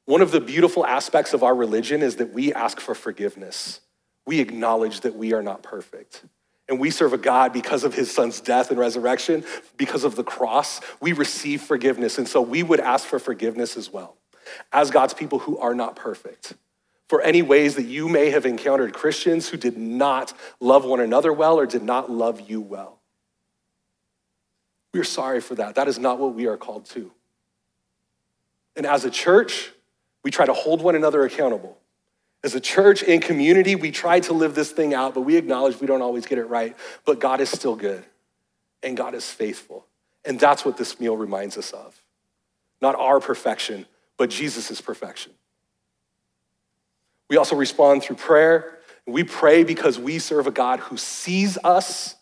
One 0.04 0.20
of 0.20 0.32
the 0.32 0.40
beautiful 0.40 0.84
aspects 0.84 1.32
of 1.32 1.42
our 1.42 1.54
religion 1.54 2.02
is 2.02 2.16
that 2.16 2.34
we 2.34 2.52
ask 2.52 2.78
for 2.78 2.94
forgiveness. 2.94 3.80
We 4.26 4.40
acknowledge 4.40 5.00
that 5.00 5.16
we 5.16 5.32
are 5.32 5.42
not 5.42 5.62
perfect. 5.62 6.24
And 6.68 6.78
we 6.78 6.90
serve 6.90 7.14
a 7.14 7.18
God 7.18 7.54
because 7.54 7.84
of 7.84 7.94
his 7.94 8.14
son's 8.14 8.40
death 8.40 8.70
and 8.70 8.78
resurrection, 8.78 9.44
because 9.78 10.04
of 10.04 10.16
the 10.16 10.24
cross, 10.24 10.82
we 11.00 11.14
receive 11.14 11.62
forgiveness. 11.62 12.18
And 12.18 12.28
so 12.28 12.42
we 12.42 12.62
would 12.62 12.80
ask 12.80 13.06
for 13.06 13.18
forgiveness 13.18 13.78
as 13.78 13.90
well, 13.90 14.18
as 14.74 14.90
God's 14.90 15.14
people 15.14 15.38
who 15.38 15.56
are 15.56 15.74
not 15.74 15.96
perfect 15.96 16.52
for 17.08 17.20
any 17.20 17.42
ways 17.42 17.74
that 17.76 17.84
you 17.84 18.08
may 18.08 18.30
have 18.30 18.46
encountered 18.46 18.94
Christians 18.94 19.48
who 19.48 19.56
did 19.56 19.76
not 19.76 20.32
love 20.60 20.84
one 20.84 21.00
another 21.00 21.32
well 21.32 21.58
or 21.58 21.66
did 21.66 21.82
not 21.82 22.10
love 22.10 22.48
you 22.48 22.60
well. 22.60 23.00
We're 24.92 25.04
sorry 25.04 25.40
for 25.40 25.56
that. 25.56 25.74
That 25.74 25.88
is 25.88 25.98
not 25.98 26.18
what 26.18 26.34
we 26.34 26.46
are 26.46 26.56
called 26.56 26.86
to. 26.90 27.10
And 28.76 28.86
as 28.86 29.04
a 29.04 29.10
church, 29.10 29.72
we 30.22 30.30
try 30.30 30.46
to 30.46 30.54
hold 30.54 30.82
one 30.82 30.94
another 30.94 31.24
accountable. 31.24 31.78
As 32.42 32.54
a 32.54 32.60
church 32.60 33.02
in 33.02 33.20
community, 33.20 33.74
we 33.74 33.90
try 33.90 34.20
to 34.20 34.32
live 34.32 34.54
this 34.54 34.70
thing 34.70 34.94
out, 34.94 35.14
but 35.14 35.22
we 35.22 35.36
acknowledge 35.36 35.80
we 35.80 35.86
don't 35.86 36.02
always 36.02 36.26
get 36.26 36.38
it 36.38 36.44
right. 36.44 36.76
But 37.04 37.18
God 37.18 37.40
is 37.40 37.48
still 37.48 37.76
good, 37.76 38.04
and 38.82 38.96
God 38.96 39.14
is 39.14 39.28
faithful. 39.28 39.86
And 40.24 40.38
that's 40.38 40.64
what 40.64 40.76
this 40.76 41.00
meal 41.00 41.16
reminds 41.16 41.56
us 41.56 41.72
of. 41.72 42.00
Not 42.80 42.94
our 42.96 43.20
perfection, 43.20 43.86
but 44.16 44.30
Jesus' 44.30 44.80
perfection. 44.80 45.32
We 47.28 47.36
also 47.36 47.56
respond 47.56 48.02
through 48.02 48.16
prayer. 48.16 48.78
We 49.06 49.24
pray 49.24 49.64
because 49.64 49.98
we 49.98 50.18
serve 50.18 50.46
a 50.46 50.50
God 50.50 50.80
who 50.80 50.96
sees 50.96 51.58
us, 51.62 52.16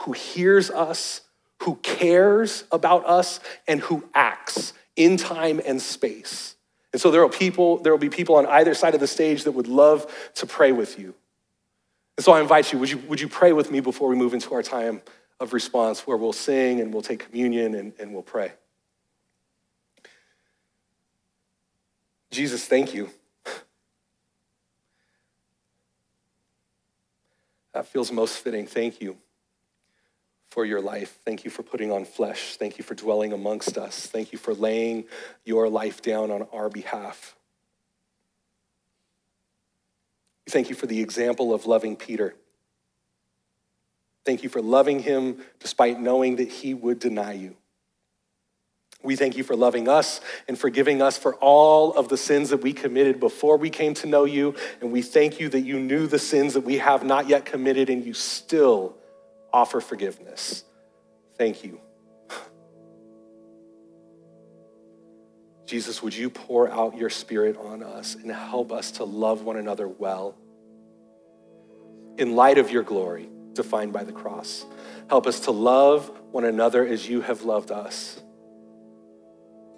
who 0.00 0.12
hears 0.12 0.70
us, 0.70 1.22
who 1.62 1.76
cares 1.76 2.64
about 2.70 3.06
us, 3.06 3.40
and 3.66 3.80
who 3.80 4.08
acts 4.14 4.72
in 4.96 5.16
time 5.16 5.60
and 5.64 5.80
space. 5.80 6.54
And 6.92 7.00
so 7.00 7.10
there 7.10 7.20
will 7.20 7.28
people, 7.28 7.78
there 7.78 7.92
will 7.92 7.98
be 7.98 8.08
people 8.08 8.36
on 8.36 8.46
either 8.46 8.74
side 8.74 8.94
of 8.94 9.00
the 9.00 9.06
stage 9.06 9.44
that 9.44 9.52
would 9.52 9.68
love 9.68 10.12
to 10.36 10.46
pray 10.46 10.72
with 10.72 10.98
you. 10.98 11.14
And 12.16 12.24
so 12.24 12.32
I 12.32 12.40
invite 12.40 12.72
you, 12.72 12.78
would 12.78 12.90
you, 12.90 12.98
would 13.08 13.20
you 13.20 13.28
pray 13.28 13.52
with 13.52 13.70
me 13.70 13.80
before 13.80 14.08
we 14.08 14.16
move 14.16 14.34
into 14.34 14.54
our 14.54 14.62
time 14.62 15.02
of 15.40 15.52
response 15.52 16.06
where 16.06 16.16
we'll 16.16 16.32
sing 16.32 16.80
and 16.80 16.92
we'll 16.92 17.02
take 17.02 17.20
communion 17.20 17.74
and, 17.74 17.92
and 17.98 18.12
we'll 18.12 18.22
pray? 18.22 18.52
Jesus, 22.30 22.66
thank 22.66 22.92
you 22.92 23.10
That 27.78 27.86
feels 27.86 28.10
most 28.10 28.38
fitting. 28.38 28.66
Thank 28.66 29.00
you 29.00 29.18
for 30.50 30.64
your 30.64 30.80
life. 30.80 31.16
Thank 31.24 31.44
you 31.44 31.50
for 31.52 31.62
putting 31.62 31.92
on 31.92 32.04
flesh. 32.04 32.56
Thank 32.56 32.76
you 32.76 32.82
for 32.82 32.96
dwelling 32.96 33.32
amongst 33.32 33.78
us. 33.78 34.08
Thank 34.08 34.32
you 34.32 34.38
for 34.38 34.52
laying 34.52 35.04
your 35.44 35.68
life 35.68 36.02
down 36.02 36.32
on 36.32 36.48
our 36.52 36.68
behalf. 36.68 37.36
Thank 40.48 40.70
you 40.70 40.74
for 40.74 40.88
the 40.88 41.00
example 41.00 41.54
of 41.54 41.66
loving 41.66 41.94
Peter. 41.94 42.34
Thank 44.26 44.42
you 44.42 44.48
for 44.48 44.60
loving 44.60 44.98
him 44.98 45.38
despite 45.60 46.00
knowing 46.00 46.34
that 46.34 46.48
he 46.48 46.74
would 46.74 46.98
deny 46.98 47.34
you. 47.34 47.54
We 49.02 49.14
thank 49.14 49.36
you 49.36 49.44
for 49.44 49.54
loving 49.54 49.88
us 49.88 50.20
and 50.48 50.58
forgiving 50.58 51.00
us 51.00 51.16
for 51.16 51.36
all 51.36 51.94
of 51.94 52.08
the 52.08 52.16
sins 52.16 52.50
that 52.50 52.62
we 52.62 52.72
committed 52.72 53.20
before 53.20 53.56
we 53.56 53.70
came 53.70 53.94
to 53.94 54.08
know 54.08 54.24
you. 54.24 54.56
And 54.80 54.90
we 54.90 55.02
thank 55.02 55.38
you 55.38 55.48
that 55.50 55.60
you 55.60 55.78
knew 55.78 56.08
the 56.08 56.18
sins 56.18 56.54
that 56.54 56.62
we 56.62 56.78
have 56.78 57.04
not 57.04 57.28
yet 57.28 57.44
committed 57.44 57.90
and 57.90 58.04
you 58.04 58.12
still 58.12 58.96
offer 59.52 59.80
forgiveness. 59.80 60.64
Thank 61.36 61.62
you. 61.62 61.80
Jesus, 65.64 66.02
would 66.02 66.16
you 66.16 66.28
pour 66.28 66.68
out 66.68 66.96
your 66.96 67.10
spirit 67.10 67.56
on 67.56 67.84
us 67.84 68.16
and 68.16 68.32
help 68.32 68.72
us 68.72 68.90
to 68.92 69.04
love 69.04 69.42
one 69.42 69.58
another 69.58 69.86
well 69.86 70.34
in 72.18 72.34
light 72.34 72.58
of 72.58 72.72
your 72.72 72.82
glory 72.82 73.28
defined 73.52 73.92
by 73.92 74.02
the 74.02 74.10
cross? 74.10 74.66
Help 75.08 75.28
us 75.28 75.38
to 75.40 75.52
love 75.52 76.10
one 76.32 76.44
another 76.44 76.84
as 76.84 77.08
you 77.08 77.20
have 77.20 77.42
loved 77.42 77.70
us. 77.70 78.20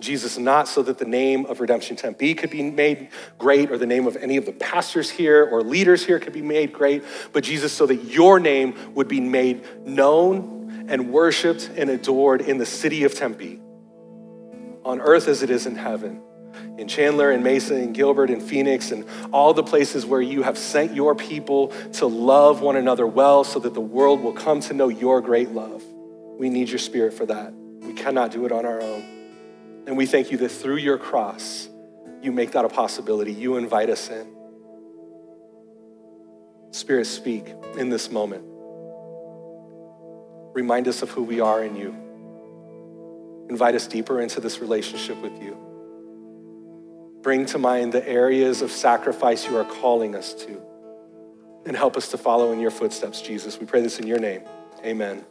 Jesus 0.01 0.38
not 0.38 0.68
so 0.68 0.82
that 0.82 0.98
the 0.98 1.05
name 1.05 1.46
of 1.46 1.61
Redemption 1.61 1.96
Tempe 1.96 2.34
could 2.34 2.51
be 2.51 2.62
made 2.62 3.09
great 3.38 3.70
or 3.70 3.78
the 3.78 3.86
name 3.86 4.07
of 4.07 4.16
any 4.16 4.36
of 4.36 4.46
the 4.46 4.53
pastors 4.53 5.11
here 5.11 5.44
or 5.44 5.62
leaders 5.62 6.05
here 6.05 6.18
could 6.18 6.32
be 6.32 6.42
made 6.42 6.72
great, 6.72 7.05
but 7.32 7.44
Jesus 7.44 7.72
so 7.72 7.86
that 7.86 8.05
your 8.05 8.40
name 8.40 8.94
would 8.94 9.09
be 9.09 9.20
made 9.20 9.64
known 9.86 10.86
and 10.88 11.12
worshiped 11.12 11.70
and 11.76 11.90
adored 11.90 12.40
in 12.40 12.59
the 12.59 12.66
city 12.66 13.05
of 13.05 13.14
Tempe, 13.14 13.61
on 14.84 15.01
earth 15.01 15.28
as 15.28 15.42
it 15.42 15.51
is 15.51 15.66
in 15.66 15.76
heaven. 15.76 16.22
In 16.78 16.88
Chandler 16.88 17.30
and 17.30 17.44
Mesa 17.44 17.74
and 17.74 17.94
Gilbert 17.94 18.30
and 18.30 18.42
Phoenix 18.42 18.90
and 18.90 19.05
all 19.32 19.55
the 19.55 19.62
places 19.62 20.05
where 20.05 20.20
you 20.20 20.42
have 20.42 20.59
sent 20.59 20.94
your 20.94 21.14
people 21.14 21.68
to 21.92 22.07
love 22.07 22.61
one 22.61 22.76
another 22.76 23.07
well 23.07 23.44
so 23.44 23.61
that 23.61 23.74
the 23.74 23.80
world 23.80 24.20
will 24.20 24.32
come 24.32 24.61
to 24.61 24.74
know 24.74 24.88
your 24.88 25.20
great 25.20 25.51
love. 25.51 25.84
We 26.38 26.48
need 26.48 26.68
your 26.68 26.78
spirit 26.78 27.12
for 27.12 27.26
that. 27.26 27.53
We 27.53 27.92
cannot 27.92 28.30
do 28.32 28.46
it 28.46 28.53
on 28.53 28.64
our 28.64 28.80
own. 28.80 29.20
And 29.87 29.97
we 29.97 30.07
thank 30.07 30.31
you 30.31 30.39
that 30.39 30.51
through 30.51 30.76
your 30.76 30.99
cross, 30.99 31.68
you 32.22 32.33
make 32.33 32.53
that 32.53 32.64
a 32.64 32.68
possibility. 32.68 33.33
You 33.33 33.57
invite 33.57 33.91
us 33.91 34.09
in. 34.09 34.37
Spirit, 36.70 37.07
speak 37.07 37.47
in 37.76 37.89
this 37.89 38.11
moment. 38.11 38.45
Remind 40.55 40.89
us 40.89 41.03
of 41.03 41.11
who 41.11 41.22
we 41.22 41.41
are 41.41 41.64
in 41.64 41.76
you. 41.76 41.95
Invite 43.49 43.74
us 43.74 43.87
deeper 43.87 44.20
into 44.20 44.41
this 44.41 44.61
relationship 44.61 45.16
with 45.22 45.41
you. 45.43 45.57
Bring 47.22 47.47
to 47.47 47.59
mind 47.59 47.93
the 47.93 48.09
areas 48.09 48.62
of 48.62 48.70
sacrifice 48.70 49.47
you 49.47 49.57
are 49.57 49.64
calling 49.64 50.14
us 50.14 50.35
to. 50.35 50.61
And 51.66 51.76
help 51.76 51.97
us 51.97 52.09
to 52.09 52.18
follow 52.18 52.53
in 52.53 52.61
your 52.61 52.70
footsteps, 52.70 53.20
Jesus. 53.20 53.61
We 53.61 53.66
pray 53.66 53.83
this 53.83 53.99
in 53.99 54.07
your 54.07 54.18
name. 54.18 54.43
Amen. 54.85 55.24